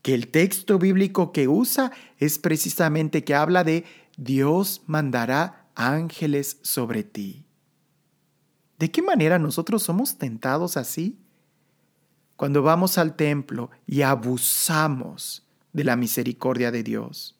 que 0.00 0.14
el 0.14 0.28
texto 0.28 0.78
bíblico 0.78 1.30
que 1.30 1.46
usa 1.46 1.92
es 2.18 2.38
precisamente 2.38 3.22
que 3.22 3.36
habla 3.36 3.62
de 3.62 3.84
Dios 4.16 4.82
mandará 4.86 5.68
ángeles 5.76 6.58
sobre 6.62 7.04
ti. 7.04 7.44
¿De 8.78 8.90
qué 8.90 9.02
manera 9.02 9.38
nosotros 9.38 9.84
somos 9.84 10.16
tentados 10.18 10.76
así? 10.76 11.20
Cuando 12.34 12.62
vamos 12.62 12.98
al 12.98 13.14
templo 13.14 13.70
y 13.86 14.02
abusamos 14.02 15.46
de 15.72 15.84
la 15.84 15.94
misericordia 15.94 16.72
de 16.72 16.82
Dios. 16.82 17.38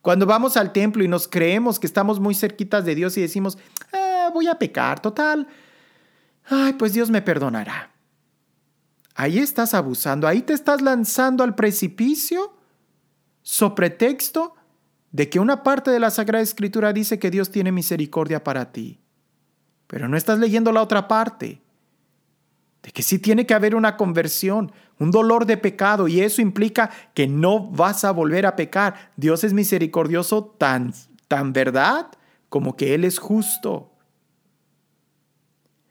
Cuando 0.00 0.24
vamos 0.24 0.56
al 0.56 0.72
templo 0.72 1.04
y 1.04 1.08
nos 1.08 1.28
creemos 1.28 1.78
que 1.78 1.86
estamos 1.86 2.18
muy 2.18 2.34
cerquitas 2.34 2.86
de 2.86 2.94
Dios 2.94 3.16
y 3.18 3.20
decimos, 3.20 3.58
ah, 3.92 4.30
voy 4.32 4.48
a 4.48 4.58
pecar, 4.58 5.00
total, 5.00 5.46
ay, 6.46 6.72
pues 6.72 6.94
Dios 6.94 7.10
me 7.10 7.20
perdonará. 7.20 7.92
Ahí 9.20 9.40
estás 9.40 9.74
abusando, 9.74 10.28
ahí 10.28 10.42
te 10.42 10.52
estás 10.52 10.80
lanzando 10.80 11.42
al 11.42 11.56
precipicio, 11.56 12.54
so 13.42 13.74
pretexto 13.74 14.54
de 15.10 15.28
que 15.28 15.40
una 15.40 15.64
parte 15.64 15.90
de 15.90 15.98
la 15.98 16.10
Sagrada 16.10 16.40
Escritura 16.40 16.92
dice 16.92 17.18
que 17.18 17.28
Dios 17.28 17.50
tiene 17.50 17.72
misericordia 17.72 18.44
para 18.44 18.70
ti. 18.70 19.00
Pero 19.88 20.06
no 20.06 20.16
estás 20.16 20.38
leyendo 20.38 20.70
la 20.70 20.82
otra 20.82 21.08
parte 21.08 21.60
de 22.80 22.92
que 22.92 23.02
sí 23.02 23.18
tiene 23.18 23.44
que 23.44 23.54
haber 23.54 23.74
una 23.74 23.96
conversión, 23.96 24.70
un 25.00 25.10
dolor 25.10 25.46
de 25.46 25.56
pecado, 25.56 26.06
y 26.06 26.20
eso 26.20 26.40
implica 26.40 26.88
que 27.12 27.26
no 27.26 27.72
vas 27.72 28.04
a 28.04 28.12
volver 28.12 28.46
a 28.46 28.54
pecar. 28.54 29.10
Dios 29.16 29.42
es 29.42 29.52
misericordioso 29.52 30.44
tan, 30.44 30.94
tan 31.26 31.52
verdad 31.52 32.06
como 32.48 32.76
que 32.76 32.94
Él 32.94 33.02
es 33.02 33.18
justo. 33.18 33.90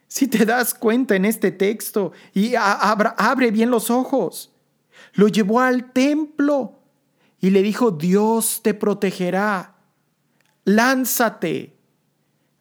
Si 0.08 0.28
te 0.28 0.46
das 0.46 0.74
cuenta 0.74 1.16
en 1.16 1.26
este 1.26 1.52
texto 1.52 2.14
y 2.34 2.54
abre 2.56 3.52
bien 3.52 3.70
los 3.70 3.90
ojos, 3.90 4.54
lo 5.14 5.28
llevó 5.28 5.60
al 5.60 5.92
templo 5.92 6.80
y 7.40 7.50
le 7.50 7.62
dijo, 7.62 7.92
Dios 7.92 8.62
te 8.64 8.74
protegerá, 8.74 9.76
lánzate. 10.64 11.78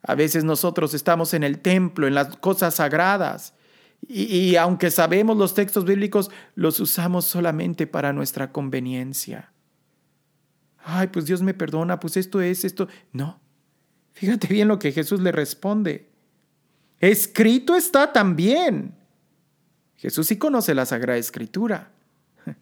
A 0.03 0.15
veces 0.15 0.43
nosotros 0.43 0.93
estamos 0.93 1.33
en 1.33 1.43
el 1.43 1.59
templo, 1.59 2.07
en 2.07 2.15
las 2.15 2.35
cosas 2.37 2.75
sagradas, 2.75 3.53
y, 4.07 4.55
aunque 4.55 4.91
sabemos 4.91 5.35
los 5.37 5.53
textos 5.53 5.83
bíblicos, 5.83 6.29
los 6.55 6.79
usamos 6.79 7.25
solamente 7.25 7.87
para 7.87 8.13
nuestra 8.13 8.51
conveniencia. 8.51 9.51
Ay, 10.77 11.07
pues 11.07 11.25
Dios 11.25 11.41
me 11.41 11.53
perdona, 11.53 11.99
pues 11.99 12.15
esto 12.15 12.39
es 12.39 12.63
esto. 12.63 12.87
No. 13.11 13.41
Fíjate 14.13 14.47
bien 14.47 14.67
lo 14.67 14.79
que 14.79 14.91
Jesús 14.91 15.19
le 15.19 15.31
responde. 15.31 16.06
Escrito 16.99 17.75
está 17.75 18.11
también. 18.11 18.95
Jesús 19.95 20.27
sí 20.27 20.37
conoce 20.37 20.73
la 20.73 20.85
Sagrada 20.85 21.17
Escritura. 21.17 21.91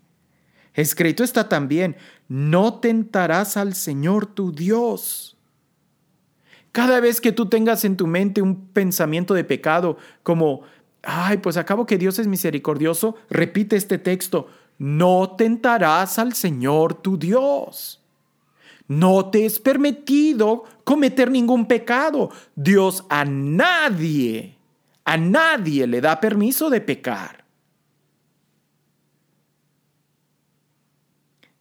Escrito 0.74 1.24
está 1.24 1.50
también, 1.50 1.96
no 2.28 2.80
tentarás 2.80 3.58
al 3.58 3.76
Señor 3.76 4.26
tu 4.26 4.52
Dios. 4.52 5.38
Cada 6.72 7.00
vez 7.00 7.22
que 7.22 7.32
tú 7.32 7.48
tengas 7.48 7.86
en 7.86 7.96
tu 7.96 8.08
mente 8.08 8.42
un 8.42 8.68
pensamiento 8.68 9.34
de 9.34 9.46
pecado 9.46 9.98
como 10.24 10.64
ay, 11.06 11.38
pues 11.38 11.58
acabo 11.58 11.86
que 11.86 11.98
Dios 11.98 12.20
es 12.20 12.28
misericordioso, 12.28 13.16
repite 13.30 13.76
este 13.76 13.98
texto, 13.98 14.48
no 14.78 15.36
tentarás 15.38 16.20
al 16.20 16.34
Señor 16.34 16.96
tu 16.96 17.18
Dios. 17.18 18.02
No 18.88 19.30
te 19.30 19.46
es 19.46 19.60
permitido 19.60 20.64
cometer 20.84 21.32
ningún 21.32 21.68
pecado. 21.68 22.30
Dios 22.56 23.06
a 23.10 23.26
nadie, 23.26 24.58
a 25.04 25.18
nadie 25.18 25.88
le 25.88 26.02
da 26.02 26.20
permiso 26.20 26.70
de 26.70 26.82
pecar. 26.82 27.46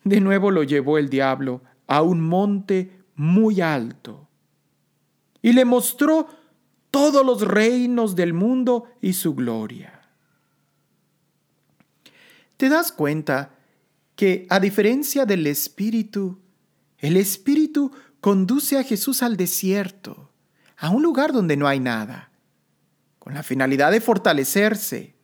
De 0.05 0.21
nuevo 0.21 0.51
lo 0.51 0.63
llevó 0.63 0.99
el 0.99 1.09
diablo 1.09 1.63
a 1.87 2.03
un 2.03 2.21
monte 2.21 2.99
muy 3.17 3.61
alto 3.61 4.29
y 5.41 5.53
le 5.53 5.65
mostró 5.65 6.29
todos 6.91 7.25
los 7.25 7.43
reinos 7.43 8.15
del 8.15 8.35
mundo 8.35 8.85
y 9.01 9.15
su 9.15 9.35
gloria. 9.35 10.03
¿Te 12.57 12.69
das 12.69 12.93
cuenta 12.93 13.55
que 14.15 14.47
a 14.49 14.61
diferencia 14.61 15.27
del 15.27 15.47
Espíritu, 15.47 16.39
el 17.05 17.17
Espíritu 17.17 17.93
conduce 18.21 18.79
a 18.79 18.83
Jesús 18.83 19.23
al 19.23 19.37
desierto, 19.37 20.31
a 20.77 20.88
un 20.88 21.03
lugar 21.03 21.33
donde 21.33 21.57
no 21.57 21.69
hay 21.69 21.79
nada, 21.79 22.31
con 23.19 23.35
la 23.35 23.43
finalidad 23.43 23.93
de 23.93 24.01
fortalecerse? 24.01 25.14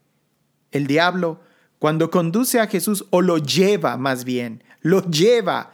El 0.70 0.86
diablo, 0.86 1.40
cuando 1.78 2.10
conduce 2.10 2.60
a 2.60 2.66
Jesús, 2.66 3.06
o 3.10 3.22
lo 3.22 3.38
lleva 3.38 3.96
más 3.96 4.24
bien, 4.24 4.62
lo 4.80 5.08
lleva, 5.10 5.72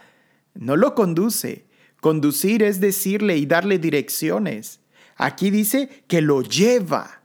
no 0.53 0.77
lo 0.77 0.95
conduce. 0.95 1.67
Conducir 1.99 2.63
es 2.63 2.79
decirle 2.79 3.37
y 3.37 3.45
darle 3.45 3.77
direcciones. 3.77 4.79
Aquí 5.17 5.49
dice 5.49 6.05
que 6.07 6.21
lo 6.21 6.41
lleva. 6.41 7.21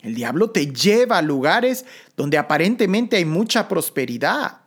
El 0.00 0.14
diablo 0.14 0.50
te 0.50 0.72
lleva 0.72 1.18
a 1.18 1.22
lugares 1.22 1.84
donde 2.16 2.38
aparentemente 2.38 3.16
hay 3.16 3.24
mucha 3.24 3.68
prosperidad, 3.68 4.62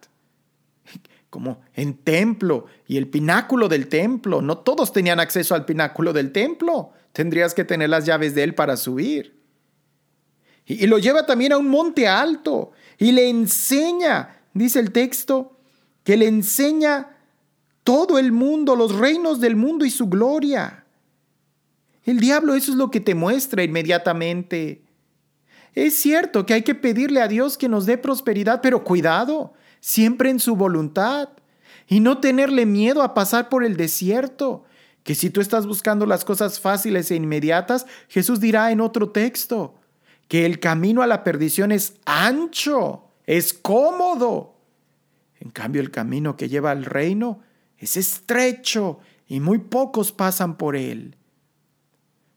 como 1.38 1.62
en 1.76 1.93
templo 1.97 2.65
y 2.88 2.97
el 2.97 3.10
pináculo 3.10 3.69
del 3.69 3.89
templo. 3.89 4.41
No 4.41 4.58
todos 4.58 4.91
tenían 4.91 5.19
acceso 5.19 5.54
al 5.54 5.65
pináculo 5.65 6.12
del 6.12 6.32
templo. 6.32 6.93
Tendrías 7.12 7.54
que 7.54 7.63
tener 7.63 7.91
las 7.91 8.08
llaves 8.08 8.34
de 8.34 8.41
él 8.41 8.56
para 8.56 8.76
subir. 8.76 9.39
Y, 10.65 10.88
lo 10.88 10.97
lleva 10.97 11.28
también 11.28 11.54
a 11.54 11.60
un 11.60 11.69
monte 11.69 12.08
alto 12.08 12.71
y 12.97 13.12
le 13.12 13.30
enseña, 13.30 14.39
dice 14.56 14.80
el 14.80 14.91
texto, 14.91 15.60
que 16.04 16.17
le 16.17 16.26
enseña 16.26 17.15
todo 17.84 18.17
el 18.17 18.32
mundo, 18.32 18.76
los 18.76 18.95
reinos 18.95 19.39
del 19.39 19.56
mundo 19.56 19.86
y 19.86 19.91
su 19.91 20.08
gloria. 20.08 20.86
El 22.04 22.19
diablo 22.19 22.56
eso 22.56 22.71
es 22.71 22.78
lo 22.78 22.89
que 22.89 23.00
te 23.00 23.13
muestra 23.13 23.62
inmediatamente. 23.62 24.82
Es 25.76 26.00
cierto 26.00 26.47
que 26.47 26.56
hay 26.56 26.63
que 26.63 26.73
pedirle 26.73 27.21
a 27.21 27.28
Dios 27.28 27.60
que 27.60 27.69
nos 27.69 27.86
dé 27.86 28.00
prosperidad, 28.00 28.60
pero 28.60 28.84
cuidado, 28.84 29.54
siempre 29.88 30.30
en 30.30 30.41
su 30.41 30.58
voluntad, 30.58 31.30
y 31.88 32.02
no 32.02 32.17
tenerle 32.17 32.65
miedo 32.65 33.02
a 33.04 33.13
pasar 33.13 33.47
por 33.47 33.63
el 33.63 33.78
desierto, 33.78 34.65
Que 35.04 35.15
si 35.15 35.30
tú 35.30 35.39
estás 35.39 35.65
buscando 35.65 36.06
las 36.06 36.26
cosas 36.26 36.60
fáciles 36.60 37.10
e 37.10 37.15
inmediatas, 37.15 37.86
Jesús 38.10 38.41
dirá 38.41 38.73
en 38.73 38.82
otro 38.82 39.12
texto 39.12 39.76
que 40.28 40.45
el 40.45 40.60
camino 40.60 41.02
a 41.02 41.08
la 41.08 41.23
perdición 41.23 41.71
es 41.71 41.93
ancho, 42.04 43.06
es 43.26 43.54
cómodo. 43.54 44.58
En 45.39 45.52
cambio, 45.52 45.82
el 45.82 45.91
camino 45.91 46.36
que 46.36 46.50
lleva 46.50 46.71
al 46.71 46.84
reino 46.84 47.39
es 47.78 47.95
estrecho 47.95 49.00
y 49.26 49.39
muy 49.39 49.60
pocos 49.60 50.12
pasan 50.12 50.58
por 50.58 50.76
él. 50.76 51.15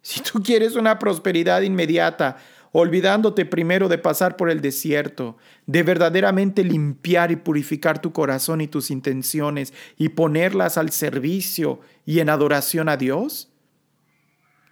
Si 0.01 0.21
tú 0.21 0.41
quieres 0.41 0.77
una 0.77 1.01
prosperidad 1.01 1.63
inmediata, 1.63 2.37
olvidándote 2.73 3.45
primero 3.45 3.89
de 3.89 3.99
pasar 3.99 4.37
por 4.37 4.51
el 4.51 4.61
desierto, 4.61 5.37
de 5.67 5.83
verdaderamente 5.83 6.65
limpiar 6.65 7.31
y 7.31 7.37
purificar 7.37 8.01
tu 8.01 8.13
corazón 8.13 8.61
y 8.61 8.69
tus 8.69 8.91
intenciones 8.91 9.73
y 9.97 10.11
ponerlas 10.11 10.79
al 10.79 10.91
servicio 10.91 11.81
y 12.07 12.21
en 12.21 12.29
adoración 12.29 12.89
a 12.89 12.97
Dios? 12.97 13.51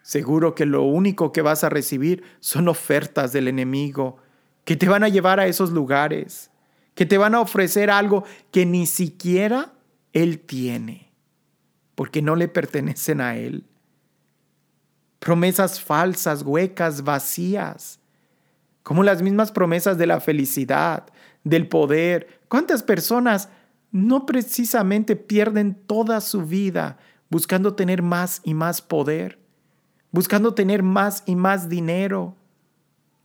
Seguro 0.03 0.55
que 0.55 0.65
lo 0.65 0.85
único 0.85 1.33
que 1.33 1.43
vas 1.43 1.65
a 1.65 1.69
recibir 1.69 2.23
son 2.41 2.69
ofertas 2.69 3.33
del 3.33 3.49
enemigo 3.49 4.19
que 4.65 4.77
te 4.77 4.89
van 4.89 5.03
a 5.03 5.09
llevar 5.09 5.41
a 5.41 5.47
esos 5.47 5.71
lugares, 5.71 6.51
que 6.95 7.07
te 7.07 7.19
van 7.19 7.35
a 7.35 7.41
ofrecer 7.41 7.91
algo 7.91 8.25
que 8.51 8.67
ni 8.67 8.87
siquiera 8.87 9.73
Él 10.13 10.41
tiene, 10.41 11.11
porque 11.95 12.23
no 12.23 12.37
le 12.37 12.49
pertenecen 12.49 13.21
a 13.21 13.37
Él 13.37 13.65
promesas 15.19 15.81
falsas, 15.81 16.43
huecas, 16.43 17.03
vacías, 17.03 18.01
como 18.83 19.03
las 19.03 19.23
mismas 19.23 19.53
promesas 19.53 19.99
de 19.99 20.07
la 20.07 20.21
felicidad, 20.21 21.07
del 21.45 21.69
poder. 21.69 22.41
¿Cuántas 22.49 22.83
personas 22.83 23.49
no 23.91 24.27
precisamente 24.27 25.17
pierden 25.17 25.75
toda 25.75 26.21
su 26.21 26.43
vida 26.43 26.99
buscando 27.31 27.75
tener 27.75 28.03
más 28.03 28.41
y 28.45 28.55
más 28.55 28.81
poder, 28.81 29.39
buscando 30.11 30.55
tener 30.55 30.83
más 30.83 31.23
y 31.27 31.37
más 31.37 31.69
dinero? 31.69 32.37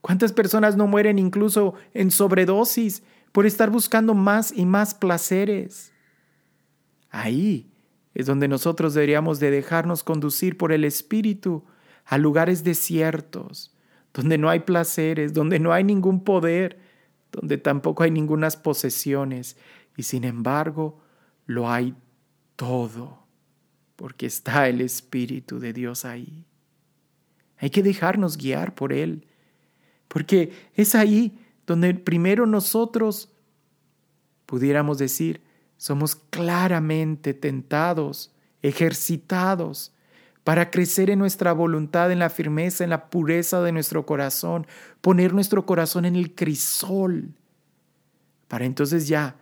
¿Cuántas 0.01 0.33
personas 0.33 0.75
no 0.75 0.87
mueren 0.87 1.17
incluso 1.17 1.75
en 1.93 2.11
sobredosis 2.11 3.03
por 3.31 3.45
estar 3.45 3.69
buscando 3.69 4.13
más 4.13 4.51
y 4.51 4.65
más 4.65 4.93
placeres? 4.93 5.93
Ahí 7.09 7.71
es 8.13 8.25
donde 8.25 8.47
nosotros 8.47 8.93
deberíamos 8.93 9.39
de 9.39 9.49
dejarnos 9.49 10.03
conducir 10.03 10.57
por 10.57 10.71
el 10.73 10.83
Espíritu 10.83 11.63
a 12.05 12.17
lugares 12.17 12.63
desiertos, 12.63 13.75
donde 14.13 14.37
no 14.37 14.49
hay 14.49 14.61
placeres, 14.61 15.33
donde 15.33 15.59
no 15.59 15.73
hay 15.73 15.83
ningún 15.83 16.23
poder, 16.23 16.79
donde 17.31 17.57
tampoco 17.57 18.03
hay 18.03 18.11
ningunas 18.11 18.55
posesiones, 18.55 19.57
y 19.97 20.03
sin 20.03 20.23
embargo 20.23 20.99
lo 21.45 21.69
hay 21.69 21.95
todo, 22.55 23.25
porque 23.95 24.25
está 24.25 24.67
el 24.67 24.81
Espíritu 24.81 25.59
de 25.59 25.73
Dios 25.73 26.05
ahí. 26.05 26.45
Hay 27.57 27.69
que 27.69 27.83
dejarnos 27.83 28.37
guiar 28.37 28.75
por 28.75 28.93
Él, 28.93 29.25
porque 30.07 30.51
es 30.75 30.95
ahí 30.95 31.39
donde 31.65 31.93
primero 31.93 32.45
nosotros 32.45 33.33
pudiéramos 34.45 34.97
decir, 34.97 35.41
somos 35.77 36.15
claramente 36.15 37.33
tentados, 37.33 38.31
ejercitados 38.61 39.93
para 40.43 40.71
crecer 40.71 41.09
en 41.09 41.19
nuestra 41.19 41.53
voluntad, 41.53 42.11
en 42.11 42.19
la 42.19 42.29
firmeza, 42.29 42.83
en 42.83 42.89
la 42.89 43.09
pureza 43.09 43.61
de 43.61 43.71
nuestro 43.71 44.05
corazón, 44.05 44.67
poner 45.01 45.33
nuestro 45.33 45.65
corazón 45.65 46.05
en 46.05 46.15
el 46.15 46.35
crisol, 46.35 47.33
para 48.47 48.65
entonces 48.65 49.07
ya, 49.07 49.37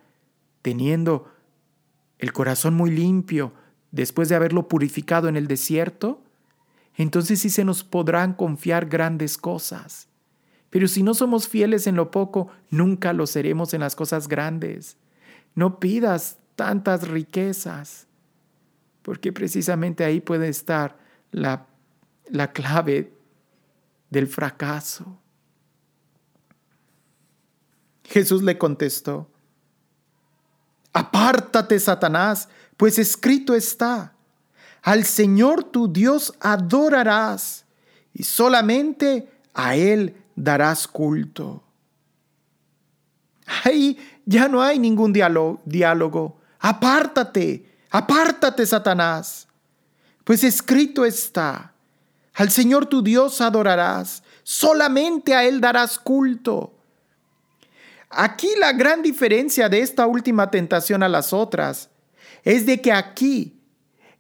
teniendo 0.62 1.32
el 2.20 2.34
corazón 2.34 2.76
muy 2.76 2.92
limpio, 2.92 3.54
después 3.92 4.30
de 4.30 4.36
haberlo 4.36 4.68
purificado 4.68 5.28
en 5.28 5.36
el 5.36 5.48
desierto, 5.48 6.22
entonces 6.96 7.40
sí 7.40 7.50
se 7.50 7.66
nos 7.66 7.84
podrán 7.84 8.34
confiar 8.34 8.86
grandes 8.86 9.38
cosas. 9.38 10.08
Pero 10.70 10.88
si 10.88 11.04
no 11.04 11.14
somos 11.14 11.48
fieles 11.48 11.88
en 11.88 11.96
lo 11.96 12.12
poco, 12.12 12.48
nunca 12.70 13.12
lo 13.12 13.28
seremos 13.28 13.74
en 13.74 13.82
las 13.82 13.96
cosas 13.96 14.28
grandes. 14.28 14.98
No 15.56 15.80
pidas 15.80 16.38
tantas 16.56 17.08
riquezas 17.08 18.08
porque 19.02 19.32
precisamente 19.34 20.04
ahí 20.04 20.22
puede 20.22 20.50
estar 20.50 20.98
la, 21.32 21.68
la 22.30 22.52
clave 22.52 23.14
del 24.10 24.28
fracaso. 24.28 25.18
Jesús 28.04 28.44
le 28.44 28.58
contestó, 28.58 29.30
Apártate, 30.94 31.80
Satanás, 31.80 32.50
pues 32.76 33.00
escrito 33.00 33.56
está, 33.56 34.14
al 34.82 35.06
Señor 35.06 35.64
tu 35.64 35.92
Dios 35.92 36.34
adorarás 36.40 37.66
y 38.14 38.24
solamente 38.24 39.32
a 39.54 39.76
Él 39.76 40.16
darás 40.36 40.88
culto. 40.88 41.64
Ahí 43.64 43.98
ya 44.26 44.48
no 44.48 44.62
hay 44.62 44.80
ningún 44.80 45.14
diálogo. 45.14 46.40
Apártate, 46.60 47.71
Apártate, 47.92 48.66
Satanás, 48.66 49.50
pues 50.24 50.46
escrito 50.46 51.04
está, 51.04 51.74
al 52.34 52.50
Señor 52.50 52.86
tu 52.86 53.04
Dios 53.04 53.42
adorarás, 53.42 54.24
solamente 54.44 55.36
a 55.36 55.44
Él 55.44 55.60
darás 55.60 56.00
culto. 56.00 56.74
Aquí 58.10 58.48
la 58.58 58.72
gran 58.72 59.02
diferencia 59.02 59.68
de 59.68 59.82
esta 59.82 60.08
última 60.08 60.50
tentación 60.50 61.04
a 61.04 61.10
las 61.10 61.34
otras 61.34 61.90
es 62.44 62.66
de 62.66 62.82
que 62.82 62.94
aquí 62.94 63.60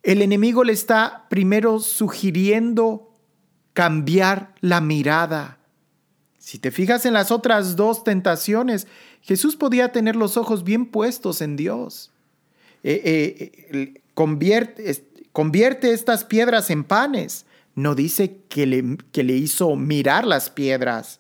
el 0.03 0.21
enemigo 0.21 0.63
le 0.63 0.73
está 0.73 1.27
primero 1.29 1.79
sugiriendo 1.79 3.17
cambiar 3.73 4.53
la 4.60 4.81
mirada. 4.81 5.60
Si 6.38 6.60
te 6.60 6.71
fijas 6.71 7.05
en 7.05 7.13
las 7.13 7.31
otras 7.31 7.75
dos 7.77 8.03
tentaciones, 8.03 8.88
Jesús 9.21 9.55
podía 9.55 9.91
tener 9.91 10.15
los 10.15 10.36
ojos 10.36 10.63
bien 10.63 10.88
puestos 10.88 11.41
en 11.41 11.55
Dios. 11.55 12.11
Eh, 12.83 13.51
eh, 13.71 14.01
convierte, 14.13 15.05
convierte 15.31 15.93
estas 15.93 16.23
piedras 16.23 16.69
en 16.69 16.83
panes. 16.83 17.45
No 17.75 17.95
dice 17.95 18.41
que 18.49 18.65
le, 18.65 18.97
que 19.11 19.23
le 19.23 19.33
hizo 19.33 19.75
mirar 19.75 20.25
las 20.25 20.49
piedras. 20.49 21.19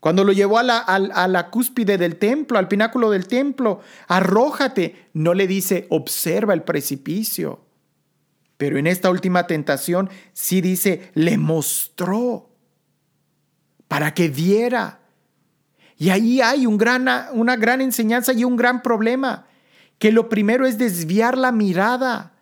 Cuando 0.00 0.24
lo 0.24 0.32
llevó 0.32 0.58
a 0.58 0.62
la, 0.62 0.78
a 0.78 1.28
la, 1.28 1.50
cúspide 1.50 1.96
del 1.96 2.16
templo, 2.16 2.58
al 2.58 2.68
pináculo 2.68 3.10
del 3.10 3.28
templo, 3.28 3.80
arrójate, 4.08 5.08
no 5.12 5.32
le 5.32 5.46
dice, 5.46 5.86
observa 5.90 6.54
el 6.54 6.62
precipicio. 6.62 7.64
Pero 8.56 8.78
en 8.78 8.86
esta 8.86 9.10
última 9.10 9.46
tentación 9.46 10.10
sí 10.32 10.60
dice, 10.60 11.10
le 11.14 11.38
mostró 11.38 12.50
para 13.86 14.12
que 14.12 14.28
viera. 14.28 15.00
Y 15.96 16.10
ahí 16.10 16.40
hay 16.40 16.66
un 16.66 16.78
gran, 16.78 17.08
una 17.32 17.56
gran 17.56 17.80
enseñanza 17.80 18.32
y 18.32 18.42
un 18.42 18.56
gran 18.56 18.82
problema 18.82 19.46
que 20.02 20.10
lo 20.10 20.28
primero 20.28 20.66
es 20.66 20.78
desviar 20.78 21.38
la 21.38 21.52
mirada. 21.52 22.32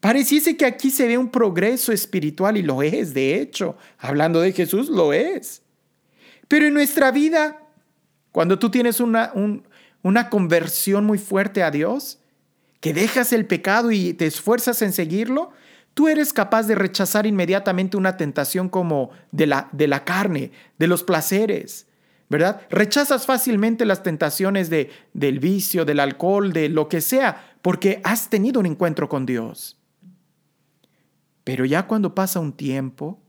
Pareciese 0.00 0.56
que 0.56 0.64
aquí 0.64 0.90
se 0.90 1.06
ve 1.06 1.18
un 1.18 1.28
progreso 1.28 1.92
espiritual 1.92 2.56
y 2.56 2.62
lo 2.62 2.82
es, 2.82 3.12
de 3.12 3.38
hecho, 3.42 3.76
hablando 3.98 4.40
de 4.40 4.52
Jesús, 4.52 4.88
lo 4.88 5.12
es. 5.12 5.60
Pero 6.48 6.64
en 6.64 6.72
nuestra 6.72 7.10
vida, 7.10 7.60
cuando 8.30 8.58
tú 8.58 8.70
tienes 8.70 9.00
una, 9.00 9.34
una 10.02 10.30
conversión 10.30 11.04
muy 11.04 11.18
fuerte 11.18 11.62
a 11.62 11.70
Dios, 11.70 12.20
que 12.80 12.94
dejas 12.94 13.34
el 13.34 13.44
pecado 13.44 13.90
y 13.90 14.14
te 14.14 14.24
esfuerzas 14.24 14.80
en 14.80 14.94
seguirlo, 14.94 15.50
tú 15.92 16.08
eres 16.08 16.32
capaz 16.32 16.62
de 16.62 16.74
rechazar 16.74 17.26
inmediatamente 17.26 17.98
una 17.98 18.16
tentación 18.16 18.70
como 18.70 19.10
de 19.30 19.46
la, 19.46 19.68
de 19.72 19.88
la 19.88 20.06
carne, 20.06 20.52
de 20.78 20.86
los 20.86 21.04
placeres, 21.04 21.86
¿verdad? 22.32 22.62
Rechazas 22.70 23.26
fácilmente 23.26 23.84
las 23.84 24.02
tentaciones 24.02 24.70
de, 24.70 24.90
del 25.12 25.38
vicio, 25.38 25.84
del 25.84 26.00
alcohol, 26.00 26.54
de 26.54 26.70
lo 26.70 26.88
que 26.88 27.02
sea, 27.02 27.56
porque 27.60 28.00
has 28.04 28.30
tenido 28.30 28.58
un 28.58 28.64
encuentro 28.64 29.06
con 29.06 29.26
Dios. 29.26 29.78
Pero 31.44 31.66
ya 31.66 31.86
cuando 31.86 32.14
pasa 32.14 32.40
un 32.40 32.54
tiempo, 32.54 33.20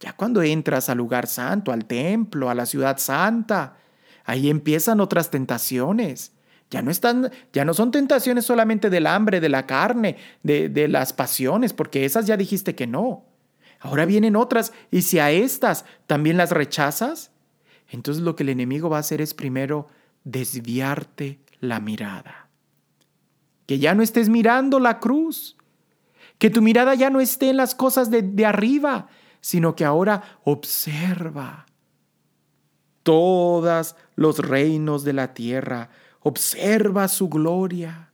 ya 0.00 0.14
cuando 0.14 0.42
entras 0.42 0.88
al 0.88 0.96
lugar 0.96 1.26
santo, 1.26 1.72
al 1.72 1.84
templo, 1.84 2.48
a 2.48 2.54
la 2.54 2.64
ciudad 2.64 2.96
santa, 2.96 3.76
ahí 4.24 4.48
empiezan 4.48 5.00
otras 5.00 5.30
tentaciones. 5.30 6.32
Ya 6.70 6.80
no, 6.80 6.90
están, 6.90 7.30
ya 7.52 7.66
no 7.66 7.74
son 7.74 7.90
tentaciones 7.90 8.46
solamente 8.46 8.88
del 8.88 9.08
hambre, 9.08 9.40
de 9.40 9.50
la 9.50 9.66
carne, 9.66 10.16
de, 10.42 10.70
de 10.70 10.88
las 10.88 11.12
pasiones, 11.12 11.74
porque 11.74 12.06
esas 12.06 12.26
ya 12.26 12.38
dijiste 12.38 12.74
que 12.74 12.86
no. 12.86 13.26
Ahora 13.78 14.06
vienen 14.06 14.36
otras, 14.36 14.72
y 14.90 15.02
si 15.02 15.18
a 15.18 15.30
estas 15.30 15.84
también 16.06 16.38
las 16.38 16.50
rechazas, 16.50 17.31
entonces 17.92 18.22
lo 18.22 18.34
que 18.34 18.42
el 18.42 18.48
enemigo 18.48 18.88
va 18.88 18.96
a 18.96 19.00
hacer 19.00 19.20
es 19.20 19.34
primero 19.34 19.86
desviarte 20.24 21.40
la 21.60 21.78
mirada. 21.78 22.48
Que 23.66 23.78
ya 23.78 23.94
no 23.94 24.02
estés 24.02 24.28
mirando 24.28 24.80
la 24.80 24.98
cruz, 24.98 25.56
que 26.38 26.48
tu 26.48 26.62
mirada 26.62 26.94
ya 26.94 27.10
no 27.10 27.20
esté 27.20 27.50
en 27.50 27.58
las 27.58 27.74
cosas 27.74 28.10
de, 28.10 28.22
de 28.22 28.46
arriba, 28.46 29.08
sino 29.40 29.76
que 29.76 29.84
ahora 29.84 30.38
observa 30.44 31.66
todos 33.02 33.94
los 34.16 34.38
reinos 34.38 35.04
de 35.04 35.12
la 35.12 35.34
tierra, 35.34 35.90
observa 36.20 37.08
su 37.08 37.28
gloria. 37.28 38.10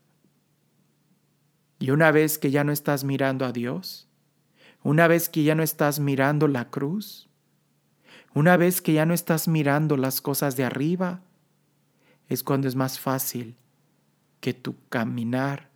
Y 1.79 1.91
una 1.91 2.11
vez 2.11 2.39
que 2.39 2.51
ya 2.51 2.65
no 2.65 2.73
estás 2.73 3.05
mirando 3.05 3.45
a 3.45 3.53
Dios, 3.53 4.09
una 4.83 5.07
vez 5.07 5.29
que 5.29 5.45
ya 5.45 5.55
no 5.55 5.63
estás 5.63 6.01
mirando 6.01 6.49
la 6.49 6.69
cruz, 6.69 7.28
una 8.39 8.57
vez 8.57 8.81
que 8.81 8.93
ya 8.93 9.05
no 9.05 9.15
estás 9.15 9.49
mirando 9.49 9.97
las 9.97 10.21
cosas 10.21 10.57
de 10.57 10.65
arriba, 10.65 11.23
es 12.29 12.43
cuando 12.45 12.69
es 12.69 12.77
más 12.77 13.01
fácil 13.01 13.57
que 14.41 14.55
tu 14.55 14.77
caminar 14.89 15.71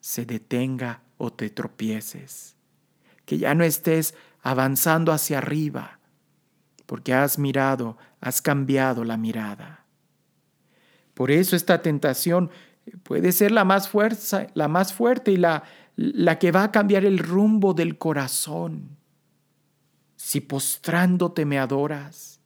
se 0.00 0.24
detenga 0.24 1.02
o 1.18 1.32
te 1.32 1.50
tropieces, 1.50 2.56
que 3.24 3.38
ya 3.38 3.54
no 3.54 3.64
estés 3.64 4.14
avanzando 4.42 5.12
hacia 5.12 5.38
arriba, 5.38 5.98
porque 6.86 7.12
has 7.12 7.38
mirado, 7.38 7.96
has 8.20 8.40
cambiado 8.40 9.04
la 9.04 9.16
mirada. 9.16 9.84
Por 11.14 11.30
eso 11.30 11.56
esta 11.56 11.82
tentación 11.82 12.50
puede 13.02 13.32
ser 13.32 13.50
la 13.50 13.64
más, 13.64 13.88
fuerza, 13.88 14.46
la 14.54 14.68
más 14.68 14.92
fuerte 14.92 15.32
y 15.32 15.36
la, 15.36 15.64
la 15.96 16.38
que 16.38 16.52
va 16.52 16.64
a 16.64 16.72
cambiar 16.72 17.04
el 17.04 17.18
rumbo 17.18 17.74
del 17.74 17.98
corazón. 17.98 19.01
Si 20.24 20.40
postrándote 20.40 21.44
me 21.44 21.58
adoras, 21.58 22.38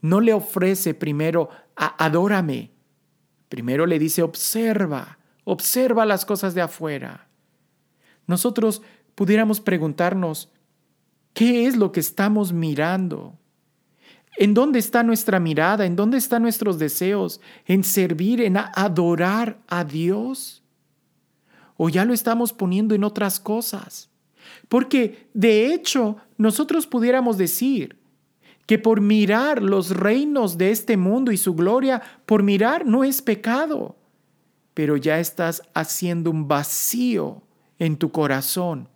no 0.00 0.20
le 0.20 0.32
ofrece 0.32 0.94
primero 0.94 1.50
adórame. 1.74 2.70
Primero 3.48 3.86
le 3.86 3.98
dice 3.98 4.22
observa, 4.22 5.18
observa 5.42 6.06
las 6.06 6.24
cosas 6.24 6.54
de 6.54 6.60
afuera. 6.60 7.26
Nosotros 8.28 8.82
pudiéramos 9.16 9.60
preguntarnos, 9.60 10.48
¿qué 11.32 11.66
es 11.66 11.76
lo 11.76 11.90
que 11.90 11.98
estamos 11.98 12.52
mirando? 12.52 13.36
¿En 14.36 14.54
dónde 14.54 14.78
está 14.78 15.02
nuestra 15.02 15.40
mirada? 15.40 15.86
¿En 15.86 15.96
dónde 15.96 16.18
están 16.18 16.42
nuestros 16.42 16.78
deseos? 16.78 17.40
¿En 17.66 17.82
servir, 17.82 18.40
en 18.40 18.58
adorar 18.58 19.58
a 19.66 19.82
Dios? 19.82 20.62
¿O 21.76 21.88
ya 21.88 22.04
lo 22.04 22.14
estamos 22.14 22.52
poniendo 22.52 22.94
en 22.94 23.02
otras 23.02 23.40
cosas? 23.40 24.08
Porque 24.68 25.28
de 25.34 25.74
hecho 25.74 26.16
nosotros 26.36 26.86
pudiéramos 26.86 27.38
decir 27.38 27.98
que 28.66 28.78
por 28.78 29.00
mirar 29.00 29.62
los 29.62 29.90
reinos 29.90 30.56
de 30.56 30.70
este 30.70 30.96
mundo 30.96 31.32
y 31.32 31.36
su 31.36 31.54
gloria, 31.54 32.02
por 32.26 32.42
mirar 32.42 32.86
no 32.86 33.04
es 33.04 33.20
pecado, 33.20 33.96
pero 34.72 34.96
ya 34.96 35.20
estás 35.20 35.62
haciendo 35.74 36.30
un 36.30 36.48
vacío 36.48 37.42
en 37.78 37.96
tu 37.96 38.10
corazón. 38.10 38.88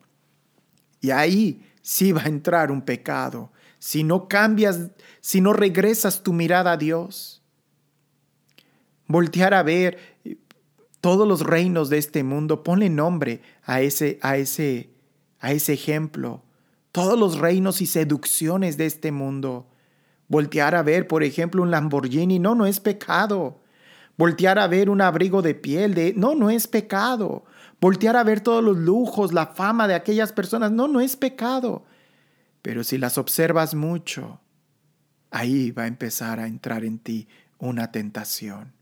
Y 1.00 1.10
ahí 1.10 1.62
sí 1.82 2.12
va 2.12 2.22
a 2.22 2.28
entrar 2.28 2.70
un 2.70 2.82
pecado 2.82 3.50
si 3.78 4.02
no 4.04 4.28
cambias, 4.28 4.90
si 5.20 5.40
no 5.40 5.52
regresas 5.52 6.22
tu 6.22 6.32
mirada 6.32 6.72
a 6.72 6.76
Dios. 6.76 7.42
Voltear 9.06 9.54
a 9.54 9.62
ver 9.62 9.98
todos 11.00 11.26
los 11.26 11.42
reinos 11.42 11.88
de 11.88 11.98
este 11.98 12.22
mundo, 12.22 12.62
ponle 12.62 12.90
nombre 12.90 13.40
a 13.64 13.80
ese, 13.80 14.18
a 14.20 14.36
ese, 14.36 14.90
a 15.40 15.52
ese 15.52 15.72
ejemplo. 15.74 16.42
Todos 16.92 17.18
los 17.18 17.38
reinos 17.38 17.80
y 17.80 17.86
seducciones 17.86 18.76
de 18.76 18.86
este 18.86 19.12
mundo. 19.12 19.66
Voltear 20.28 20.74
a 20.74 20.82
ver, 20.82 21.08
por 21.08 21.22
ejemplo, 21.22 21.62
un 21.62 21.70
Lamborghini, 21.70 22.38
no, 22.38 22.54
no 22.54 22.66
es 22.66 22.80
pecado. 22.80 23.60
Voltear 24.16 24.58
a 24.58 24.66
ver 24.66 24.90
un 24.90 25.00
abrigo 25.00 25.42
de 25.42 25.54
piel, 25.54 25.94
de, 25.94 26.12
no, 26.16 26.34
no 26.34 26.50
es 26.50 26.66
pecado. 26.66 27.44
Voltear 27.80 28.16
a 28.16 28.24
ver 28.24 28.40
todos 28.40 28.62
los 28.62 28.76
lujos, 28.76 29.32
la 29.32 29.46
fama 29.46 29.86
de 29.86 29.94
aquellas 29.94 30.32
personas, 30.32 30.72
no, 30.72 30.88
no 30.88 31.00
es 31.00 31.16
pecado. 31.16 31.84
Pero 32.62 32.82
si 32.84 32.98
las 32.98 33.16
observas 33.16 33.74
mucho, 33.74 34.40
ahí 35.30 35.70
va 35.70 35.84
a 35.84 35.86
empezar 35.86 36.40
a 36.40 36.46
entrar 36.46 36.84
en 36.84 36.98
ti 36.98 37.28
una 37.58 37.92
tentación. 37.92 38.72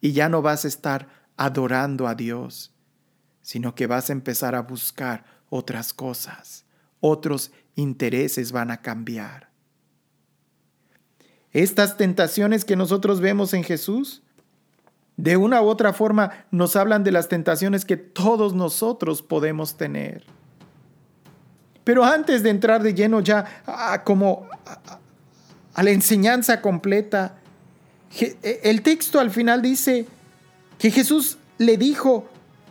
Y 0.00 0.12
ya 0.12 0.28
no 0.28 0.42
vas 0.42 0.64
a 0.64 0.68
estar 0.68 1.08
adorando 1.36 2.06
a 2.06 2.14
Dios, 2.14 2.72
sino 3.40 3.74
que 3.74 3.86
vas 3.86 4.10
a 4.10 4.12
empezar 4.12 4.54
a 4.54 4.62
buscar 4.62 5.24
otras 5.48 5.94
cosas. 5.94 6.66
Otros 7.00 7.52
intereses 7.74 8.52
van 8.52 8.70
a 8.70 8.82
cambiar. 8.82 9.48
Estas 11.52 11.96
tentaciones 11.96 12.64
que 12.64 12.76
nosotros 12.76 13.20
vemos 13.20 13.54
en 13.54 13.64
Jesús, 13.64 14.22
de 15.16 15.36
una 15.36 15.60
u 15.62 15.66
otra 15.66 15.92
forma 15.92 16.46
nos 16.50 16.76
hablan 16.76 17.02
de 17.02 17.12
las 17.12 17.28
tentaciones 17.28 17.84
que 17.84 17.96
todos 17.96 18.54
nosotros 18.54 19.22
podemos 19.22 19.76
tener. 19.76 20.24
Pero 21.82 22.04
antes 22.04 22.42
de 22.42 22.50
entrar 22.50 22.82
de 22.82 22.94
lleno 22.94 23.20
ya 23.20 23.62
a, 23.66 24.04
como 24.04 24.46
a, 25.74 25.82
la 25.82 25.90
enseñanza 25.90 26.60
completa, 26.60 27.38
e, 28.20 28.60
el 28.62 28.82
texto 28.82 29.18
al 29.18 29.30
final 29.30 29.62
dice 29.62 30.06
que 30.78 30.90
Jesús 30.90 31.38
le 31.56 31.76
dijo, 31.76 32.28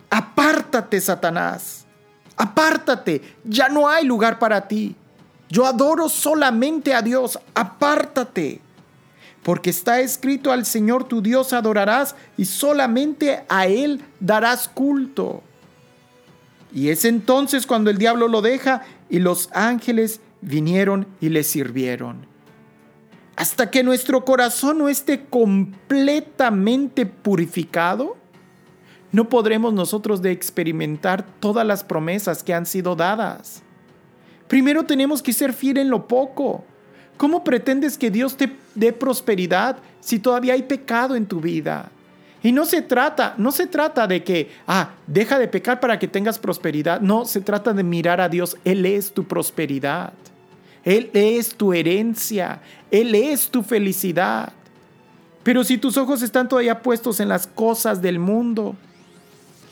apártate 0.08 1.00
Satanás, 1.00 1.84
apártate, 2.38 3.20
ya 3.44 3.68
no 3.68 3.88
hay 3.88 4.06
lugar 4.06 4.38
para 4.38 4.66
ti. 4.66 4.94
Yo 5.50 5.66
adoro 5.66 6.08
solamente 6.08 6.94
a 6.94 7.02
Dios, 7.02 7.38
apártate. 7.54 8.60
Porque 9.42 9.70
está 9.70 10.00
escrito 10.00 10.52
al 10.52 10.66
Señor 10.66 11.04
tu 11.04 11.22
Dios 11.22 11.52
adorarás 11.52 12.14
y 12.36 12.44
solamente 12.44 13.44
a 13.48 13.66
Él 13.66 14.02
darás 14.20 14.68
culto. 14.68 15.42
Y 16.72 16.90
es 16.90 17.04
entonces 17.04 17.66
cuando 17.66 17.88
el 17.90 17.98
diablo 17.98 18.28
lo 18.28 18.42
deja 18.42 18.82
y 19.08 19.20
los 19.20 19.48
ángeles 19.52 20.20
vinieron 20.42 21.06
y 21.20 21.30
le 21.30 21.44
sirvieron. 21.44 22.26
Hasta 23.36 23.70
que 23.70 23.82
nuestro 23.82 24.24
corazón 24.24 24.78
no 24.78 24.88
esté 24.88 25.24
completamente 25.24 27.06
purificado, 27.06 28.17
no 29.10 29.28
podremos 29.28 29.72
nosotros 29.72 30.20
de 30.20 30.32
experimentar 30.32 31.24
todas 31.40 31.66
las 31.66 31.82
promesas 31.82 32.42
que 32.42 32.54
han 32.54 32.66
sido 32.66 32.94
dadas. 32.94 33.62
Primero 34.48 34.84
tenemos 34.84 35.22
que 35.22 35.32
ser 35.32 35.52
fiel 35.52 35.78
en 35.78 35.90
lo 35.90 36.06
poco. 36.06 36.64
¿Cómo 37.16 37.42
pretendes 37.42 37.98
que 37.98 38.10
Dios 38.10 38.36
te 38.36 38.52
dé 38.74 38.92
prosperidad 38.92 39.78
si 40.00 40.18
todavía 40.18 40.54
hay 40.54 40.62
pecado 40.62 41.16
en 41.16 41.26
tu 41.26 41.40
vida? 41.40 41.90
Y 42.42 42.52
no 42.52 42.64
se 42.64 42.82
trata, 42.82 43.34
no 43.36 43.50
se 43.50 43.66
trata 43.66 44.06
de 44.06 44.22
que, 44.22 44.50
ah, 44.66 44.90
deja 45.06 45.38
de 45.38 45.48
pecar 45.48 45.80
para 45.80 45.98
que 45.98 46.06
tengas 46.06 46.38
prosperidad. 46.38 47.00
No, 47.00 47.24
se 47.24 47.40
trata 47.40 47.72
de 47.72 47.82
mirar 47.82 48.20
a 48.20 48.28
Dios. 48.28 48.56
Él 48.64 48.86
es 48.86 49.12
tu 49.12 49.24
prosperidad. 49.24 50.12
Él 50.84 51.10
es 51.14 51.54
tu 51.54 51.72
herencia. 51.72 52.60
Él 52.90 53.14
es 53.14 53.48
tu 53.48 53.62
felicidad. 53.62 54.52
Pero 55.42 55.64
si 55.64 55.78
tus 55.78 55.96
ojos 55.96 56.22
están 56.22 56.48
todavía 56.48 56.80
puestos 56.80 57.20
en 57.20 57.28
las 57.28 57.46
cosas 57.46 58.00
del 58.00 58.18
mundo, 58.18 58.76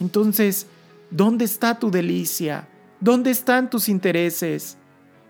entonces, 0.00 0.66
¿dónde 1.10 1.44
está 1.44 1.78
tu 1.78 1.90
delicia? 1.90 2.68
¿Dónde 3.00 3.30
están 3.30 3.70
tus 3.70 3.88
intereses? 3.88 4.76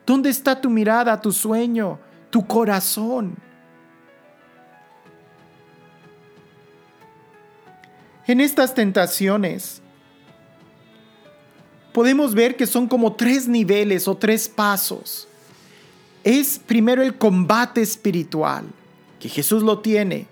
¿Dónde 0.07 0.31
está 0.31 0.61
tu 0.61 0.71
mirada, 0.71 1.21
tu 1.21 1.33
sueño, 1.33 1.99
tu 2.31 2.47
corazón? 2.47 3.37
En 8.27 8.41
estas 8.41 8.75
tentaciones 8.75 9.83
podemos 11.93 12.35
ver 12.35 12.57
que 12.57 12.67
son 12.67 12.89
como 12.89 13.15
tres 13.15 13.49
niveles 13.49 14.07
o 14.09 14.17
tres 14.17 14.49
pasos. 14.49 15.29
Es 16.25 16.59
primero 16.59 17.03
el 17.03 17.17
combate 17.17 17.81
espiritual, 17.81 18.67
que 19.21 19.29
Jesús 19.29 19.63
lo 19.63 19.79
tiene. 19.79 20.27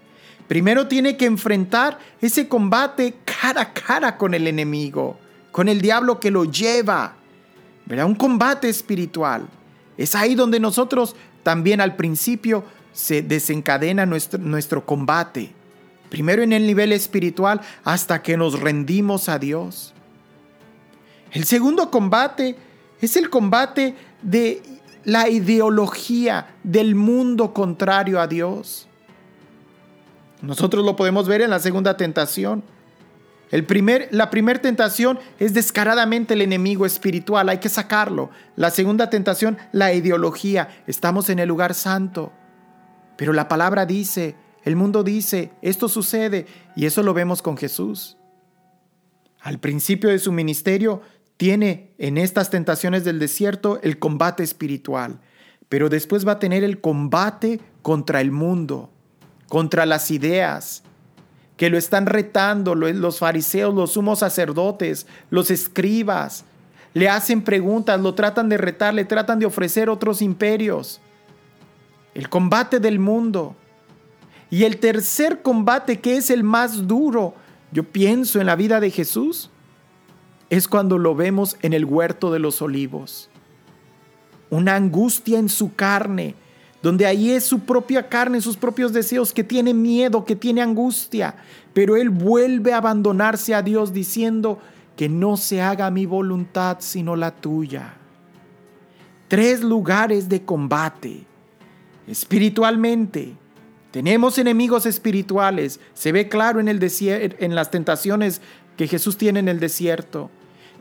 Primero 0.48 0.88
tiene 0.88 1.16
que 1.16 1.26
enfrentar 1.26 1.98
ese 2.20 2.48
combate 2.48 3.14
cara 3.24 3.62
a 3.62 3.72
cara 3.72 4.16
con 4.16 4.34
el 4.34 4.46
enemigo, 4.46 5.18
con 5.52 5.68
el 5.68 5.80
diablo 5.80 6.20
que 6.20 6.30
lo 6.30 6.44
lleva. 6.44 7.16
¿Verdad? 7.86 8.06
Un 8.06 8.14
combate 8.14 8.68
espiritual. 8.68 9.48
Es 9.96 10.14
ahí 10.14 10.34
donde 10.34 10.60
nosotros 10.60 11.16
también 11.42 11.80
al 11.80 11.96
principio 11.96 12.64
se 12.92 13.22
desencadena 13.22 14.06
nuestro, 14.06 14.38
nuestro 14.38 14.84
combate 14.86 15.52
primero 16.14 16.44
en 16.44 16.52
el 16.52 16.64
nivel 16.64 16.92
espiritual 16.92 17.60
hasta 17.82 18.22
que 18.22 18.36
nos 18.36 18.60
rendimos 18.60 19.28
a 19.28 19.40
Dios. 19.40 19.92
El 21.32 21.44
segundo 21.44 21.90
combate 21.90 22.56
es 23.00 23.16
el 23.16 23.30
combate 23.30 23.96
de 24.22 24.62
la 25.02 25.28
ideología 25.28 26.54
del 26.62 26.94
mundo 26.94 27.52
contrario 27.52 28.20
a 28.20 28.28
Dios. 28.28 28.86
Nosotros 30.46 30.84
lo 30.84 30.96
podemos 30.96 31.26
ver 31.26 31.40
en 31.40 31.50
la 31.50 31.58
segunda 31.58 31.96
tentación. 31.96 32.62
El 33.50 33.64
primer, 33.64 34.08
la 34.10 34.30
primera 34.30 34.60
tentación 34.60 35.18
es 35.38 35.54
descaradamente 35.54 36.34
el 36.34 36.42
enemigo 36.42 36.86
espiritual, 36.86 37.48
hay 37.48 37.58
que 37.58 37.68
sacarlo. 37.68 38.30
La 38.56 38.70
segunda 38.70 39.10
tentación, 39.10 39.58
la 39.72 39.92
ideología, 39.92 40.68
estamos 40.86 41.30
en 41.30 41.38
el 41.38 41.48
lugar 41.48 41.74
santo. 41.74 42.32
Pero 43.16 43.32
la 43.32 43.48
palabra 43.48 43.86
dice, 43.86 44.34
el 44.64 44.76
mundo 44.76 45.04
dice, 45.04 45.52
esto 45.62 45.88
sucede, 45.88 46.46
y 46.74 46.86
eso 46.86 47.02
lo 47.02 47.14
vemos 47.14 47.42
con 47.42 47.56
Jesús. 47.56 48.16
Al 49.40 49.58
principio 49.60 50.10
de 50.10 50.18
su 50.18 50.32
ministerio 50.32 51.02
tiene 51.36 51.94
en 51.98 52.18
estas 52.18 52.50
tentaciones 52.50 53.04
del 53.04 53.18
desierto 53.18 53.78
el 53.82 53.98
combate 53.98 54.42
espiritual, 54.42 55.20
pero 55.68 55.88
después 55.88 56.26
va 56.26 56.32
a 56.32 56.38
tener 56.38 56.64
el 56.64 56.80
combate 56.80 57.60
contra 57.82 58.20
el 58.20 58.30
mundo, 58.30 58.93
contra 59.48 59.86
las 59.86 60.10
ideas. 60.10 60.82
que 61.56 61.70
lo 61.70 61.78
están 61.78 62.06
retando, 62.06 62.74
los 62.74 63.20
fariseos, 63.20 63.72
los 63.72 63.92
sumos 63.92 64.18
sacerdotes, 64.18 65.06
los 65.30 65.52
escribas, 65.52 66.44
le 66.94 67.08
hacen 67.08 67.42
preguntas, 67.42 68.00
lo 68.00 68.14
tratan 68.14 68.48
de 68.48 68.56
retar, 68.56 68.94
le 68.94 69.04
tratan 69.04 69.38
de 69.38 69.46
ofrecer 69.46 69.90
otros 69.90 70.22
imperios. 70.22 71.00
El 72.14 72.28
combate 72.28 72.78
del 72.78 73.00
mundo. 73.00 73.56
Y 74.48 74.62
el 74.62 74.78
tercer 74.78 75.42
combate, 75.42 76.00
que 76.00 76.16
es 76.16 76.30
el 76.30 76.44
más 76.44 76.86
duro, 76.86 77.34
yo 77.72 77.82
pienso 77.82 78.40
en 78.40 78.46
la 78.46 78.54
vida 78.54 78.78
de 78.78 78.92
Jesús, 78.92 79.50
es 80.50 80.68
cuando 80.68 80.98
lo 80.98 81.16
vemos 81.16 81.56
en 81.62 81.72
el 81.72 81.84
huerto 81.84 82.30
de 82.30 82.38
los 82.38 82.62
olivos. 82.62 83.28
Una 84.50 84.76
angustia 84.76 85.40
en 85.40 85.48
su 85.48 85.74
carne, 85.74 86.36
donde 86.84 87.06
ahí 87.06 87.30
es 87.30 87.44
su 87.44 87.60
propia 87.60 88.10
carne, 88.10 88.42
sus 88.42 88.58
propios 88.58 88.92
deseos, 88.92 89.32
que 89.32 89.42
tiene 89.42 89.72
miedo, 89.72 90.26
que 90.26 90.36
tiene 90.36 90.60
angustia, 90.60 91.34
pero 91.72 91.96
él 91.96 92.10
vuelve 92.10 92.74
a 92.74 92.76
abandonarse 92.76 93.54
a 93.54 93.62
Dios 93.62 93.94
diciendo, 93.94 94.58
que 94.94 95.08
no 95.08 95.38
se 95.38 95.62
haga 95.62 95.90
mi 95.90 96.04
voluntad 96.04 96.76
sino 96.80 97.16
la 97.16 97.30
tuya. 97.30 97.94
Tres 99.28 99.62
lugares 99.62 100.28
de 100.28 100.42
combate. 100.42 101.24
Espiritualmente, 102.06 103.32
tenemos 103.90 104.36
enemigos 104.36 104.84
espirituales. 104.84 105.80
Se 105.94 106.12
ve 106.12 106.28
claro 106.28 106.60
en, 106.60 106.68
el 106.68 106.86
en 107.38 107.54
las 107.54 107.70
tentaciones 107.70 108.42
que 108.76 108.88
Jesús 108.88 109.16
tiene 109.16 109.40
en 109.40 109.48
el 109.48 109.58
desierto. 109.58 110.30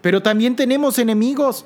Pero 0.01 0.21
también 0.21 0.57
tenemos 0.57 0.99
enemigos 0.99 1.65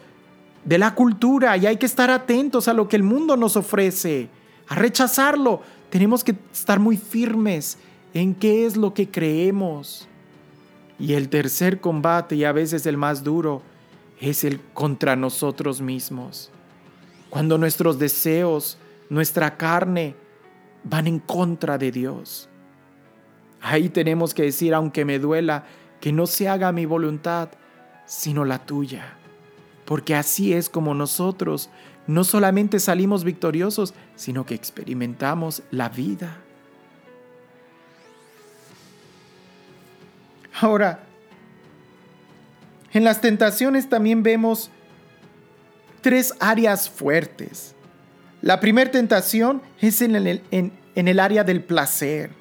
de 0.66 0.78
la 0.78 0.95
cultura 0.95 1.55
y 1.58 1.66
hay 1.66 1.78
que 1.78 1.86
estar 1.86 2.12
atentos 2.12 2.68
a 2.68 2.74
lo 2.74 2.88
que 2.88 2.95
el 2.95 3.03
mundo 3.03 3.38
nos 3.38 3.55
ofrece, 3.55 4.30
a 4.68 4.76
rechazarlo. 4.76 5.62
Tenemos 5.89 6.24
que 6.24 6.36
estar 6.51 6.80
muy 6.80 6.97
firmes 6.97 7.78
en 8.14 8.36
qué 8.36 8.66
es 8.66 8.78
lo 8.78 8.93
que 8.93 9.10
creemos. 9.10 10.08
Y 10.99 11.14
el 11.14 11.30
tercer 11.30 11.80
combate, 11.80 12.36
y 12.36 12.43
a 12.43 12.51
veces 12.51 12.86
el 12.86 12.97
más 12.97 13.24
duro, 13.24 13.62
es 14.20 14.43
el 14.43 14.60
contra 14.74 15.16
nosotros 15.16 15.82
mismos. 15.82 16.51
Cuando 17.30 17.58
nuestros 17.58 17.99
deseos, 17.99 18.78
nuestra 19.10 19.58
carne, 19.58 20.16
van 20.84 21.08
en 21.08 21.20
contra 21.20 21.78
de 21.78 21.91
Dios. 21.91 22.49
Ahí 23.62 23.89
tenemos 23.89 24.34
que 24.34 24.43
decir, 24.43 24.74
aunque 24.74 25.05
me 25.05 25.20
duela, 25.20 25.66
que 25.99 26.12
no 26.12 26.28
se 26.28 26.47
haga 26.47 26.72
mi 26.72 26.86
voluntad, 26.86 27.49
sino 28.05 28.45
la 28.45 28.66
tuya. 28.66 29.16
Porque 29.88 30.15
así 30.15 30.51
es 30.51 30.69
como 30.69 30.93
nosotros 30.93 31.69
no 32.07 32.25
solamente 32.25 32.81
salimos 32.81 33.23
victoriosos, 33.23 33.93
sino 34.17 34.45
que 34.45 34.53
experimentamos 34.53 35.63
la 35.71 35.88
vida. 35.88 36.39
Ahora, 40.59 40.99
en 42.91 43.05
las 43.05 43.21
tentaciones 43.21 43.88
también 43.88 44.23
vemos 44.23 44.69
tres 46.01 46.33
áreas 46.41 46.89
fuertes. 46.89 47.73
La 48.41 48.59
primera 48.59 48.91
tentación 48.91 49.61
es 49.79 50.01
en 50.01 50.15
el, 50.17 51.19
área 51.19 51.45
del 51.45 51.63
placer. 51.63 52.31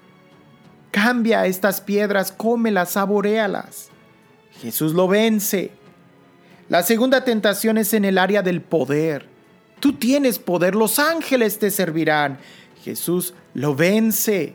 Cambia 0.90 1.47
estas 1.47 1.80
piedras, 1.80 2.32
cómelas, 2.32 2.90
saborealas. 2.90 3.90
Jesús 4.61 4.94
lo 4.94 5.07
vence. 5.07 5.70
La 6.69 6.83
segunda 6.83 7.25
tentación 7.25 7.79
es 7.79 7.95
en 7.95 8.05
el 8.05 8.19
área 8.19 8.43
del 8.43 8.61
poder. 8.61 9.29
Tú 9.81 9.93
tienes 9.93 10.39
poder, 10.39 10.75
los 10.75 10.99
ángeles 10.99 11.59
te 11.59 11.71
servirán. 11.71 12.39
Jesús 12.83 13.35
lo 13.55 13.75
vence. 13.75 14.55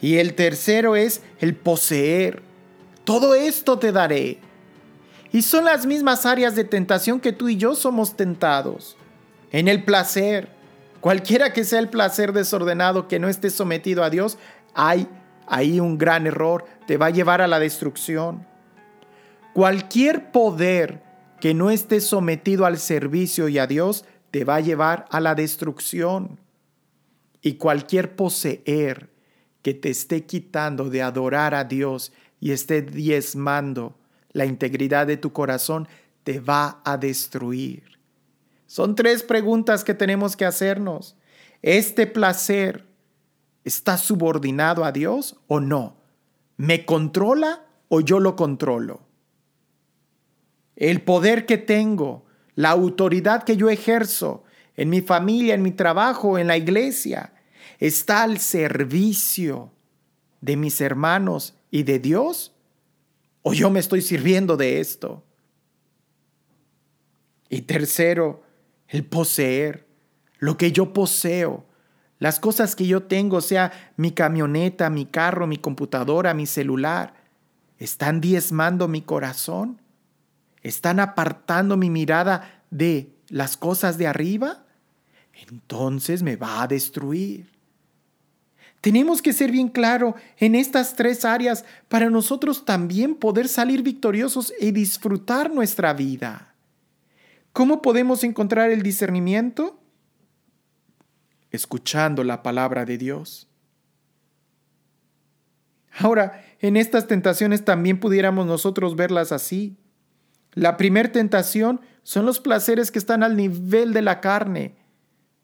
Y 0.00 0.16
el 0.16 0.34
tercero 0.34 0.96
es 0.96 1.22
el 1.40 1.54
poseer. 1.54 2.42
Todo 3.04 3.34
esto 3.34 3.78
te 3.78 3.92
daré. 3.92 4.38
Y 5.32 5.42
son 5.42 5.64
las 5.64 5.84
mismas 5.84 6.24
áreas 6.24 6.54
de 6.54 6.64
tentación 6.64 7.20
que 7.20 7.32
tú 7.32 7.48
y 7.48 7.56
yo 7.56 7.74
somos 7.74 8.16
tentados. 8.16 8.96
En 9.52 9.68
el 9.68 9.84
placer, 9.84 10.48
cualquiera 11.00 11.52
que 11.52 11.64
sea 11.64 11.80
el 11.80 11.88
placer 11.88 12.32
desordenado 12.32 13.08
que 13.08 13.18
no 13.18 13.28
esté 13.28 13.50
sometido 13.50 14.04
a 14.04 14.10
Dios, 14.10 14.38
hay 14.74 15.06
ahí 15.46 15.80
un 15.80 15.98
gran 15.98 16.26
error, 16.26 16.64
te 16.86 16.96
va 16.96 17.06
a 17.06 17.10
llevar 17.10 17.42
a 17.42 17.46
la 17.46 17.58
destrucción. 17.58 18.47
Cualquier 19.54 20.30
poder 20.30 21.02
que 21.40 21.54
no 21.54 21.70
esté 21.70 22.00
sometido 22.00 22.66
al 22.66 22.78
servicio 22.78 23.48
y 23.48 23.58
a 23.58 23.66
Dios, 23.66 24.04
te 24.30 24.44
va 24.44 24.56
a 24.56 24.60
llevar 24.60 25.06
a 25.10 25.20
la 25.20 25.34
destrucción. 25.34 26.40
Y 27.40 27.54
cualquier 27.54 28.16
poseer 28.16 29.10
que 29.62 29.74
te 29.74 29.90
esté 29.90 30.26
quitando 30.26 30.90
de 30.90 31.02
adorar 31.02 31.54
a 31.54 31.64
Dios 31.64 32.12
y 32.40 32.52
esté 32.52 32.82
diezmando 32.82 33.96
la 34.32 34.44
integridad 34.44 35.06
de 35.06 35.16
tu 35.16 35.32
corazón, 35.32 35.88
te 36.24 36.40
va 36.40 36.80
a 36.84 36.96
destruir. 36.96 37.98
Son 38.66 38.94
tres 38.94 39.22
preguntas 39.22 39.82
que 39.82 39.94
tenemos 39.94 40.36
que 40.36 40.44
hacernos. 40.44 41.16
¿Este 41.62 42.06
placer 42.06 42.86
está 43.64 43.96
subordinado 43.96 44.84
a 44.84 44.92
Dios 44.92 45.36
o 45.46 45.60
no? 45.60 45.96
¿Me 46.56 46.84
controla 46.84 47.64
o 47.88 48.00
yo 48.00 48.20
lo 48.20 48.36
controlo? 48.36 49.07
El 50.78 51.02
poder 51.02 51.44
que 51.44 51.58
tengo, 51.58 52.24
la 52.54 52.70
autoridad 52.70 53.42
que 53.42 53.56
yo 53.56 53.68
ejerzo 53.68 54.44
en 54.76 54.90
mi 54.90 55.00
familia, 55.00 55.54
en 55.54 55.62
mi 55.62 55.72
trabajo, 55.72 56.38
en 56.38 56.46
la 56.46 56.56
iglesia, 56.56 57.32
está 57.80 58.22
al 58.22 58.38
servicio 58.38 59.72
de 60.40 60.56
mis 60.56 60.80
hermanos 60.80 61.56
y 61.72 61.82
de 61.82 61.98
Dios? 61.98 62.54
¿O 63.42 63.54
yo 63.54 63.70
me 63.70 63.80
estoy 63.80 64.02
sirviendo 64.02 64.56
de 64.56 64.78
esto? 64.78 65.24
Y 67.48 67.62
tercero, 67.62 68.44
el 68.86 69.04
poseer, 69.04 69.88
lo 70.38 70.56
que 70.56 70.70
yo 70.70 70.92
poseo, 70.92 71.66
las 72.20 72.38
cosas 72.38 72.76
que 72.76 72.86
yo 72.86 73.02
tengo, 73.02 73.40
sea 73.40 73.72
mi 73.96 74.12
camioneta, 74.12 74.90
mi 74.90 75.06
carro, 75.06 75.48
mi 75.48 75.58
computadora, 75.58 76.34
mi 76.34 76.46
celular, 76.46 77.14
¿están 77.78 78.20
diezmando 78.20 78.86
mi 78.86 79.02
corazón? 79.02 79.80
¿Están 80.62 81.00
apartando 81.00 81.76
mi 81.76 81.90
mirada 81.90 82.62
de 82.70 83.12
las 83.28 83.56
cosas 83.56 83.98
de 83.98 84.06
arriba? 84.06 84.64
Entonces 85.32 86.22
me 86.22 86.36
va 86.36 86.62
a 86.62 86.66
destruir. 86.66 87.50
Tenemos 88.80 89.22
que 89.22 89.32
ser 89.32 89.50
bien 89.50 89.68
claro 89.68 90.14
en 90.36 90.54
estas 90.54 90.94
tres 90.94 91.24
áreas 91.24 91.64
para 91.88 92.10
nosotros 92.10 92.64
también 92.64 93.16
poder 93.16 93.48
salir 93.48 93.82
victoriosos 93.82 94.52
y 94.60 94.70
disfrutar 94.70 95.52
nuestra 95.52 95.92
vida. 95.92 96.54
¿Cómo 97.52 97.82
podemos 97.82 98.22
encontrar 98.22 98.70
el 98.70 98.82
discernimiento? 98.82 99.80
Escuchando 101.50 102.22
la 102.22 102.42
palabra 102.42 102.84
de 102.84 102.98
Dios. 102.98 103.48
Ahora, 105.98 106.44
en 106.60 106.76
estas 106.76 107.08
tentaciones 107.08 107.64
también 107.64 107.98
pudiéramos 107.98 108.46
nosotros 108.46 108.94
verlas 108.94 109.32
así. 109.32 109.76
La 110.58 110.76
primera 110.76 111.12
tentación 111.12 111.80
son 112.02 112.26
los 112.26 112.40
placeres 112.40 112.90
que 112.90 112.98
están 112.98 113.22
al 113.22 113.36
nivel 113.36 113.92
de 113.92 114.02
la 114.02 114.20
carne, 114.20 114.74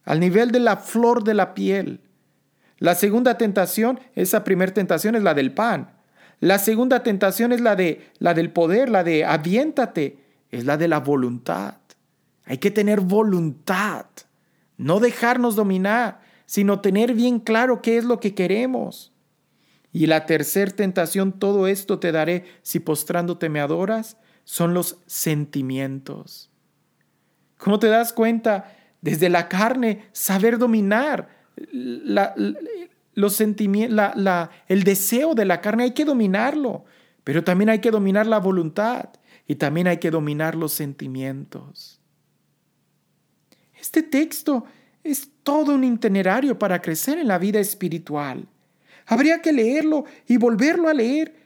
al 0.02 0.18
nivel 0.18 0.50
de 0.50 0.58
la 0.58 0.76
flor 0.76 1.22
de 1.22 1.34
la 1.34 1.54
piel. 1.54 2.00
La 2.78 2.96
segunda 2.96 3.38
tentación, 3.38 4.00
esa 4.16 4.42
primera 4.42 4.74
tentación 4.74 5.14
es 5.14 5.22
la 5.22 5.34
del 5.34 5.52
pan. 5.52 5.92
La 6.40 6.58
segunda 6.58 7.04
tentación 7.04 7.52
es 7.52 7.60
la 7.60 7.76
de 7.76 8.10
la 8.18 8.34
del 8.34 8.50
poder, 8.50 8.88
la 8.88 9.04
de 9.04 9.24
aviéntate, 9.24 10.18
es 10.50 10.64
la 10.64 10.76
de 10.76 10.88
la 10.88 10.98
voluntad. 10.98 11.76
Hay 12.44 12.58
que 12.58 12.72
tener 12.72 13.00
voluntad, 13.00 14.06
no 14.78 14.98
dejarnos 14.98 15.54
dominar, 15.54 16.22
sino 16.44 16.80
tener 16.80 17.14
bien 17.14 17.38
claro 17.38 17.82
qué 17.82 17.98
es 17.98 18.04
lo 18.04 18.18
que 18.18 18.34
queremos. 18.34 19.12
Y 19.92 20.06
la 20.08 20.26
tercera 20.26 20.72
tentación, 20.72 21.38
todo 21.38 21.68
esto 21.68 22.00
te 22.00 22.10
daré 22.10 22.46
si 22.62 22.80
postrándote 22.80 23.48
me 23.48 23.60
adoras, 23.60 24.16
son 24.44 24.74
los 24.74 24.98
sentimientos. 25.06 26.50
¿Cómo 27.58 27.78
te 27.78 27.88
das 27.88 28.12
cuenta? 28.12 28.76
Desde 29.00 29.28
la 29.28 29.48
carne, 29.48 30.08
saber 30.12 30.58
dominar 30.58 31.28
los 33.14 33.32
sentimientos, 33.34 34.14
el 34.68 34.84
deseo 34.84 35.34
de 35.34 35.44
la 35.44 35.60
carne 35.60 35.84
hay 35.84 35.90
que 35.92 36.04
dominarlo, 36.04 36.84
pero 37.22 37.44
también 37.44 37.70
hay 37.70 37.80
que 37.80 37.90
dominar 37.90 38.26
la 38.26 38.38
voluntad 38.38 39.10
y 39.46 39.56
también 39.56 39.88
hay 39.88 39.98
que 39.98 40.10
dominar 40.10 40.54
los 40.54 40.72
sentimientos. 40.72 42.00
Este 43.78 44.02
texto 44.02 44.64
es 45.02 45.30
todo 45.42 45.74
un 45.74 45.84
itinerario 45.84 46.58
para 46.58 46.80
crecer 46.80 47.18
en 47.18 47.28
la 47.28 47.38
vida 47.38 47.60
espiritual. 47.60 48.48
Habría 49.06 49.42
que 49.42 49.52
leerlo 49.52 50.06
y 50.26 50.38
volverlo 50.38 50.88
a 50.88 50.94
leer 50.94 51.43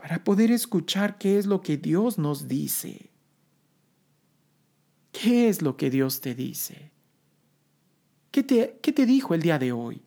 para 0.00 0.24
poder 0.24 0.50
escuchar 0.50 1.18
qué 1.18 1.38
es 1.38 1.44
lo 1.44 1.60
que 1.60 1.76
Dios 1.76 2.16
nos 2.16 2.48
dice. 2.48 3.10
¿Qué 5.12 5.50
es 5.50 5.60
lo 5.60 5.76
que 5.76 5.90
Dios 5.90 6.22
te 6.22 6.34
dice? 6.34 6.90
¿Qué 8.30 8.42
te, 8.42 9.06
dijo 9.06 9.34
el 9.34 9.42
día 9.42 9.58
de 9.58 9.72
hoy? 9.72 10.00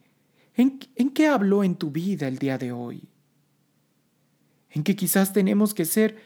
¿En, 0.55 0.79
¿En, 0.95 1.11
qué 1.11 1.27
habló 1.27 1.63
en 1.63 1.75
tu 1.75 1.91
vida 1.91 2.27
el 2.27 2.39
día 2.39 2.57
de 2.57 2.71
hoy? 2.71 3.07
En 4.71 4.83
que 4.83 4.95
quizás 4.95 5.31
tenemos 5.31 5.75
que 5.75 5.85
ser 5.85 6.17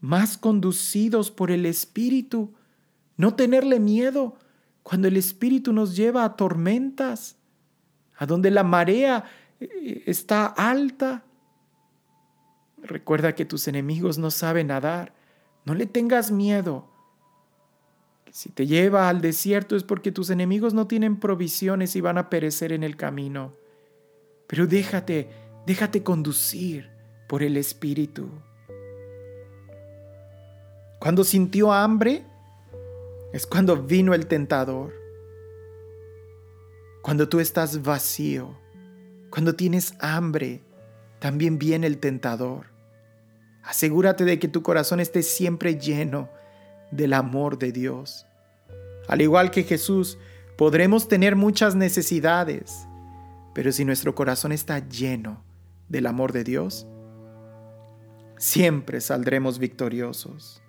más 0.00 0.38
conducidos 0.38 1.32
por 1.32 1.50
el 1.50 1.66
Espíritu, 1.66 2.54
no 3.16 3.34
tenerle 3.34 3.80
miedo 3.80 4.36
cuando 4.84 5.08
el 5.08 5.16
Espíritu 5.16 5.72
nos 5.72 5.96
lleva 5.96 6.24
a 6.24 6.36
tormentas, 6.36 7.36
a 8.16 8.26
donde 8.26 8.52
la 8.52 8.62
marea 8.62 9.24
eh, 9.58 10.04
está 10.06 10.46
alta. 10.46 11.24
Recuerda 12.86 13.34
que 13.34 13.44
tus 13.44 13.68
enemigos 13.68 14.18
no 14.18 14.30
saben 14.30 14.68
nadar, 14.68 15.14
no 15.64 15.74
le 15.74 15.86
tengas 15.86 16.30
miedo. 16.30 16.88
Si 18.30 18.50
te 18.50 18.66
lleva 18.66 19.08
al 19.08 19.20
desierto 19.20 19.76
es 19.76 19.82
porque 19.82 20.12
tus 20.12 20.30
enemigos 20.30 20.74
no 20.74 20.86
tienen 20.86 21.18
provisiones 21.18 21.96
y 21.96 22.00
van 22.00 22.18
a 22.18 22.30
perecer 22.30 22.72
en 22.72 22.82
el 22.82 22.96
camino. 22.96 23.54
Pero 24.46 24.66
déjate, 24.66 25.28
déjate 25.66 26.02
conducir 26.02 26.90
por 27.28 27.42
el 27.42 27.56
Espíritu. 27.56 28.28
Cuando 31.00 31.24
sintió 31.24 31.72
hambre, 31.72 32.24
es 33.32 33.46
cuando 33.46 33.82
vino 33.82 34.14
el 34.14 34.26
tentador. 34.26 34.94
Cuando 37.02 37.28
tú 37.28 37.40
estás 37.40 37.82
vacío, 37.82 38.56
cuando 39.30 39.54
tienes 39.54 39.94
hambre, 40.00 40.62
también 41.18 41.58
viene 41.58 41.86
el 41.86 41.98
tentador. 41.98 42.75
Asegúrate 43.66 44.24
de 44.24 44.38
que 44.38 44.46
tu 44.46 44.62
corazón 44.62 45.00
esté 45.00 45.22
siempre 45.24 45.76
lleno 45.76 46.30
del 46.92 47.12
amor 47.12 47.58
de 47.58 47.72
Dios. 47.72 48.24
Al 49.08 49.20
igual 49.20 49.50
que 49.50 49.64
Jesús, 49.64 50.18
podremos 50.56 51.08
tener 51.08 51.34
muchas 51.34 51.74
necesidades, 51.74 52.86
pero 53.54 53.72
si 53.72 53.84
nuestro 53.84 54.14
corazón 54.14 54.52
está 54.52 54.78
lleno 54.88 55.42
del 55.88 56.06
amor 56.06 56.32
de 56.32 56.44
Dios, 56.44 56.86
siempre 58.38 59.00
saldremos 59.00 59.58
victoriosos. 59.58 60.62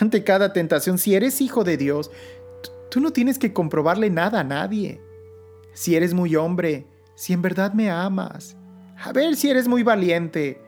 Ante 0.00 0.22
cada 0.22 0.52
tentación, 0.52 0.96
si 0.96 1.16
eres 1.16 1.40
hijo 1.40 1.64
de 1.64 1.76
Dios, 1.76 2.12
tú 2.88 3.00
no 3.00 3.12
tienes 3.12 3.38
que 3.38 3.52
comprobarle 3.52 4.10
nada 4.10 4.40
a 4.40 4.44
nadie. 4.44 5.00
Si 5.74 5.96
eres 5.96 6.14
muy 6.14 6.36
hombre, 6.36 6.86
si 7.16 7.32
en 7.32 7.42
verdad 7.42 7.72
me 7.72 7.90
amas, 7.90 8.56
a 9.04 9.12
ver 9.12 9.34
si 9.34 9.50
eres 9.50 9.66
muy 9.66 9.82
valiente. 9.82 10.60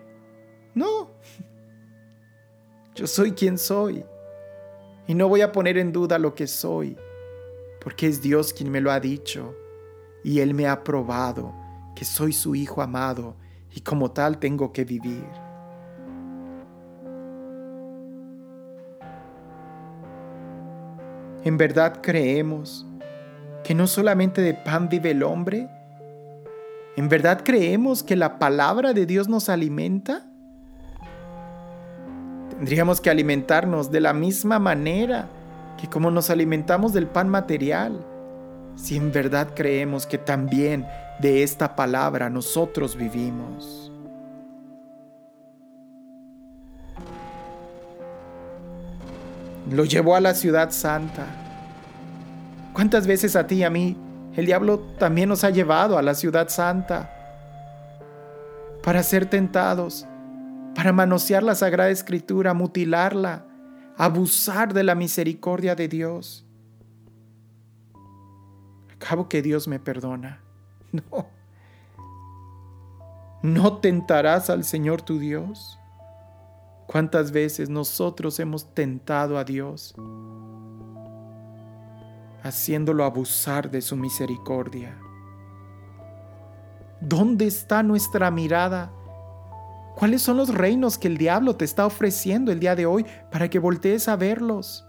No. 0.75 1.11
Yo 2.95 3.07
soy 3.07 3.33
quien 3.33 3.59
soy. 3.59 4.05
Y 5.07 5.15
no 5.15 5.29
voy 5.29 5.43
a 5.43 5.53
poner 5.53 5.79
en 5.79 5.93
duda 5.93 6.19
lo 6.19 6.35
que 6.35 6.47
soy, 6.47 6.97
porque 7.81 8.07
es 8.09 8.23
Dios 8.23 8.53
quien 8.53 8.71
me 8.71 8.81
lo 8.81 8.91
ha 8.91 8.99
dicho. 8.99 9.55
Y 10.25 10.41
Él 10.41 10.55
me 10.55 10.67
ha 10.67 10.83
probado 10.83 11.55
que 11.95 12.05
soy 12.05 12.33
su 12.33 12.55
hijo 12.55 12.83
amado 12.83 13.37
y 13.71 13.83
como 13.83 14.11
tal 14.11 14.39
tengo 14.39 14.73
que 14.73 14.85
vivir. 14.85 15.27
¿En 21.45 21.59
verdad 21.59 22.01
creemos 22.03 22.87
que 23.63 23.75
no 23.75 23.87
solamente 23.87 24.41
de 24.41 24.55
pan 24.55 24.89
vive 24.89 25.11
el 25.11 25.23
hombre? 25.23 25.69
¿En 26.97 27.09
verdad 27.09 27.43
creemos 27.45 28.03
que 28.03 28.15
la 28.15 28.39
palabra 28.39 28.93
de 28.93 29.05
Dios 29.05 29.29
nos 29.29 29.49
alimenta? 29.49 30.23
Tendríamos 32.51 33.01
que 33.01 33.11
alimentarnos 33.11 33.91
de 33.91 34.01
la 34.01 34.13
misma 34.13 34.61
manera 34.61 35.29
que 35.81 35.89
como 35.89 36.11
nos 36.13 36.31
alimentamos 36.31 36.93
del 36.93 37.09
pan 37.09 37.29
material, 37.29 38.05
si 38.77 38.97
en 38.97 39.11
verdad 39.11 39.49
creemos 39.57 40.07
que 40.07 40.19
también 40.19 40.87
de 41.19 41.43
esta 41.43 41.75
palabra 41.75 42.31
nosotros 42.31 42.97
vivimos. 42.97 43.93
Lo 49.69 49.85
llevó 49.85 50.15
a 50.15 50.21
la 50.21 50.35
ciudad 50.35 50.71
santa. 50.71 51.27
¿Cuántas 52.73 53.07
veces 53.07 53.35
a 53.35 53.47
ti 53.47 53.57
y 53.57 53.63
a 53.65 53.71
mí 53.71 53.97
el 54.37 54.47
diablo 54.47 54.81
también 54.99 55.29
nos 55.29 55.45
ha 55.45 55.51
llevado 55.51 55.97
a 55.97 56.03
la 56.03 56.15
ciudad 56.15 56.49
santa 56.49 57.11
para 58.83 59.03
ser 59.03 59.27
tentados, 59.27 60.07
para 60.75 60.93
manosear 60.93 61.43
la 61.43 61.55
Sagrada 61.55 61.91
Escritura, 61.91 62.53
mutilarla, 62.53 63.47
abusar 63.97 64.75
de 64.75 64.85
la 64.85 64.95
misericordia 64.95 65.75
de 65.75 65.89
Dios? 65.89 66.45
Acabo 68.95 69.29
que 69.29 69.43
Dios 69.43 69.69
me 69.69 69.79
perdona. 69.79 70.41
No. 70.93 71.27
¿No 73.43 73.79
tentarás 73.79 74.49
al 74.49 74.63
Señor 74.63 75.03
tu 75.03 75.19
Dios? 75.19 75.79
¿Cuántas 76.87 77.33
veces 77.33 77.69
nosotros 77.69 78.39
hemos 78.39 78.73
tentado 78.73 79.37
a 79.37 79.45
Dios, 79.45 79.95
haciéndolo 82.45 83.05
abusar 83.05 83.71
de 83.71 83.81
su 83.81 83.97
misericordia? 83.97 84.97
¿Dónde 87.01 87.47
está 87.47 87.83
nuestra 87.83 88.31
mirada? 88.31 88.93
¿Cuáles 89.97 90.23
son 90.23 90.37
los 90.37 90.53
reinos 90.53 90.99
que 90.99 91.09
el 91.09 91.17
diablo 91.17 91.57
te 91.57 91.65
está 91.65 91.87
ofreciendo 91.87 92.53
el 92.53 92.61
día 92.61 92.77
de 92.77 92.87
hoy 92.87 93.07
para 93.33 93.49
que 93.49 93.59
voltees 93.59 94.09
a 94.09 94.17
verlos? 94.17 94.87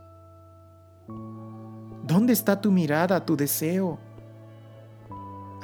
¿Dónde 2.03 2.33
está 2.33 2.59
tu 2.59 2.71
mirada, 2.71 3.25
tu 3.25 3.37
deseo? 3.37 3.99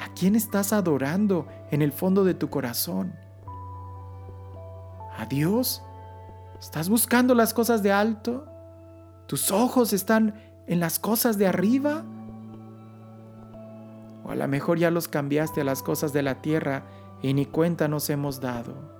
¿A 0.00 0.12
quién 0.14 0.34
estás 0.34 0.72
adorando 0.72 1.46
en 1.70 1.82
el 1.82 1.92
fondo 1.92 2.24
de 2.24 2.34
tu 2.34 2.48
corazón? 2.48 3.14
¿A 5.16 5.26
Dios? 5.26 5.82
¿Estás 6.58 6.88
buscando 6.88 7.34
las 7.34 7.52
cosas 7.52 7.82
de 7.82 7.92
alto? 7.92 8.46
¿Tus 9.26 9.50
ojos 9.50 9.92
están 9.92 10.34
en 10.66 10.80
las 10.80 10.98
cosas 10.98 11.38
de 11.38 11.46
arriba? 11.46 12.04
O 14.24 14.30
a 14.30 14.34
lo 14.34 14.48
mejor 14.48 14.78
ya 14.78 14.90
los 14.90 15.08
cambiaste 15.08 15.60
a 15.60 15.64
las 15.64 15.82
cosas 15.82 16.12
de 16.12 16.22
la 16.22 16.40
tierra 16.42 16.84
y 17.22 17.34
ni 17.34 17.46
cuenta 17.46 17.88
nos 17.88 18.10
hemos 18.10 18.40
dado. 18.40 18.90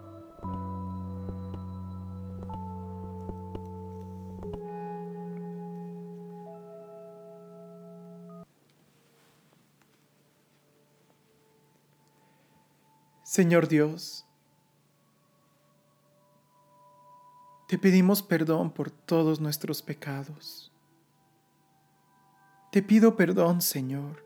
Señor 13.25 13.67
Dios, 13.67 14.27
Te 17.73 17.79
pedimos 17.79 18.21
perdón 18.21 18.71
por 18.71 18.91
todos 18.91 19.41
nuestros 19.41 19.81
pecados. 19.81 20.62
Te 22.73 22.83
pido 22.83 23.17
perdón, 23.17 23.61
Señor, 23.61 24.25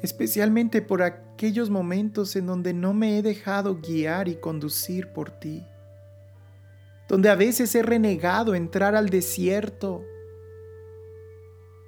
especialmente 0.00 0.80
por 0.80 1.02
aquellos 1.02 1.68
momentos 1.68 2.36
en 2.36 2.46
donde 2.46 2.72
no 2.72 2.94
me 2.94 3.18
he 3.18 3.22
dejado 3.22 3.80
guiar 3.80 4.28
y 4.28 4.36
conducir 4.36 5.08
por 5.08 5.32
ti, 5.32 5.66
donde 7.08 7.28
a 7.28 7.34
veces 7.34 7.74
he 7.74 7.82
renegado 7.82 8.54
entrar 8.54 8.94
al 8.94 9.08
desierto, 9.08 10.04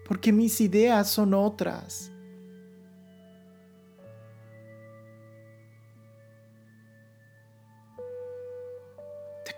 porque 0.05 0.33
mis 0.33 0.61
ideas 0.61 1.09
son 1.09 1.35
otras. 1.35 2.12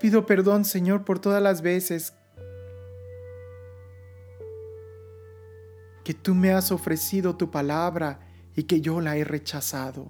Pido 0.05 0.27
perdón, 0.27 0.67
Señor, 0.67 1.07
por 1.07 1.19
todas 1.19 1.43
las 1.43 1.63
veces 1.63 2.13
que 6.05 6.15
tú 6.15 6.35
me 6.35 6.53
has 6.53 6.71
ofrecido 6.71 7.37
tu 7.37 7.51
palabra 7.51 8.21
y 8.55 8.65
que 8.65 8.81
yo 8.81 9.01
la 9.01 9.17
he 9.17 9.25
rechazado. 9.25 10.07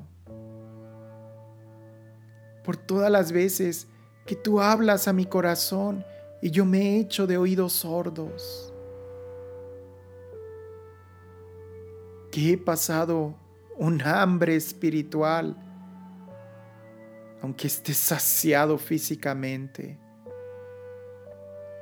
Por 2.64 2.76
todas 2.76 3.10
las 3.10 3.32
veces 3.32 3.86
que 4.26 4.36
tú 4.36 4.60
hablas 4.60 5.06
a 5.06 5.12
mi 5.12 5.26
corazón 5.26 6.04
y 6.42 6.50
yo 6.50 6.64
me 6.64 6.80
he 6.80 7.00
hecho 7.00 7.26
de 7.26 7.38
oídos 7.38 7.72
sordos. 7.72 8.72
Que 12.30 12.52
he 12.52 12.58
pasado 12.58 13.34
un 13.76 14.02
hambre 14.02 14.56
espiritual 14.56 15.56
aunque 17.44 17.66
esté 17.66 17.92
saciado 17.92 18.78
físicamente, 18.78 19.98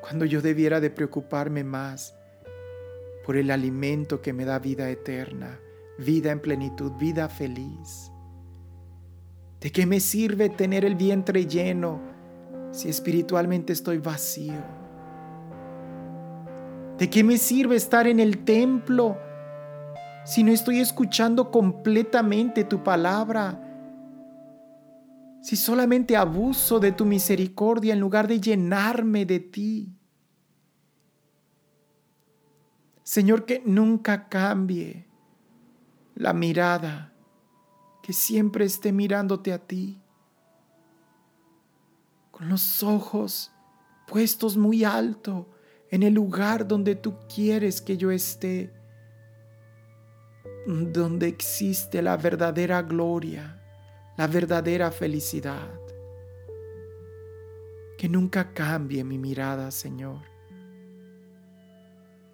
cuando 0.01 0.25
yo 0.25 0.43
debiera 0.43 0.81
de 0.81 0.91
preocuparme 0.91 1.63
más 1.63 2.17
por 3.25 3.37
el 3.37 3.51
alimento 3.51 4.21
que 4.21 4.33
me 4.33 4.45
da 4.45 4.59
vida 4.59 4.89
eterna, 4.91 5.59
vida 5.99 6.31
en 6.33 6.41
plenitud, 6.41 6.93
vida 6.99 7.29
feliz. 7.29 8.11
¿De 9.61 9.71
qué 9.71 9.87
me 9.87 10.01
sirve 10.01 10.49
tener 10.49 10.85
el 10.85 10.97
vientre 10.97 11.47
lleno 11.47 12.01
si 12.73 12.89
espiritualmente 12.89 13.73
estoy 13.73 13.99
vacío? 13.99 14.63
¿De 16.99 17.09
qué 17.09 17.23
me 17.23 17.39
sirve 17.39 17.77
estar 17.77 18.07
en 18.07 18.21
el 18.21 18.45
templo 18.45 19.17
si 20.25 20.45
no 20.45 20.53
estoy 20.53 20.79
escuchando 20.79 21.51
completamente 21.51 22.65
tu 22.65 22.83
palabra, 22.83 23.61
si 25.41 25.57
solamente 25.57 26.17
abuso 26.17 26.79
de 26.79 26.93
tu 26.93 27.05
misericordia 27.05 27.93
en 27.93 28.01
lugar 28.01 28.29
de 28.29 28.41
llenarme 28.41 29.27
de 29.27 29.41
ti. 29.41 29.99
Señor, 33.13 33.45
que 33.45 33.61
nunca 33.67 34.31
cambie 34.31 35.05
la 36.15 36.33
mirada, 36.33 37.13
que 38.03 38.15
siempre 38.15 38.65
esté 38.65 38.91
mirándote 38.91 39.53
a 39.53 39.59
ti, 39.59 40.01
con 42.31 42.49
los 42.49 42.83
ojos 42.83 43.53
puestos 44.07 44.57
muy 44.57 44.85
alto 44.85 45.47
en 45.91 46.05
el 46.05 46.15
lugar 46.15 46.67
donde 46.67 46.95
tú 46.95 47.19
quieres 47.29 47.83
que 47.83 47.99
yo 47.99 48.11
esté, 48.11 48.73
donde 50.67 51.29
existe 51.29 52.01
la 52.01 52.17
verdadera 52.17 52.81
gloria, 52.81 53.63
la 54.17 54.27
verdadera 54.27 54.91
felicidad. 54.91 55.69
Que 57.99 58.09
nunca 58.09 58.55
cambie 58.55 59.05
mi 59.05 59.19
mirada, 59.19 59.71
Señor. 59.71 60.32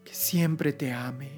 Que 0.09 0.15
siempre 0.15 0.73
te 0.73 0.91
ame. 0.91 1.31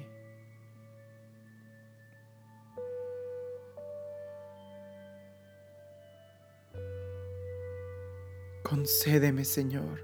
Concédeme, 8.63 9.43
Señor, 9.43 9.99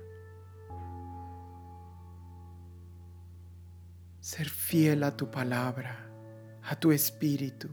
ser 4.20 4.50
fiel 4.50 5.04
a 5.04 5.16
tu 5.16 5.32
palabra, 5.32 6.06
a 6.64 6.78
tu 6.78 6.92
espíritu. 6.92 7.70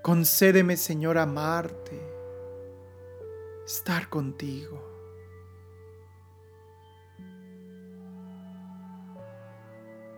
Concédeme, 0.00 0.78
Señor, 0.78 1.18
amarte, 1.18 2.00
estar 3.66 4.08
contigo. 4.08 4.91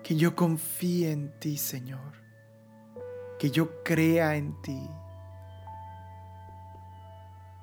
Que 0.04 0.16
yo 0.16 0.36
confíe 0.36 1.10
en 1.10 1.32
ti, 1.40 1.56
Señor. 1.56 2.12
Que 3.38 3.50
yo 3.50 3.82
crea 3.82 4.36
en 4.36 4.60
ti. 4.60 4.86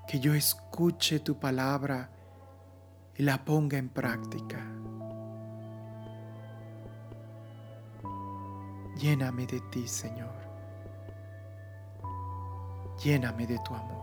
Que 0.08 0.20
yo 0.20 0.34
escuche 0.34 1.20
tu 1.20 1.40
palabra 1.40 2.10
y 3.16 3.22
la 3.22 3.46
ponga 3.46 3.78
en 3.78 3.90
práctica. 3.90 4.58
Lléname 8.98 9.46
de 9.46 9.62
ti, 9.72 9.88
Señor. 9.88 10.34
Lléname 13.04 13.46
de 13.46 13.60
tu 13.60 13.76
amor. 13.76 14.01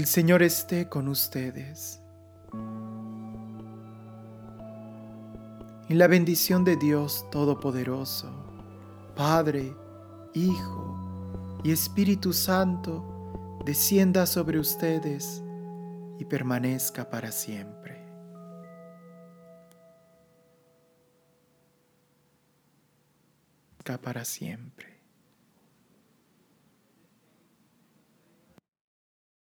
El 0.00 0.06
Señor 0.06 0.42
esté 0.42 0.88
con 0.88 1.08
ustedes. 1.08 2.00
Y 5.90 5.92
la 5.92 6.06
bendición 6.06 6.64
de 6.64 6.76
Dios 6.76 7.26
Todopoderoso, 7.30 8.32
Padre, 9.14 9.76
Hijo 10.32 11.60
y 11.62 11.70
Espíritu 11.70 12.32
Santo, 12.32 13.60
descienda 13.66 14.24
sobre 14.24 14.58
ustedes 14.58 15.42
y 16.18 16.24
permanezca 16.24 17.10
para 17.10 17.30
siempre. 17.30 18.02
Para 24.02 24.24
siempre. 24.24 24.99